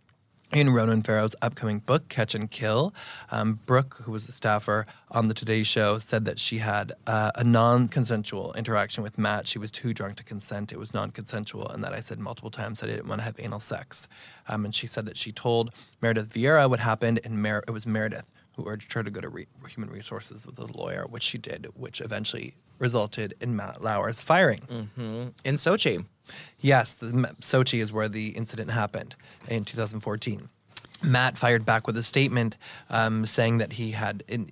in 0.53 0.71
Ronan 0.71 1.03
Farrow's 1.03 1.37
upcoming 1.43 1.79
book, 1.79 2.09
Catch 2.09 2.35
and 2.35 2.51
Kill. 2.51 2.93
Um, 3.31 3.61
Brooke, 3.67 3.99
who 4.03 4.13
was 4.13 4.29
a 4.29 4.33
staffer 4.33 4.87
on 5.11 5.29
the 5.29 5.35
Today 5.35 5.63
Show, 5.63 5.99
said 5.99 6.25
that 6.25 6.39
she 6.39 6.59
had 6.59 6.93
uh, 7.07 7.31
a 7.37 7.45
non 7.45 7.89
consensual 7.89 8.53
interaction 8.55 9.03
with 9.03 9.19
Matt. 9.19 9.47
She 9.47 9.59
was 9.59 9.71
too 9.71 9.95
drunk 9.95 10.17
to 10.17 10.25
consent. 10.25 10.73
It 10.73 10.79
was 10.79 10.93
non 10.93 11.11
consensual. 11.11 11.69
And 11.69 11.85
that 11.85 11.93
I 11.93 12.01
said 12.01 12.19
multiple 12.19 12.51
times 12.51 12.81
that 12.81 12.91
I 12.91 12.95
didn't 12.95 13.09
want 13.09 13.21
to 13.21 13.25
have 13.25 13.37
anal 13.39 13.61
sex. 13.61 14.09
Um, 14.49 14.65
and 14.65 14.75
she 14.75 14.87
said 14.87 15.07
that 15.07 15.17
she 15.17 15.31
told 15.31 15.73
Meredith 16.01 16.31
Vieira 16.31 16.69
what 16.69 16.81
happened, 16.81 17.21
and 17.25 17.41
Mer- 17.41 17.63
it 17.67 17.71
was 17.71 17.87
Meredith 17.87 18.29
who 18.57 18.69
urged 18.69 18.93
her 18.93 19.03
to 19.03 19.11
go 19.11 19.21
to 19.21 19.29
re- 19.29 19.47
human 19.69 19.91
resources 19.91 20.47
with 20.47 20.59
a 20.59 20.67
lawyer, 20.79 21.07
which 21.09 21.23
she 21.23 21.39
did, 21.39 21.67
which 21.75 22.01
eventually 22.01 22.55
resulted 22.79 23.35
in 23.41 23.55
Matt 23.57 23.83
Lauer's 23.83 24.23
firing. 24.23 24.63
In 25.45 25.55
Sochi. 25.57 26.05
Yes, 26.61 26.95
the, 26.95 27.07
Sochi 27.41 27.81
is 27.81 27.93
where 27.93 28.09
the 28.09 28.29
incident 28.29 28.71
happened 28.71 29.17
in 29.49 29.65
2014. 29.65 30.49
Matt 31.03 31.39
fired 31.39 31.65
back 31.65 31.87
with 31.87 31.97
a 31.97 32.03
statement 32.03 32.57
um, 32.89 33.25
saying 33.25 33.59
that 33.59 33.75
he 33.75 33.93
had 33.93 34.23
an, 34.29 34.51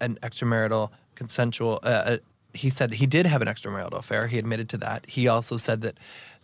an 0.00 0.16
extramarital 0.22 0.90
consensual. 1.14 1.80
Uh, 1.82 1.86
uh, 1.86 2.16
he 2.54 2.70
said 2.70 2.94
he 2.94 3.06
did 3.06 3.26
have 3.26 3.42
an 3.42 3.48
extramarital 3.48 3.98
affair. 3.98 4.26
He 4.26 4.38
admitted 4.38 4.68
to 4.70 4.78
that. 4.78 5.06
He 5.06 5.28
also 5.28 5.56
said 5.56 5.82
that 5.82 5.98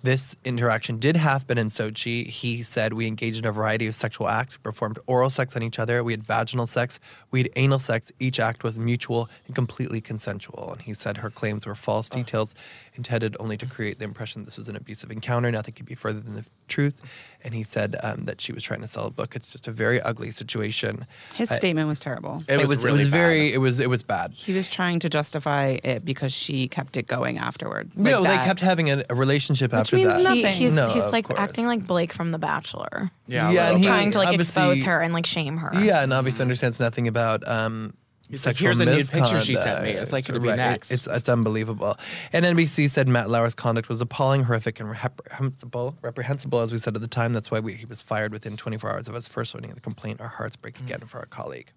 this 0.04 0.36
interaction 0.44 0.98
did 0.98 1.16
happen 1.16 1.56
in 1.56 1.68
Sochi. 1.68 2.26
He 2.26 2.62
said 2.62 2.92
we 2.92 3.06
engaged 3.06 3.38
in 3.38 3.46
a 3.46 3.52
variety 3.52 3.86
of 3.86 3.94
sexual 3.94 4.28
acts, 4.28 4.58
performed 4.58 4.98
oral 5.06 5.30
sex 5.30 5.56
on 5.56 5.62
each 5.62 5.78
other, 5.78 6.04
we 6.04 6.12
had 6.12 6.22
vaginal 6.22 6.66
sex, 6.66 7.00
we 7.30 7.40
had 7.40 7.50
anal 7.56 7.78
sex. 7.78 8.12
Each 8.20 8.38
act 8.38 8.64
was 8.64 8.78
mutual 8.78 9.30
and 9.46 9.56
completely 9.56 10.02
consensual. 10.02 10.72
And 10.72 10.82
he 10.82 10.92
said 10.92 11.16
her 11.16 11.30
claims 11.30 11.66
were 11.66 11.74
false 11.74 12.10
details 12.10 12.54
intended 12.96 13.34
only 13.40 13.56
to 13.56 13.66
create 13.66 13.98
the 13.98 14.04
impression 14.04 14.44
this 14.44 14.58
was 14.58 14.68
an 14.68 14.76
abusive 14.76 15.10
encounter. 15.10 15.50
Nothing 15.50 15.74
could 15.74 15.86
be 15.86 15.94
further 15.94 16.20
than 16.20 16.34
the 16.34 16.44
truth. 16.68 17.00
And 17.42 17.54
he 17.54 17.62
said 17.62 17.96
um, 18.02 18.24
that 18.26 18.40
she 18.40 18.52
was 18.52 18.62
trying 18.62 18.80
to 18.82 18.88
sell 18.88 19.06
a 19.06 19.10
book. 19.10 19.34
It's 19.34 19.52
just 19.52 19.68
a 19.68 19.72
very 19.72 20.00
ugly 20.00 20.30
situation. 20.32 21.06
His 21.34 21.50
I- 21.50 21.56
statement 21.56 21.88
was 21.88 21.98
terrible. 21.98 22.42
It 22.46 22.68
was, 22.68 22.84
it 22.84 22.88
really 22.88 22.98
was 22.98 23.06
bad. 23.06 23.10
very 23.10 23.52
it 23.52 23.58
was 23.58 23.80
it 23.80 23.90
was 23.90 24.02
bad. 24.02 24.32
He 24.32 24.52
was 24.52 24.68
trying 24.68 24.98
to 25.00 25.08
justify 25.08 25.78
it 25.82 26.04
because 26.04 26.32
she 26.32 26.68
kept 26.68 26.96
it 26.96 27.06
going 27.06 27.38
afterward. 27.38 27.90
Like 27.96 28.12
no, 28.12 28.22
they 28.22 28.36
kept 28.36 28.60
having 28.60 28.90
a, 28.90 29.02
a 29.10 29.14
relationship 29.14 29.72
after 29.74 29.93
means 29.96 30.08
that. 30.08 30.22
nothing. 30.22 30.46
He, 30.46 30.64
he's 30.64 30.72
No, 30.74 30.88
he's 30.88 31.04
of 31.04 31.12
like 31.12 31.26
course. 31.26 31.38
acting 31.38 31.66
like 31.66 31.86
Blake 31.86 32.12
from 32.12 32.30
The 32.32 32.38
Bachelor. 32.38 33.10
Yeah, 33.26 33.50
Yeah, 33.50 33.68
a 33.68 33.70
and 33.70 33.78
he- 33.78 33.84
trying 33.86 34.10
to 34.12 34.18
like 34.18 34.34
expose 34.34 34.84
her 34.84 35.00
and 35.00 35.12
like 35.14 35.26
shame 35.26 35.56
her. 35.58 35.70
Yeah, 35.82 36.02
and 36.02 36.12
obviously 36.12 36.42
understands 36.42 36.80
nothing 36.80 37.08
about 37.08 37.46
um, 37.48 37.94
He's 38.30 38.46
like, 38.46 38.56
"Here's 38.58 38.80
a 38.80 38.86
nude 38.86 39.08
picture 39.10 39.40
she 39.42 39.54
sent 39.54 39.84
me. 39.84 39.90
It's 39.90 40.10
like, 40.10 40.26
gonna 40.26 40.40
be 40.40 40.48
Right. 40.48 40.56
next. 40.56 40.90
It's 40.90 41.06
it's 41.06 41.28
unbelievable. 41.28 41.96
And 42.32 42.44
NBC 42.44 42.88
said 42.88 43.06
Matt 43.06 43.28
Lauer's 43.28 43.54
conduct 43.54 43.88
was 43.90 44.00
appalling, 44.00 44.44
horrific, 44.44 44.80
and 44.80 44.88
reprehensible. 44.90 45.96
Reprehensible, 46.00 46.60
as 46.60 46.72
we 46.72 46.78
said 46.78 46.94
at 46.96 47.02
the 47.02 47.06
time. 47.06 47.32
That's 47.34 47.50
why 47.50 47.60
we, 47.60 47.74
he 47.74 47.84
was 47.84 48.00
fired 48.02 48.32
within 48.32 48.56
24 48.56 48.90
hours 48.90 49.08
of 49.08 49.14
us 49.14 49.28
first 49.28 49.54
learning 49.54 49.70
of 49.70 49.74
the 49.76 49.82
complaint. 49.82 50.20
Our 50.22 50.28
hearts 50.28 50.56
break 50.56 50.80
again 50.80 51.00
for 51.00 51.18
our 51.18 51.26
colleague. 51.26 51.70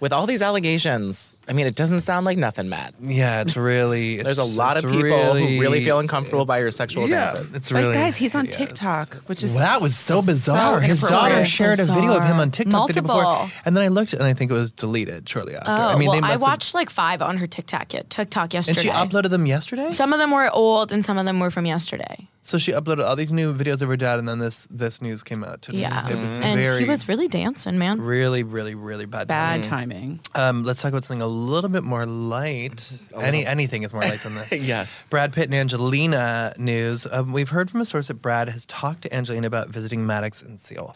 With 0.00 0.12
all 0.12 0.26
these 0.26 0.42
allegations, 0.42 1.34
I 1.48 1.52
mean, 1.52 1.66
it 1.66 1.76
doesn't 1.76 2.00
sound 2.00 2.26
like 2.26 2.36
nothing, 2.36 2.68
Matt. 2.68 2.94
Yeah, 3.00 3.40
it's 3.40 3.56
really. 3.56 4.16
There's 4.22 4.38
a 4.38 4.44
lot 4.44 4.76
of 4.76 4.84
it's 4.84 4.92
people 4.92 5.34
who 5.34 5.60
really 5.60 5.82
feel 5.84 5.98
uncomfortable 5.98 6.44
by 6.44 6.58
your 6.58 6.70
sexual 6.72 7.08
yeah, 7.08 7.30
advances. 7.30 7.52
It's 7.56 7.70
But 7.70 7.78
really. 7.78 7.94
guys, 7.94 8.16
he's 8.16 8.34
on 8.34 8.46
hideous. 8.46 8.56
TikTok, 8.68 9.14
which 9.28 9.42
is 9.42 9.54
Well, 9.54 9.62
that 9.64 9.80
was 9.80 9.96
so 9.96 10.20
bizarre. 10.20 10.80
His 10.80 11.00
daughter 11.00 11.44
shared 11.44 11.78
a 11.80 11.84
video 11.86 12.16
of 12.16 12.24
him 12.24 12.38
on 12.38 12.50
TikTok 12.50 12.88
the 12.88 12.92
day 12.94 13.00
before, 13.00 13.22
Multiple. 13.22 13.50
and 13.64 13.76
then 13.76 13.84
I 13.84 13.88
looked 13.88 14.12
and 14.12 14.22
I 14.24 14.34
think 14.34 14.50
it 14.50 14.54
was 14.54 14.72
deleted 14.72 15.28
shortly 15.28 15.54
after. 15.54 15.70
Oh, 15.70 15.74
I 15.74 15.96
mean, 15.96 16.08
well, 16.08 16.16
they 16.16 16.20
must 16.20 16.28
I 16.28 16.32
have- 16.32 16.42
watched 16.42 16.74
like 16.74 16.90
five 16.90 17.22
on 17.22 17.36
her 17.38 17.46
TikTok 17.46 17.94
yet 17.94 18.10
TikTok 18.10 18.44
and 18.44 18.54
yesterday. 18.54 18.80
she 18.82 18.88
uploaded 18.90 19.30
them 19.30 19.46
yesterday. 19.46 19.90
Some 19.92 20.12
of 20.12 20.18
them 20.18 20.32
were 20.32 20.50
old 20.50 20.92
and 20.92 21.04
some 21.04 21.18
of 21.18 21.24
them 21.24 21.40
were 21.40 21.50
from 21.50 21.66
yesterday. 21.66 22.28
So 22.46 22.58
she 22.58 22.72
uploaded 22.72 23.02
all 23.02 23.16
these 23.16 23.32
new 23.32 23.54
videos 23.54 23.80
of 23.80 23.88
her 23.88 23.96
dad, 23.96 24.18
and 24.18 24.28
then 24.28 24.38
this 24.38 24.66
this 24.70 25.00
news 25.00 25.22
came 25.22 25.42
out 25.42 25.62
today. 25.62 25.78
Yeah. 25.78 26.10
it 26.10 26.18
was 26.18 26.34
and 26.34 26.60
very, 26.60 26.84
he 26.84 26.88
was 26.88 27.08
really 27.08 27.26
dancing, 27.26 27.78
man. 27.78 28.02
really, 28.02 28.42
really, 28.42 28.74
really 28.74 29.06
bad. 29.06 29.28
bad 29.28 29.62
timing. 29.62 30.20
timing. 30.34 30.48
Um, 30.48 30.62
let's 30.62 30.82
talk 30.82 30.90
about 30.90 31.04
something 31.04 31.22
a 31.22 31.26
little 31.26 31.70
bit 31.70 31.84
more 31.84 32.04
light. 32.04 33.00
Any 33.18 33.46
anything 33.46 33.82
is 33.82 33.94
more 33.94 34.02
light 34.02 34.22
than 34.22 34.34
this. 34.34 34.52
yes. 34.52 35.06
Brad 35.08 35.32
Pitt 35.32 35.46
and 35.46 35.54
Angelina 35.54 36.52
news. 36.58 37.06
Um, 37.10 37.32
we've 37.32 37.48
heard 37.48 37.70
from 37.70 37.80
a 37.80 37.86
source 37.86 38.08
that 38.08 38.20
Brad 38.20 38.50
has 38.50 38.66
talked 38.66 39.02
to 39.02 39.14
Angelina 39.14 39.46
about 39.46 39.70
visiting 39.70 40.06
Maddox 40.06 40.42
and 40.42 40.60
Seoul. 40.60 40.94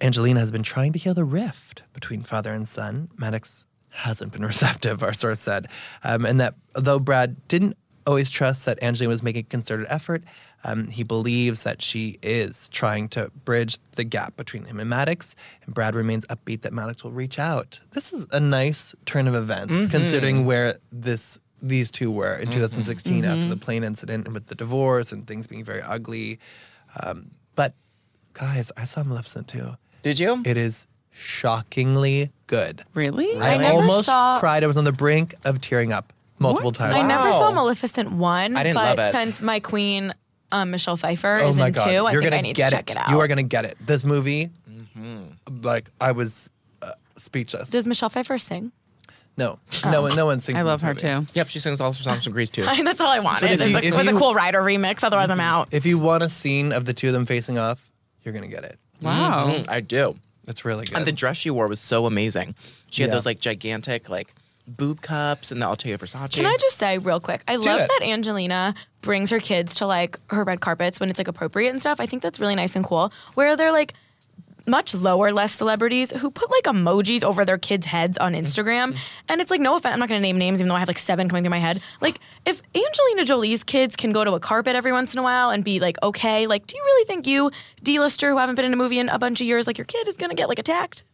Angelina 0.00 0.40
has 0.40 0.50
been 0.50 0.64
trying 0.64 0.92
to 0.92 0.98
heal 0.98 1.14
the 1.14 1.24
rift 1.24 1.84
between 1.92 2.22
father 2.22 2.52
and 2.52 2.66
son. 2.66 3.10
Maddox 3.16 3.66
hasn't 3.90 4.32
been 4.32 4.44
receptive, 4.44 5.04
our 5.04 5.12
source 5.12 5.38
said. 5.38 5.68
Um, 6.02 6.26
and 6.26 6.40
that 6.40 6.56
though 6.74 6.98
Brad 6.98 7.46
didn't 7.46 7.76
always 8.06 8.30
trust 8.30 8.64
that 8.64 8.82
Angelina 8.82 9.10
was 9.10 9.22
making 9.22 9.40
a 9.40 9.44
concerted 9.44 9.86
effort, 9.88 10.24
um, 10.64 10.88
he 10.88 11.02
believes 11.02 11.62
that 11.62 11.80
she 11.80 12.18
is 12.22 12.68
trying 12.68 13.08
to 13.10 13.30
bridge 13.44 13.78
the 13.92 14.04
gap 14.04 14.36
between 14.36 14.64
him 14.64 14.78
and 14.78 14.90
Maddox. 14.90 15.34
And 15.64 15.74
Brad 15.74 15.94
remains 15.94 16.26
upbeat 16.26 16.62
that 16.62 16.72
Maddox 16.72 17.02
will 17.02 17.12
reach 17.12 17.38
out. 17.38 17.80
This 17.92 18.12
is 18.12 18.26
a 18.32 18.40
nice 18.40 18.94
turn 19.06 19.26
of 19.26 19.34
events, 19.34 19.86
considering 19.90 20.44
where 20.44 20.74
this 20.92 21.38
these 21.62 21.90
two 21.90 22.10
were 22.10 22.36
in 22.36 22.50
2016 22.50 23.24
after 23.24 23.46
the 23.48 23.56
plane 23.56 23.84
incident 23.84 24.24
and 24.24 24.32
with 24.34 24.46
the 24.46 24.54
divorce 24.54 25.12
and 25.12 25.26
things 25.26 25.46
being 25.46 25.62
very 25.64 25.82
ugly. 25.82 26.38
Um, 27.02 27.30
but 27.54 27.74
guys, 28.32 28.72
I 28.76 28.84
saw 28.86 29.02
Maleficent 29.02 29.48
too. 29.48 29.76
Did 30.02 30.18
you? 30.18 30.42
It 30.46 30.56
is 30.56 30.86
shockingly 31.44 32.30
good. 32.46 32.84
Really? 32.94 33.34
I, 33.38 33.54
I 33.54 33.56
never 33.58 33.74
almost 33.74 34.06
saw- 34.06 34.38
cried. 34.40 34.64
I 34.64 34.66
was 34.66 34.76
on 34.76 34.84
the 34.84 34.92
brink 34.92 35.34
of 35.44 35.60
tearing 35.60 35.92
up 35.92 36.12
multiple 36.38 36.68
What? 36.68 36.76
times. 36.76 36.94
I 36.94 37.02
never 37.06 37.32
saw 37.32 37.50
Maleficent 37.50 38.12
one, 38.12 38.56
I 38.56 38.62
didn't 38.62 38.76
but 38.76 38.98
love 38.98 39.06
it. 39.08 39.12
since 39.12 39.42
my 39.42 39.60
queen 39.60 40.14
um, 40.52 40.70
Michelle 40.70 40.96
Pfeiffer 40.96 41.38
oh 41.42 41.48
is 41.48 41.58
my 41.58 41.68
in 41.68 41.72
god, 41.72 41.84
two, 41.90 42.06
I 42.06 42.12
you're 42.12 42.22
think 42.22 42.30
gonna 42.32 42.36
I 42.36 42.40
need 42.42 42.56
get 42.56 42.70
to 42.70 42.76
check 42.76 42.90
it. 42.90 42.92
it, 42.92 42.96
out. 42.98 43.10
You 43.10 43.20
are 43.20 43.28
gonna 43.28 43.42
get 43.42 43.64
it. 43.64 43.76
This 43.84 44.04
movie, 44.04 44.50
Mm-hmm. 44.68 45.62
like 45.62 45.90
I 46.00 46.12
was 46.12 46.50
uh, 46.82 46.90
speechless. 47.16 47.70
Does 47.70 47.86
Michelle 47.86 48.08
Pfeiffer 48.10 48.38
sing? 48.38 48.72
no, 49.36 49.58
no 49.84 50.02
one, 50.02 50.14
no 50.16 50.26
one 50.26 50.40
sings. 50.40 50.58
I 50.58 50.62
love 50.62 50.82
her 50.82 50.88
movie. 50.88 51.00
too. 51.00 51.26
Yep, 51.34 51.48
she 51.48 51.60
sings 51.60 51.80
all 51.80 51.92
her 51.92 52.02
songs 52.02 52.24
from 52.24 52.32
Grease 52.34 52.50
too. 52.50 52.62
That's 52.84 53.00
all 53.00 53.08
I 53.08 53.20
wanted. 53.20 53.52
if 53.52 53.60
It's 53.60 53.68
you- 53.70 53.74
like- 53.74 53.84
it 53.84 53.94
was 53.94 54.06
you- 54.06 54.16
a 54.16 54.18
cool 54.18 54.34
Rider 54.34 54.60
remix. 54.60 55.02
Otherwise, 55.04 55.30
I'm 55.30 55.40
out. 55.40 55.68
If 55.72 55.86
you 55.86 55.98
want 55.98 56.22
a 56.22 56.28
scene 56.28 56.72
of 56.72 56.84
the 56.84 56.92
two 56.92 57.06
of 57.06 57.12
them 57.14 57.24
facing 57.26 57.56
off, 57.56 57.90
you're 58.22 58.34
gonna 58.34 58.48
get 58.48 58.64
it. 58.64 58.78
Wow. 59.00 59.46
Mm, 59.50 59.66
I 59.68 59.80
do. 59.80 60.16
It's 60.46 60.64
really 60.64 60.84
good. 60.86 60.96
And 60.96 61.06
the 61.06 61.12
dress 61.12 61.36
she 61.38 61.48
wore 61.50 61.68
was 61.68 61.80
so 61.80 62.04
amazing. 62.06 62.54
She 62.90 63.02
had 63.02 63.08
Yeah. 63.08 63.14
those 63.14 63.24
like 63.24 63.38
gigantic 63.40 64.10
like 64.10 64.34
boob 64.66 65.02
cups 65.02 65.50
and 65.50 65.60
the 65.60 65.70
Atelier 65.70 65.98
Versace. 65.98 66.34
Can 66.34 66.46
I 66.46 66.56
just 66.60 66.76
say 66.76 66.98
real 66.98 67.20
quick? 67.20 67.42
I 67.48 67.56
love 67.56 67.80
it. 67.80 67.88
that 67.88 68.00
Angelina 68.02 68.74
brings 69.02 69.30
her 69.30 69.40
kids 69.40 69.74
to 69.76 69.86
like 69.86 70.18
her 70.28 70.44
red 70.44 70.60
carpets 70.60 71.00
when 71.00 71.10
it's 71.10 71.18
like 71.18 71.28
appropriate 71.28 71.70
and 71.70 71.80
stuff. 71.80 72.00
I 72.00 72.06
think 72.06 72.22
that's 72.22 72.38
really 72.38 72.54
nice 72.54 72.76
and 72.76 72.84
cool. 72.84 73.12
Where 73.34 73.56
they're 73.56 73.72
like 73.72 73.94
much 74.66 74.94
lower, 74.94 75.32
less 75.32 75.52
celebrities 75.52 76.12
who 76.12 76.30
put 76.30 76.50
like 76.50 76.64
emojis 76.64 77.24
over 77.24 77.44
their 77.44 77.58
kids' 77.58 77.86
heads 77.86 78.18
on 78.18 78.34
Instagram. 78.34 78.90
Mm-hmm. 78.92 79.24
And 79.28 79.40
it's 79.40 79.50
like, 79.50 79.60
no 79.60 79.74
offense, 79.76 79.92
I'm 79.92 80.00
not 80.00 80.08
gonna 80.08 80.20
name 80.20 80.38
names, 80.38 80.60
even 80.60 80.68
though 80.68 80.74
I 80.74 80.78
have 80.78 80.88
like 80.88 80.98
seven 80.98 81.28
coming 81.28 81.42
through 81.42 81.50
my 81.50 81.58
head. 81.58 81.82
Like, 82.00 82.20
if 82.46 82.62
Angelina 82.74 83.24
Jolie's 83.24 83.64
kids 83.64 83.96
can 83.96 84.12
go 84.12 84.24
to 84.24 84.32
a 84.32 84.40
carpet 84.40 84.76
every 84.76 84.92
once 84.92 85.14
in 85.14 85.18
a 85.18 85.22
while 85.22 85.50
and 85.50 85.64
be 85.64 85.80
like, 85.80 85.96
okay, 86.02 86.46
like, 86.46 86.66
do 86.66 86.76
you 86.76 86.82
really 86.82 87.04
think 87.06 87.26
you, 87.26 87.50
D-lister 87.82 88.30
who 88.30 88.38
haven't 88.38 88.54
been 88.54 88.64
in 88.64 88.72
a 88.72 88.76
movie 88.76 88.98
in 88.98 89.08
a 89.08 89.18
bunch 89.18 89.40
of 89.40 89.46
years, 89.46 89.66
like 89.66 89.78
your 89.78 89.84
kid 89.84 90.08
is 90.08 90.16
gonna 90.16 90.34
get 90.34 90.48
like 90.48 90.58
attacked? 90.58 91.04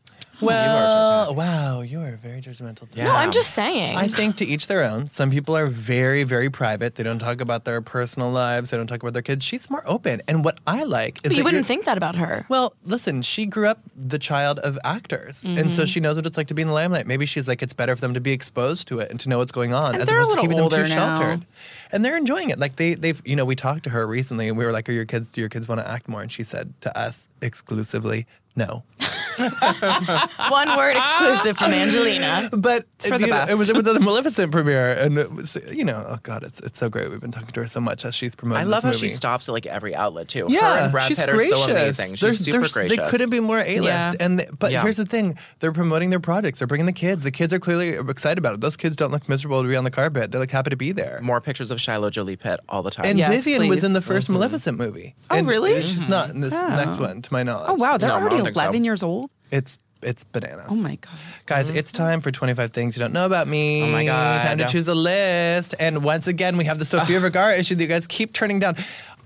Well, 0.40 1.34
wow, 1.34 1.80
you 1.82 2.00
are 2.00 2.16
very 2.16 2.40
judgmental. 2.40 2.90
Too. 2.90 3.02
No, 3.02 3.14
I'm 3.14 3.32
just 3.32 3.50
saying. 3.50 3.96
I 3.96 4.06
think 4.08 4.36
to 4.36 4.44
each 4.44 4.66
their 4.66 4.82
own. 4.82 5.06
Some 5.06 5.30
people 5.30 5.56
are 5.56 5.66
very, 5.66 6.24
very 6.24 6.50
private. 6.50 6.94
They 6.96 7.02
don't 7.02 7.18
talk 7.18 7.40
about 7.40 7.64
their 7.64 7.80
personal 7.80 8.30
lives. 8.30 8.70
They 8.70 8.76
don't 8.76 8.86
talk 8.86 9.02
about 9.02 9.12
their 9.12 9.22
kids. 9.22 9.44
She's 9.44 9.70
more 9.70 9.82
open. 9.86 10.20
And 10.28 10.44
what 10.44 10.58
I 10.66 10.84
like 10.84 11.16
is 11.18 11.22
but 11.22 11.28
that 11.30 11.34
you 11.36 11.44
wouldn't 11.44 11.66
think 11.66 11.84
that 11.86 11.96
about 11.96 12.14
her. 12.16 12.44
Well, 12.48 12.74
listen, 12.84 13.22
she 13.22 13.46
grew 13.46 13.66
up 13.66 13.80
the 13.96 14.18
child 14.18 14.58
of 14.60 14.78
actors, 14.84 15.44
and 15.44 15.56
Mm-hmm. 15.58 15.68
so 15.70 15.86
she 15.86 16.00
knows 16.00 16.16
what 16.16 16.26
it's 16.26 16.36
like 16.36 16.48
to 16.48 16.54
be 16.54 16.62
in 16.62 16.68
the 16.68 16.74
limelight. 16.74 17.06
Maybe 17.06 17.26
she's 17.26 17.48
like, 17.48 17.62
it's 17.62 17.72
better 17.74 17.94
for 17.96 18.00
them 18.02 18.14
to 18.14 18.20
be 18.20 18.32
exposed 18.32 18.88
to 18.88 18.98
it 19.00 19.10
and 19.10 19.18
to 19.20 19.28
know 19.28 19.38
what's 19.38 19.52
going 19.52 19.72
on, 19.74 19.94
And 19.94 20.02
as 20.02 20.06
they're 20.08 20.18
a 20.18 20.22
opposed 20.22 20.36
to 20.36 20.42
little 20.42 20.44
keeping 20.44 20.56
them 20.58 20.68
too 20.70 20.76
older 20.76 20.88
now. 20.88 21.16
sheltered. 21.16 21.46
And 21.92 22.04
they're 22.04 22.16
enjoying 22.16 22.50
it. 22.50 22.58
Like 22.58 22.76
they, 22.76 22.94
they've, 22.94 23.20
you 23.24 23.36
know, 23.36 23.44
we 23.44 23.54
talked 23.54 23.84
to 23.84 23.90
her 23.90 24.06
recently, 24.06 24.48
and 24.48 24.56
we 24.58 24.64
were 24.64 24.72
like, 24.72 24.88
"Are 24.88 24.92
your 24.92 25.04
kids? 25.04 25.30
Do 25.30 25.40
your 25.40 25.48
kids 25.48 25.68
want 25.68 25.80
to 25.80 25.88
act 25.88 26.08
more?" 26.08 26.20
And 26.20 26.30
she 26.32 26.42
said 26.42 26.74
to 26.80 26.98
us 26.98 27.28
exclusively, 27.42 28.26
"No." 28.56 28.82
One 30.50 30.76
word 30.76 30.96
exclusive 30.96 31.56
from 31.58 31.72
Angelina. 31.72 32.48
But 32.52 32.86
for 32.98 33.14
uh, 33.14 33.18
the 33.18 33.26
know, 33.26 33.32
best. 33.32 33.50
it 33.50 33.58
was 33.58 33.70
it 33.70 33.76
was 33.76 33.84
the 33.84 34.00
Maleficent 34.00 34.52
premiere, 34.52 34.92
and 34.92 35.18
it 35.18 35.32
was, 35.32 35.56
you 35.72 35.84
know, 35.84 36.04
oh 36.06 36.16
god, 36.22 36.42
it's 36.42 36.60
it's 36.60 36.78
so 36.78 36.88
great. 36.88 37.10
We've 37.10 37.20
been 37.20 37.30
talking 37.32 37.50
to 37.52 37.60
her 37.60 37.66
so 37.66 37.80
much 37.80 38.04
as 38.04 38.14
she's 38.14 38.34
promoting. 38.34 38.62
I 38.62 38.64
love 38.68 38.82
how 38.82 38.90
this 38.90 39.00
she 39.00 39.08
stops 39.08 39.48
at 39.48 39.52
like 39.52 39.66
every 39.66 39.94
outlet 39.94 40.28
too. 40.28 40.44
Her 40.46 40.50
Yeah, 40.52 40.82
and 40.84 40.92
Brad 40.92 41.08
she's 41.08 41.20
Pitt 41.20 41.30
gracious. 41.30 41.52
are 41.52 41.56
so 41.66 41.70
amazing. 41.72 42.10
She's 42.12 42.20
There's- 42.20 42.38
super 42.38 42.58
there's- 42.58 42.72
gracious. 42.72 42.96
They 42.96 43.10
couldn't 43.10 43.30
be 43.30 43.40
more 43.40 43.58
A 43.58 43.80
list. 43.80 43.86
Yeah. 43.88 44.10
And 44.20 44.38
they, 44.40 44.48
but 44.58 44.72
Yeah. 44.72 44.82
here's 44.82 44.96
the 44.96 45.04
thing: 45.06 45.36
they're 45.60 45.72
promoting 45.72 46.10
their 46.10 46.20
projects. 46.20 46.58
They're 46.58 46.66
bringing 46.68 46.86
the 46.86 46.92
kids. 46.92 47.24
The 47.24 47.30
kids 47.30 47.52
are 47.52 47.58
clearly 47.58 47.90
excited 47.90 48.38
about 48.38 48.54
it. 48.54 48.60
Those 48.60 48.76
kids 48.76 48.96
don't 48.96 49.10
look 49.12 49.28
miserable 49.28 49.62
to 49.62 49.68
be 49.68 49.76
on 49.76 49.84
the 49.84 49.90
carpet. 49.90 50.32
They're 50.32 50.40
like 50.40 50.50
happy 50.50 50.70
to 50.70 50.76
be 50.76 50.92
there. 50.92 51.20
more 51.22 51.40
pictures 51.40 51.70
of 51.70 51.80
Shiloh 51.80 52.10
Jolie 52.10 52.36
Pitt 52.36 52.60
all 52.68 52.82
the 52.82 52.90
time. 52.90 53.06
And 53.06 53.18
Yes, 53.18 53.44
Vivienne 53.44 53.68
was 53.68 53.84
in 53.84 53.92
the 53.92 54.00
please. 54.00 54.14
1st 54.14 54.22
mm-hmm. 54.24 54.32
Maleficent 54.34 54.78
movie. 54.78 55.14
Oh, 55.30 55.36
And 55.36 55.48
really? 55.48 55.82
She's 55.82 56.08
not 56.08 56.30
in 56.30 56.40
this 56.40 56.52
Oh. 56.54 56.68
next 56.68 56.98
one, 56.98 57.22
to 57.22 57.32
my 57.32 57.42
knowledge. 57.42 57.66
Oh 57.70 57.74
wow, 57.74 57.96
they're 57.96 58.08
No, 58.08 58.16
already 58.16 58.36
think 58.36 58.48
so. 58.48 58.52
11 58.60 58.84
years 58.84 59.02
old. 59.02 59.25
It's 59.50 59.78
it's 60.02 60.24
bananas. 60.24 60.66
Oh 60.68 60.76
my 60.76 60.96
god. 60.96 61.14
Guys, 61.46 61.70
it's 61.70 61.90
time 61.90 62.20
for 62.20 62.30
25 62.30 62.72
things 62.72 62.96
you 62.96 63.00
don't 63.00 63.12
know 63.12 63.26
about 63.26 63.48
me. 63.48 63.82
Oh 63.82 63.92
my 63.92 64.04
God. 64.04 64.42
Time 64.42 64.58
to 64.58 64.66
choose 64.66 64.88
a 64.88 64.94
list. 64.94 65.74
And 65.80 66.04
once 66.04 66.26
again, 66.26 66.56
we 66.56 66.64
have 66.64 66.78
the 66.78 66.84
Sofia 66.84 67.18
Vergara 67.26 67.56
issue 67.56 67.74
that 67.74 67.82
you 67.82 67.88
guys 67.88 68.06
keep 68.06 68.32
turning 68.32 68.58
down. 68.58 68.76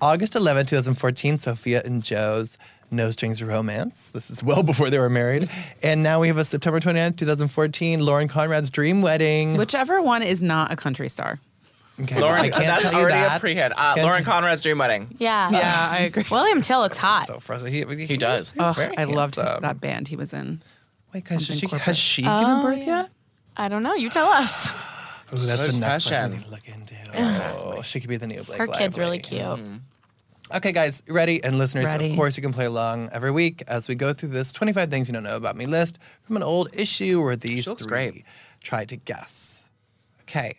August 0.00 0.34
11, 0.36 0.66
2014, 0.66 1.38
Sofia 1.38 1.82
and 1.84 2.02
Joe's 2.02 2.56
No 2.90 3.10
Strings 3.10 3.42
Romance. 3.42 4.10
This 4.10 4.30
is 4.30 4.42
well 4.42 4.62
before 4.72 4.88
they 4.90 4.98
were 4.98 5.10
married. 5.10 5.50
And 5.82 6.02
now 6.02 6.20
we 6.20 6.28
have 6.28 6.38
a 6.38 6.44
September 6.44 6.80
29th, 6.80 7.16
2014, 7.18 8.00
Lauren 8.00 8.28
Conrad's 8.28 8.70
Dream 8.70 9.02
Wedding. 9.02 9.56
Whichever 9.58 10.00
one 10.00 10.22
is 10.22 10.40
not 10.42 10.72
a 10.72 10.76
country 10.76 11.08
star. 11.10 11.40
Okay, 12.02 12.20
Lauren, 12.20 12.40
I 12.40 12.48
can't 12.50 12.64
that's 12.66 12.82
tell 12.82 12.92
you 12.94 12.98
already 13.00 13.14
that. 13.18 13.36
a 13.36 13.40
pre-hit. 13.40 13.72
Uh, 13.72 13.94
Can't 13.94 14.06
Lauren 14.06 14.24
tell- 14.24 14.32
Conrad's 14.34 14.62
Dream 14.62 14.78
Wedding. 14.78 15.14
Yeah. 15.18 15.50
Yeah, 15.50 15.88
I 15.90 15.98
agree. 16.00 16.24
William 16.30 16.62
Tell 16.62 16.80
looks 16.80 16.96
hot. 16.98 17.26
So 17.26 17.40
frustrating. 17.40 17.98
He, 17.98 18.06
He 18.06 18.16
does. 18.16 18.52
he's 18.52 18.60
Oh, 18.62 18.72
very 18.72 18.96
I 18.96 19.04
loved 19.04 19.36
handsome. 19.36 19.62
that 19.62 19.80
band 19.80 20.08
he 20.08 20.16
was 20.16 20.32
in. 20.32 20.62
Wait, 21.12 21.24
guys, 21.24 21.46
has 21.48 21.58
she, 21.58 21.66
corporate. 21.66 21.82
has 21.82 21.98
she 21.98 22.22
given 22.22 22.60
birth 22.62 22.78
yet? 22.86 23.10
I 23.56 23.68
don't 23.68 23.82
know. 23.82 23.94
You 23.94 24.08
tell 24.10 24.28
us. 24.28 24.70
Ooh, 25.32 25.36
that's 25.36 25.66
Good 25.66 25.74
the 25.76 25.80
next 25.80 26.04
person 26.08 26.10
question. 26.10 26.30
we 26.30 26.36
need 26.36 26.44
to 26.44 26.50
look 26.50 26.68
into. 26.68 26.94
Oh, 27.76 27.82
she 27.82 28.00
could 28.00 28.08
be 28.10 28.16
the 28.16 28.26
new 28.26 28.42
Blake 28.44 28.58
Her 28.58 28.66
kid's 28.66 28.96
really 28.98 29.18
Lively. 29.30 29.58
cute. 29.66 29.80
Okay, 30.52 30.72
guys, 30.72 31.02
ready? 31.08 31.42
And 31.44 31.58
listeners, 31.58 31.84
Ready. 31.84 32.10
of 32.10 32.16
course, 32.16 32.36
you 32.36 32.42
can 32.42 32.52
play 32.52 32.64
along 32.64 33.08
every 33.12 33.30
week 33.30 33.62
as 33.68 33.86
we 33.88 33.94
go 33.94 34.12
through 34.12 34.30
this 34.30 34.52
25 34.52 34.90
things 34.90 35.06
you 35.06 35.14
don't 35.14 35.22
know 35.22 35.36
about 35.36 35.56
me 35.56 35.66
list 35.66 35.98
from 36.22 36.36
an 36.36 36.42
old 36.42 36.68
issue 36.74 37.22
where 37.22 37.36
these 37.36 37.68
looks 37.68 37.82
three 37.84 37.88
great. 37.90 38.24
try 38.60 38.84
to 38.84 38.96
guess. 38.96 39.64
Okay, 40.22 40.56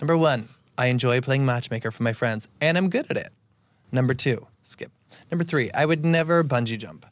number 0.00 0.16
one, 0.16 0.48
I 0.78 0.86
enjoy 0.86 1.20
playing 1.20 1.44
matchmaker 1.44 1.90
for 1.90 2.04
my 2.04 2.12
friends, 2.12 2.46
and 2.60 2.78
I'm 2.78 2.88
good 2.88 3.06
at 3.10 3.16
it. 3.16 3.30
Number 3.90 4.14
two, 4.14 4.46
skip. 4.62 4.92
Number 5.30 5.42
three, 5.44 5.70
I 5.72 5.84
would 5.84 6.04
never 6.04 6.44
bungee 6.44 6.78
jump. 6.78 7.04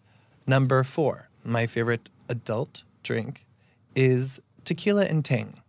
Number 0.47 0.85
four, 0.85 1.29
my 1.45 1.67
favorite 1.67 2.09
adult 2.29 2.85
drink 3.03 3.45
is 3.97 4.41
tequila 4.65 5.07
and 5.07 5.25
ting. 5.25 5.61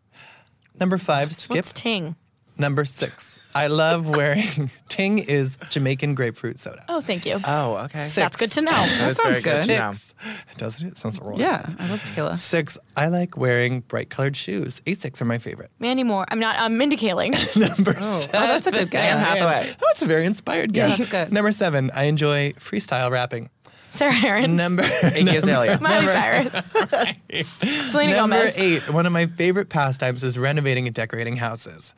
Number 0.79 0.99
five, 0.99 1.35
skip. 1.35 1.55
What's 1.55 1.73
Ting? 1.73 2.15
Number 2.59 2.85
six, 2.85 3.39
I 3.53 3.67
love 3.67 4.09
wearing 4.09 4.69
ting 4.89 5.19
is 5.19 5.57
Jamaican 5.69 6.15
grapefruit 6.15 6.59
soda. 6.59 6.83
Oh, 6.89 7.01
thank 7.01 7.25
you. 7.25 7.39
Oh, 7.43 7.75
okay. 7.85 8.03
Six. 8.03 8.15
That's 8.15 8.37
good 8.37 8.51
to 8.53 8.61
know. 8.61 8.71
That 8.71 9.11
is 9.11 9.17
sounds 9.17 9.41
very 9.41 9.41
good. 9.41 9.61
good. 9.61 9.73
to 9.73 9.79
know. 9.79 9.91
Six. 9.93 10.13
Doesn't 10.57 10.87
it? 10.87 10.97
Sounds 10.97 11.19
wrong. 11.19 11.39
Yeah, 11.39 11.67
I 11.79 11.89
love 11.89 12.03
tequila. 12.03 12.37
Six, 12.37 12.77
I 12.95 13.07
like 13.07 13.37
wearing 13.37 13.81
bright 13.81 14.09
colored 14.09 14.35
shoes. 14.35 14.81
Asics 14.85 15.21
are 15.21 15.25
my 15.25 15.37
favorite. 15.37 15.71
Mandy 15.79 16.03
Moore. 16.03 16.25
I'm 16.29 16.39
not. 16.39 16.57
I'm 16.59 16.77
Mindy 16.77 16.97
Kaling. 16.97 17.33
Number 17.77 17.95
oh, 17.99 18.01
oh, 18.01 18.19
seven. 18.21 18.31
that's 18.31 18.67
a 18.67 18.71
good 18.71 18.91
guy. 18.91 18.99
Anne 18.99 19.19
Hathaway. 19.19 19.69
Oh, 19.69 19.85
that's 19.87 20.01
a 20.01 20.05
very 20.05 20.25
inspired 20.25 20.75
Yeah, 20.75 20.87
that's 20.95 21.09
good. 21.09 21.31
Number 21.31 21.51
seven, 21.51 21.91
I 21.93 22.05
enjoy 22.05 22.51
freestyle 22.53 23.11
rapping. 23.11 23.49
Sarah 23.91 24.11
Hearon. 24.11 24.51
Number 24.51 24.83
Iggy 24.83 25.37
Azalea. 25.37 25.79
Miley 25.81 26.05
Cyrus. 26.05 27.89
Selena 27.91 28.15
Number 28.15 28.37
Gomez. 28.37 28.59
eight, 28.59 28.89
one 28.93 29.07
of 29.07 29.11
my 29.11 29.25
favorite 29.25 29.69
pastimes 29.69 30.23
is 30.23 30.37
renovating 30.37 30.85
and 30.85 30.93
decorating 30.93 31.35
houses. 31.35 31.95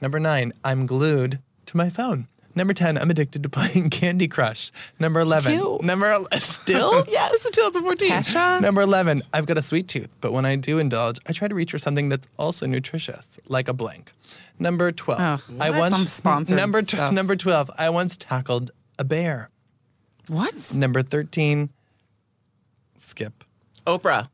Number 0.00 0.18
nine, 0.20 0.52
I'm 0.64 0.86
glued 0.86 1.38
to 1.66 1.76
my 1.76 1.90
phone. 1.90 2.26
Number 2.56 2.74
10, 2.74 2.98
I'm 2.98 3.10
addicted 3.10 3.44
to 3.44 3.48
playing 3.48 3.90
Candy 3.90 4.26
Crush. 4.26 4.72
Number 4.98 5.20
11, 5.20 5.56
Two. 5.56 5.78
number 5.82 6.12
still? 6.40 7.04
Yes. 7.08 7.30
This 7.32 7.44
is 7.46 7.50
2014. 7.52 8.10
Kesha? 8.10 8.60
Number 8.60 8.80
11, 8.82 9.22
I've 9.32 9.46
got 9.46 9.56
a 9.56 9.62
sweet 9.62 9.86
tooth, 9.86 10.08
but 10.20 10.32
when 10.32 10.44
I 10.44 10.56
do 10.56 10.78
indulge, 10.78 11.18
I 11.28 11.32
try 11.32 11.46
to 11.46 11.54
reach 11.54 11.70
for 11.70 11.78
something 11.78 12.08
that's 12.08 12.26
also 12.38 12.66
nutritious, 12.66 13.38
like 13.46 13.68
a 13.68 13.72
blank. 13.72 14.12
Number 14.58 14.90
12, 14.90 15.20
Oh, 15.20 15.54
I 15.60 15.70
once 15.78 16.12
sponsored 16.12 16.56
number 16.56 16.80
t- 16.82 16.96
stuff. 16.96 17.12
number 17.12 17.36
12, 17.36 17.70
I 17.78 17.88
once 17.88 18.16
tackled 18.16 18.72
a 18.98 19.04
bear. 19.04 19.48
What? 20.26 20.74
Number 20.74 21.02
13, 21.02 21.70
skip. 22.98 23.44
Oprah. 23.86 24.28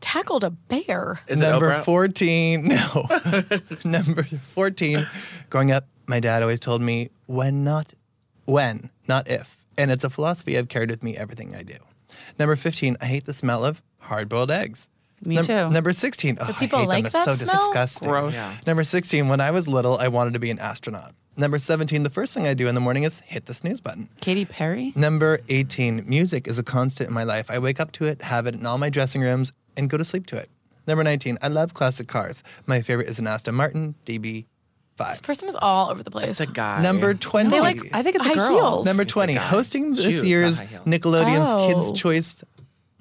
Tackled 0.00 0.44
a 0.44 0.50
bear. 0.50 1.20
Is 1.28 1.40
Number 1.40 1.70
it 1.72 1.74
Oprah? 1.80 1.84
14, 1.84 2.68
no. 2.68 3.08
Number 3.90 4.22
14, 4.24 5.06
growing 5.50 5.70
up, 5.72 5.86
my 6.06 6.20
dad 6.20 6.42
always 6.42 6.60
told 6.60 6.80
me 6.82 7.10
when, 7.26 7.64
not 7.64 7.92
when, 8.46 8.90
not 9.08 9.28
if. 9.28 9.56
And 9.78 9.90
it's 9.90 10.04
a 10.04 10.10
philosophy 10.10 10.58
I've 10.58 10.68
carried 10.68 10.90
with 10.90 11.02
me 11.02 11.16
everything 11.16 11.54
I 11.54 11.62
do. 11.62 11.76
Number 12.38 12.56
15, 12.56 12.96
I 13.00 13.04
hate 13.04 13.24
the 13.26 13.32
smell 13.34 13.64
of 13.64 13.80
hard 13.98 14.28
boiled 14.28 14.50
eggs. 14.50 14.88
Me 15.24 15.34
Num- 15.36 15.44
too. 15.44 15.70
Number 15.70 15.92
16, 15.92 16.38
oh, 16.40 16.56
people 16.58 16.78
I 16.78 16.82
hate 16.82 16.88
like 16.88 17.04
them. 17.04 17.12
that 17.12 17.28
It's 17.28 17.40
so 17.40 17.46
smell? 17.46 17.66
disgusting. 17.68 18.08
Gross. 18.08 18.34
Yeah. 18.34 18.56
Number 18.66 18.84
16, 18.84 19.28
when 19.28 19.40
I 19.40 19.50
was 19.50 19.68
little, 19.68 19.98
I 19.98 20.08
wanted 20.08 20.32
to 20.32 20.38
be 20.38 20.50
an 20.50 20.58
astronaut. 20.58 21.14
Number 21.36 21.58
17, 21.58 22.02
the 22.02 22.10
first 22.10 22.34
thing 22.34 22.46
I 22.46 22.54
do 22.54 22.66
in 22.68 22.74
the 22.74 22.80
morning 22.80 23.04
is 23.04 23.20
hit 23.20 23.46
the 23.46 23.54
snooze 23.54 23.80
button. 23.80 24.08
Katy 24.20 24.46
Perry? 24.46 24.92
Number 24.96 25.40
18, 25.48 26.04
music 26.08 26.48
is 26.48 26.58
a 26.58 26.62
constant 26.62 27.08
in 27.08 27.14
my 27.14 27.24
life. 27.24 27.50
I 27.50 27.58
wake 27.58 27.80
up 27.80 27.92
to 27.92 28.04
it, 28.06 28.20
have 28.22 28.46
it 28.46 28.54
in 28.54 28.66
all 28.66 28.78
my 28.78 28.90
dressing 28.90 29.20
rooms, 29.20 29.52
and 29.80 29.90
go 29.90 29.96
to 29.96 30.04
sleep 30.04 30.26
to 30.26 30.36
it. 30.36 30.48
Number 30.86 31.02
19, 31.04 31.38
I 31.42 31.48
love 31.48 31.74
classic 31.74 32.06
cars. 32.08 32.42
My 32.66 32.80
favorite 32.82 33.08
is 33.08 33.18
an 33.18 33.26
Aston 33.26 33.54
Martin 33.54 33.94
DB5. 34.06 34.44
This 34.98 35.20
person 35.20 35.48
is 35.48 35.56
all 35.56 35.90
over 35.90 36.02
the 36.02 36.10
place. 36.10 36.28
It's 36.28 36.40
a 36.40 36.46
guy. 36.46 36.80
Number 36.82 37.14
20, 37.14 37.48
They 37.50 37.60
like- 37.60 37.78
I 37.92 38.02
think 38.02 38.16
it's 38.16 38.24
a 38.24 38.28
High 38.28 38.34
girl. 38.34 38.50
heels. 38.50 38.86
number 38.86 39.02
It's 39.02 39.10
a 39.10 39.14
20, 39.14 39.34
guy. 39.34 39.40
hosting 39.40 39.90
this 39.92 40.04
Shoes, 40.04 40.16
not 40.22 40.26
year's 40.28 40.58
high 40.58 40.66
heels. 40.66 40.84
Nickelodeon's 40.86 41.52
Oh. 41.62 41.66
Kids 41.68 41.92
Choice 42.00 42.44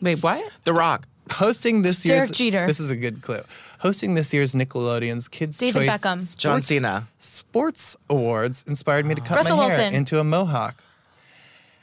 Wait, 0.01 0.19
what? 0.23 0.43
The 0.63 0.73
Rock. 0.73 1.07
hosting 1.31 1.81
this 1.81 2.03
Derek 2.03 2.27
year's 2.29 2.37
Jeter. 2.37 2.67
This 2.67 2.79
is 2.79 2.89
a 2.89 2.95
good 2.95 3.21
clue. 3.21 3.41
Hosting 3.79 4.13
this 4.15 4.33
year's 4.33 4.53
Nickelodeon's 4.53 5.27
Kids 5.27 5.57
David 5.57 5.85
Choice 5.87 5.89
Beckham. 6.01 6.37
John 6.37 6.61
Sports- 6.61 6.67
Cena. 6.67 7.07
Sports 7.19 7.97
Awards 8.09 8.63
inspired 8.67 9.05
me 9.05 9.15
to 9.15 9.21
cut 9.21 9.37
Russell 9.37 9.57
my 9.57 9.67
hair 9.69 9.77
Wilson. 9.77 9.93
into 9.93 10.19
a 10.19 10.23
mohawk. 10.23 10.81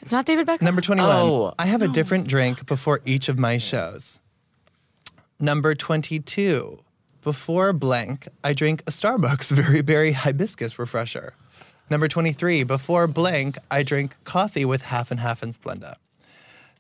It's 0.03 0.13
not 0.13 0.25
David 0.27 0.47
Beckham. 0.47 0.63
Number 0.63 0.81
21. 0.81 1.11
Oh, 1.15 1.55
I 1.59 1.67
have 1.67 1.83
a 1.83 1.89
different 1.99 2.29
drink 2.29 2.65
before 2.67 3.01
each 3.05 3.29
of 3.29 3.39
my 3.39 3.59
shows. 3.59 4.21
Number 5.39 5.75
22. 5.75 6.81
Before 7.23 7.73
blank, 7.73 8.29
I 8.45 8.53
drink 8.53 8.83
a 8.83 8.91
Starbucks 8.91 9.51
Very 9.51 9.83
Berry 9.83 10.13
Hibiscus 10.13 10.79
Refresher. 10.79 11.35
Number 11.91 12.09
23. 12.09 12.65
Before 12.65 13.07
blank, 13.07 13.57
I 13.71 13.83
drink 13.83 14.17
coffee 14.25 14.65
with 14.65 14.83
half 14.83 15.11
and 15.11 15.21
half 15.21 15.43
and 15.43 15.53
Splenda. 15.53 15.95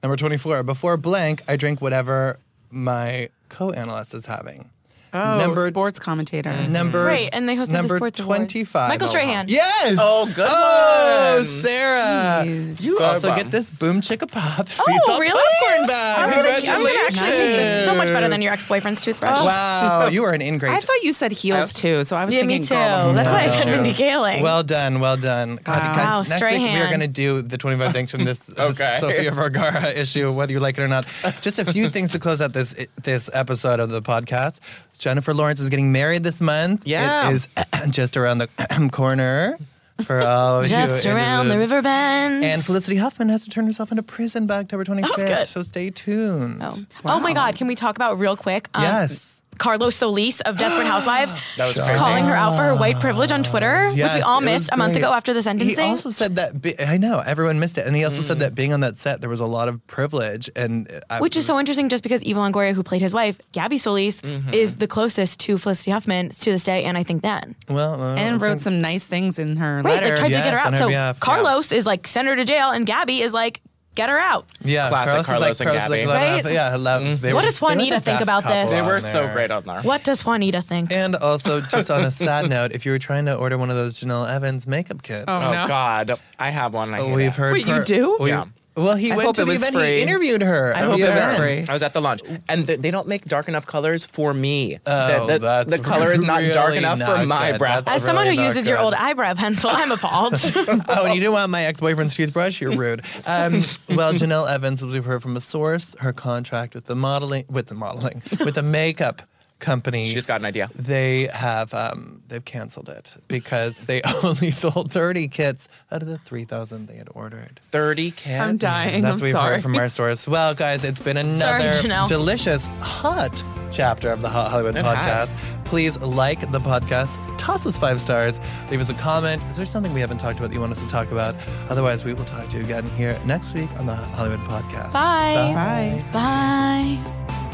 Number 0.03 0.17
24. 0.17 0.63
Before 0.63 0.97
blank, 0.97 1.43
I 1.49 1.57
drink 1.57 1.81
whatever 1.81 2.39
my 2.71 3.29
co-analyst 3.49 4.15
is 4.15 4.27
having. 4.27 4.71
Oh, 5.15 5.39
Number- 5.39 5.67
sports 5.67 5.99
commentator. 5.99 6.51
Mm-hmm. 6.51 6.73
Number 6.73 7.05
Right, 7.05 7.31
and 7.33 7.49
they 7.49 7.57
hosted 7.57 7.67
the 7.69 7.73
number 7.75 7.97
sports 7.97 8.21
award. 8.21 8.37
25. 8.39 8.89
Michael 8.91 9.09
Strahan. 9.09 9.47
Yes. 9.49 9.97
Oh, 9.99 10.27
good 10.35 10.47
Oh, 10.47 11.37
one. 11.39 11.47
Sarah. 11.47 12.45
Jeez. 12.45 12.83
You 12.83 12.95
Good 12.99 13.03
also 13.03 13.29
one. 13.31 13.39
get 13.39 13.51
this 13.51 13.71
Boom 13.71 14.01
Chicka 14.03 14.31
Pop 14.31 14.69
sea 14.69 14.83
Oh, 14.87 15.03
salt 15.07 15.21
really? 15.21 15.41
popcorn 15.61 15.87
bag. 15.87 16.19
I'm 16.19 16.31
gonna- 16.31 16.49
I'm 16.49 16.55
gonna 16.55 16.61
Congratulations. 17.07 17.86
Actually 17.89 18.01
take 18.01 18.07
this. 18.07 18.09
So 18.09 18.13
much 18.13 18.17
better 18.17 18.29
than 18.29 18.43
your 18.43 18.53
ex-boyfriend's 18.53 19.01
toothbrush. 19.01 19.45
Wow, 19.45 20.07
you 20.13 20.25
are 20.25 20.33
an 20.33 20.43
ingrate. 20.43 20.73
I 20.73 20.81
thought 20.81 21.03
you 21.03 21.13
said 21.13 21.33
heels 21.33 21.73
too, 21.73 22.05
so 22.05 22.17
I 22.17 22.25
was 22.25 22.35
Yeah, 22.35 22.41
thinking 22.41 22.61
me 22.61 22.67
too. 22.67 22.75
girl. 22.75 23.13
That's 23.13 23.31
why 23.31 23.43
I 23.45 23.49
said 23.49 23.67
No. 23.67 23.75
Mindy 23.77 23.93
Kaling. 23.93 24.43
Well 24.43 24.63
done, 24.63 25.01
well 25.01 25.17
done. 25.17 25.59
God, 25.65 25.79
Wow. 25.79 25.95
guys, 25.95 26.31
Wow, 26.31 26.37
next 26.39 26.51
week 26.51 26.61
we 26.61 26.81
are 26.81 26.89
going 26.89 27.01
to 27.01 27.07
do 27.09 27.43
the 27.43 27.59
25 27.59 27.93
things 27.93 28.11
from 28.11 28.25
this 28.25 28.51
Okay. 28.59 28.99
Sofia 29.01 29.31
Vergara 29.31 29.89
issue, 29.95 30.33
whether 30.33 30.53
you 30.53 30.61
like 30.61 30.79
it 30.79 30.83
or 30.83 30.89
not. 30.89 31.07
Just 31.41 31.59
a 31.59 31.65
few 31.65 31.89
things 31.97 32.13
to 32.13 32.19
close 32.19 32.41
out 32.41 32.53
this 32.53 32.87
this 33.03 33.29
episode 33.33 33.81
of 33.81 33.91
the 33.91 34.03
podcast. 34.03 34.61
Jennifer 34.99 35.35
Lawrence 35.35 35.61
is 35.61 35.69
getting 35.69 35.93
married 35.93 36.25
this 36.25 36.41
month. 36.41 36.83
Yeah. 36.87 37.29
It 37.29 37.35
is 37.35 37.49
just 37.91 38.17
around 38.17 38.39
the 38.39 38.49
corner 38.93 39.59
for 40.03 40.21
all 40.21 40.63
Just 40.65 41.05
you. 41.05 41.13
around 41.13 41.49
the 41.49 41.59
river 41.59 41.81
bend. 41.83 42.45
And 42.45 42.63
Felicity 42.63 42.97
Huffman 42.97 43.29
has 43.29 43.45
to 43.45 43.51
turn 43.51 43.67
herself 43.67 43.91
into 43.91 44.03
prison 44.03 44.47
by 44.47 44.59
October 44.59 44.85
25th. 44.85 45.17
good. 45.17 45.49
So 45.49 45.63
stay 45.63 45.91
tuned. 45.91 46.63
Oh. 46.63 46.73
oh 47.05 47.21
my 47.21 47.33
God! 47.33 47.57
Can 47.57 47.67
we 47.67 47.75
talk 47.75 47.97
about 47.97 48.19
real 48.19 48.37
quick? 48.37 48.69
um, 48.75 48.83
Yes. 48.83 49.36
Carlos 49.59 49.97
Solis 49.97 50.41
of 50.43 50.59
Desperate 50.59 50.87
Housewives 50.87 51.33
That 51.57 51.67
was 51.75 51.79
calling 51.97 52.25
her 52.25 52.35
out 52.35 52.57
for 52.57 52.63
her 52.63 52.75
white 52.77 52.97
privilege 53.01 53.31
on 53.31 53.43
Twitter, 53.43 53.89
which 53.89 53.97
we 53.97 54.21
all 54.21 54.41
missed 54.41 54.71
a 54.73 54.77
month 54.77 54.93
great. 54.93 55.03
ago 55.03 55.13
after 55.13 55.33
the 55.35 55.43
sentencing. 55.43 55.83
He 55.85 55.91
also 55.91 56.11
said 56.11 56.37
that 56.37 56.61
be- 56.61 56.79
I 56.81 56.97
know 56.99 57.21
everyone 57.25 57.59
missed 57.59 57.79
it, 57.79 57.87
and 57.87 57.97
he 57.97 58.05
also 58.05 58.23
said 58.23 58.37
Mm. 58.37 58.41
that 58.41 58.55
being 58.55 58.73
on 58.73 58.81
that 58.81 58.97
set 58.97 59.21
there 59.21 59.31
was 59.31 59.41
a 59.41 59.47
lot 59.47 59.69
of 59.69 59.85
privilege, 59.87 60.51
and 60.57 60.89
I 61.11 61.21
which 61.21 61.37
is 61.37 61.41
was- 61.41 61.47
so 61.47 61.59
interesting 61.59 61.89
just 61.89 62.03
because 62.03 62.23
Eva 62.23 62.41
Longoria, 62.41 62.73
who 62.75 62.83
played 62.83 63.03
his 63.03 63.15
wife, 63.15 63.39
Gabby 63.53 63.79
Solis, 63.79 64.21
Mm-hmm. 64.21 64.53
is 64.53 64.77
the 64.77 64.87
closest 64.87 65.41
to 65.41 65.59
Felicity 65.59 65.91
Huffman 65.91 66.31
to 66.31 66.51
this 66.53 66.65
day, 66.65 66.85
and 66.85 66.97
I 66.99 67.03
think 67.03 67.23
then. 67.23 67.55
well, 67.69 68.01
I 68.03 68.17
And 68.21 68.41
wrote 68.41 68.49
think- 68.51 68.61
some 68.61 68.81
nice 68.81 69.07
things 69.07 69.39
in 69.39 69.57
her 69.57 69.77
Right, 69.83 69.95
letter. 69.95 70.11
they 70.11 70.17
tried 70.17 70.29
to 70.29 70.35
get 70.35 70.53
her 70.53 70.59
out. 70.59 70.73
her 70.73 70.79
So 70.79 70.89
behalf, 70.89 71.17
yeah. 71.17 71.21
Carlos 71.21 71.73
is 71.73 71.87
like, 71.87 72.07
send 72.07 72.29
her 72.29 72.37
to 72.37 72.45
jail, 72.45 72.71
and 72.71 72.87
Gabby 72.87 73.21
is 73.23 73.33
like, 73.33 73.61
get 73.97 74.09
her 74.09 74.19
out. 74.19 74.47
Yeah, 74.63 74.89
Classic 74.89 75.21
is 75.21 75.27
Carlos 75.27 75.61
and 75.61 75.69
Carlos 75.69 75.83
is 75.85 75.89
Gabby. 75.91 76.07
let 76.07 76.45
Right? 76.45 76.53
Yeah, 76.55 76.69
I 76.73 76.77
love. 76.77 77.03
Mm-hmm. 77.03 77.23
they 77.23 77.35
What 77.35 77.41
does 77.43 77.51
just- 77.55 77.61
they 77.61 77.67
were 77.67 77.73
Juanita 77.75 77.95
the 77.97 78.01
think 78.03 78.21
about 78.21 78.45
this? 78.45 78.71
They 78.71 78.83
were 78.83 79.01
so 79.01 79.29
great 79.33 79.51
on 79.51 79.65
there. 79.65 79.83
What 79.83 80.05
does 80.05 80.25
Juanita 80.25 80.63
think? 80.63 80.93
And 80.93 81.17
also, 81.17 81.61
just 81.61 81.91
on 81.91 82.05
a 82.05 82.11
sad 82.13 82.49
note, 82.49 82.73
if 82.73 82.87
you 82.87 82.93
were 82.93 82.99
trying 82.99 83.25
to 83.27 83.35
order 83.35 83.59
one 83.59 83.71
of 83.71 83.77
those 83.77 83.99
Jenelle 83.99 84.31
Evans 84.31 84.67
makeup 84.67 85.03
kits, 85.03 85.25
Oh, 85.27 85.35
Oh 85.35 85.53
no. 85.53 85.67
God, 85.67 86.13
I 86.39 86.51
have 86.51 86.73
one. 86.75 86.95
I 86.95 86.99
hate 86.99 87.15
we've 87.15 87.27
it. 87.29 87.35
heard. 87.35 87.53
Wait, 87.55 87.67
you 87.67 87.85
do? 87.85 88.17
we- 88.21 88.31
Yeah. 88.31 88.45
Well, 88.77 88.95
he 88.97 89.11
I 89.11 89.17
went 89.17 89.35
to 89.37 89.45
the 89.45 89.53
event. 89.53 89.75
free. 89.75 89.95
He 89.95 90.03
interviewed 90.03 90.43
her. 90.43 90.75
I 90.75 90.81
at 90.81 90.87
hope 90.87 90.99
the 90.99 91.11
it 91.11 91.15
was 91.15 91.39
free. 91.39 91.65
I 91.67 91.73
was 91.73 91.83
at 91.83 91.95
the 91.95 92.03
launch, 92.03 92.21
and 92.49 92.67
th- 92.67 92.81
they 92.81 92.91
don't 92.91 93.09
make 93.09 93.25
dark 93.25 93.49
enough 93.49 93.67
colors 93.67 94.05
for 94.05 94.35
me. 94.35 94.79
Oh, 94.87 95.27
the, 95.27 95.33
the, 95.33 95.39
that's 95.39 95.71
the 95.71 95.83
color 95.83 96.13
is 96.13 96.21
not 96.21 96.43
dark 96.53 96.69
really 96.69 96.79
enough 96.79 96.99
for 96.99 97.17
not 97.17 97.27
my 97.27 97.53
good. 97.53 97.59
brow. 97.59 97.81
That's 97.81 97.97
As 97.97 98.05
someone 98.05 98.25
who 98.25 98.31
really 98.33 98.43
not 98.43 98.55
uses 98.55 98.69
your 98.69 98.79
old 98.79 98.93
eyebrow 98.93 99.35
pencil, 99.35 99.71
I'm 99.73 99.93
appalled. 99.93 100.35
oh, 100.57 101.05
and 101.07 101.15
you 101.15 101.21
didn't 101.21 101.33
want 101.33 101.51
my 101.51 101.65
ex-boyfriend's 101.65 102.15
toothbrush? 102.15 102.61
You're 102.61 102.77
rude. 102.77 103.03
Um, 103.27 103.65
well, 103.89 104.13
Jenelle 104.13 104.49
Evans, 104.49 104.83
as 104.83 104.93
we've 104.93 105.05
heard 105.05 105.23
from 105.23 105.37
a 105.37 105.41
source, 105.41 105.95
her 106.01 106.13
contract 106.13 106.75
with 106.75 106.85
the 106.85 106.95
modeling, 106.97 107.47
with 107.49 107.69
the 107.69 107.75
modeling, 107.75 108.23
with 108.45 108.57
the 108.57 108.63
makeup 108.63 109.23
company. 109.59 110.05
She 110.05 110.15
just 110.15 110.29
got 110.29 110.41
an 110.41 110.47
idea. 110.47 110.69
They 110.75 111.27
have 111.33 111.73
um, 111.75 112.23
they've 112.29 112.45
canceled 112.45 112.89
it 112.89 113.17
because 113.29 113.85
they 113.85 114.03
only 114.25 114.51
sold 114.51 114.93
30 114.93 115.29
kits 115.29 115.69
out 115.91 116.03
of 116.03 116.09
the 116.09 116.19
3,000 116.19 116.87
they 116.89 116.97
had 116.97 117.09
ordered. 117.15 117.61
Thirty 117.71 118.11
kids. 118.11 118.41
I'm 118.41 118.57
dying. 118.59 119.03
That's 119.03 119.13
I'm 119.13 119.15
what 119.17 119.23
we've 119.23 119.33
sorry. 119.33 119.55
heard 119.55 119.63
from 119.63 119.77
our 119.77 119.89
source. 119.89 120.29
Well, 120.29 120.55
guys, 120.55 120.85
it's 120.85 121.01
been 121.01 121.17
another 121.17 121.71
Jenelle. 121.83 122.09
delicious, 122.09 122.67
hot 122.81 123.43
chapter 123.73 124.11
of 124.11 124.23
the 124.23 124.29
Hot 124.29 124.51
Hollywood 124.51 124.77
It 124.77 124.85
podcast. 124.85 125.29
has. 125.33 125.35
Please 125.65 125.99
like 126.01 126.41
the 126.53 126.61
podcast, 126.61 127.11
toss 127.39 127.67
us 127.67 127.77
five 127.77 128.01
stars, 128.01 128.39
leave 128.71 128.81
us 128.81 128.89
a 128.89 128.95
comment. 128.95 129.43
Is 129.51 129.57
there 129.57 129.67
something 129.67 129.93
we 129.93 130.01
haven't 130.01 130.19
talked 130.19 130.39
about 130.39 130.51
that 130.51 130.55
you 130.55 130.61
want 130.61 130.71
us 130.73 130.81
to 130.83 130.89
talk 130.89 131.11
about? 131.11 131.35
Otherwise, 131.69 132.05
we 132.05 132.15
will 132.15 132.25
talk 132.25 132.49
to 132.51 132.59
you 132.59 132.63
again 132.63 132.89
here 132.91 133.19
next 133.27 133.53
week 133.55 133.69
on 133.79 133.87
the 133.87 133.95
Hot 133.95 134.09
Hollywood 134.17 134.41
podcast. 134.49 134.93
Bye. 134.93 135.53
Bye. 135.55 136.05
Bye. 136.13 137.46